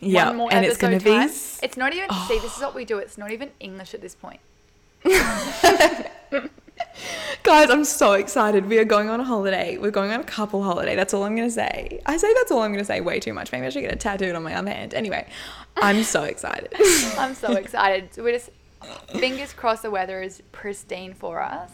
Yeah. 0.00 0.28
one 0.28 0.36
more 0.36 0.52
And 0.52 0.64
it's 0.64 0.76
going 0.76 0.98
to 0.98 1.04
be. 1.04 1.10
It's 1.10 1.76
not 1.76 1.94
even, 1.94 2.08
see, 2.26 2.38
this 2.38 2.56
is 2.56 2.62
what 2.62 2.74
we 2.74 2.84
do. 2.84 2.98
It's 2.98 3.18
not 3.18 3.30
even 3.30 3.50
English 3.60 3.94
at 3.94 4.00
this 4.00 4.14
point. 4.14 4.40
Guys, 7.42 7.70
I'm 7.70 7.84
so 7.84 8.12
excited. 8.12 8.66
We 8.66 8.78
are 8.78 8.84
going 8.84 9.08
on 9.08 9.20
a 9.20 9.24
holiday. 9.24 9.76
We're 9.78 9.90
going 9.90 10.10
on 10.10 10.20
a 10.20 10.24
couple 10.24 10.62
holiday. 10.62 10.94
That's 10.94 11.14
all 11.14 11.24
I'm 11.24 11.34
going 11.34 11.48
to 11.48 11.54
say. 11.54 12.00
I 12.06 12.16
say 12.16 12.32
that's 12.34 12.50
all 12.50 12.60
I'm 12.62 12.70
going 12.72 12.80
to 12.80 12.86
say 12.86 13.00
way 13.00 13.18
too 13.18 13.32
much. 13.32 13.50
Maybe 13.52 13.66
I 13.66 13.70
should 13.70 13.80
get 13.82 13.92
a 13.92 13.96
tattooed 13.96 14.34
on 14.34 14.42
my 14.42 14.54
other 14.54 14.70
hand. 14.70 14.94
Anyway, 14.94 15.26
I'm 15.76 16.02
so 16.02 16.22
excited. 16.32 16.72
I'm 17.18 17.34
so 17.34 17.52
excited. 17.52 18.14
So 18.14 18.22
we're 18.22 18.32
just, 18.32 18.50
fingers 19.08 19.52
crossed 19.52 19.82
the 19.82 19.90
weather 19.90 20.22
is 20.22 20.42
pristine 20.52 21.14
for 21.14 21.42
us. 21.42 21.70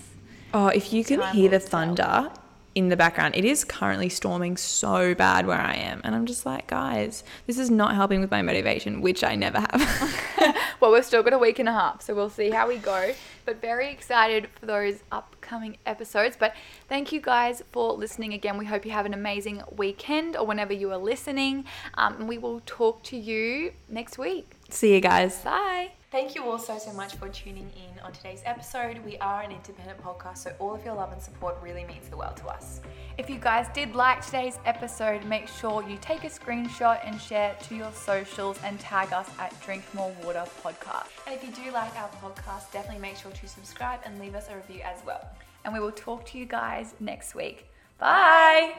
Oh, 0.55 0.69
if 0.69 0.93
you 0.93 1.05
can 1.05 1.21
Time 1.21 1.35
hear 1.35 1.51
the 1.51 1.61
thunder 1.61 2.31
in 2.77 2.91
the 2.91 2.97
background, 2.97 3.35
it 3.35 3.45
is 3.45 3.65
currently 3.65 4.11
storming 4.11 4.57
so 4.57 5.15
bad 5.15 5.47
where 5.47 5.59
I 5.59 5.75
am. 5.75 6.03
And 6.05 6.15
I'm 6.15 6.27
just 6.27 6.45
like, 6.45 6.67
guys, 6.67 7.25
this 7.47 7.59
is 7.59 7.71
not 7.71 7.95
helping 7.95 8.21
with 8.21 8.31
my 8.31 8.43
motivation, 8.43 9.01
which 9.01 9.25
I 9.25 9.35
never 9.35 9.61
have. 9.61 10.23
Well, 10.81 10.93
we've 10.93 11.05
still 11.05 11.23
got 11.23 11.33
a 11.33 11.39
week 11.39 11.59
and 11.59 11.69
a 11.69 11.73
half, 11.73 12.03
so 12.03 12.15
we'll 12.15 12.29
see 12.29 12.51
how 12.51 12.69
we 12.69 12.77
go. 12.77 13.15
But 13.47 13.61
very 13.61 13.91
excited 13.91 14.49
for 14.61 14.67
those 14.67 15.03
upcoming 15.11 15.79
episodes. 15.87 16.37
But 16.39 16.55
thank 16.89 17.13
you 17.13 17.21
guys 17.21 17.63
for 17.73 17.95
listening 17.95 18.35
again. 18.35 18.59
We 18.59 18.67
hope 18.67 18.85
you 18.85 18.93
have 18.93 19.07
an 19.07 19.15
amazing 19.15 19.63
weekend 19.75 20.37
or 20.37 20.47
whenever 20.47 20.75
you 20.75 20.93
are 20.93 20.99
listening. 20.99 21.65
Um, 21.95 22.17
and 22.17 22.29
we 22.29 22.37
will 22.37 22.61
talk 22.67 23.03
to 23.05 23.17
you 23.17 23.73
next 23.89 24.19
week. 24.19 24.53
See 24.69 24.95
you 24.95 25.01
guys. 25.01 25.41
Bye. 25.43 25.96
Thank 26.13 26.37
you 26.37 26.45
all 26.45 26.59
so, 26.59 26.79
so 26.79 26.93
much 26.93 27.17
for 27.17 27.29
tuning 27.29 27.69
in 27.75 27.99
on 27.99 28.13
today's 28.13 28.41
episode. 28.45 28.99
We 29.05 29.19
are 29.19 29.43
an 29.43 29.51
independent 29.51 30.01
podcast, 30.01 30.39
so 30.39 30.55
all 30.61 30.73
of 30.73 30.85
your 30.85 30.95
love 30.95 31.13
and 31.13 31.21
support 31.21 31.57
really 31.61 31.85
means 31.85 32.09
the 32.09 32.17
world 32.17 32.37
to 32.37 32.47
us. 32.47 32.81
If 33.19 33.29
you 33.29 33.39
guys 33.39 33.67
did 33.75 33.97
like 33.97 34.25
today's 34.25 34.61
episode, 34.67 35.25
make 35.25 35.49
sure 35.49 35.83
you 35.89 35.99
take 36.01 36.23
a 36.23 36.29
screenshot 36.29 37.01
and 37.05 37.21
share 37.21 37.57
to 37.65 37.75
your 37.75 37.91
socials 37.91 38.57
and 38.63 38.79
tag 38.79 39.13
us 39.13 39.29
at 39.41 39.61
Drink 39.63 39.83
More 39.95 40.15
Water 40.23 40.45
Podcast. 40.63 41.09
And 41.27 41.35
if 41.35 41.43
you 41.43 41.51
do 41.65 41.73
like 41.73 41.95
our 41.97 42.11
podcast, 42.23 42.71
definitely 42.73 43.03
make 43.03 43.17
sure 43.17 43.33
to 43.33 43.49
subscribe 43.49 43.99
and 44.05 44.21
leave 44.21 44.37
us 44.37 44.49
a 44.49 44.55
review 44.55 44.83
as 44.85 45.05
well. 45.05 45.29
And 45.65 45.75
we 45.75 45.81
will 45.81 45.93
talk 45.93 46.25
to 46.27 46.39
you 46.39 46.47
guys 46.47 46.95
next 47.01 47.35
week. 47.35 47.67
Bye. 47.99 48.75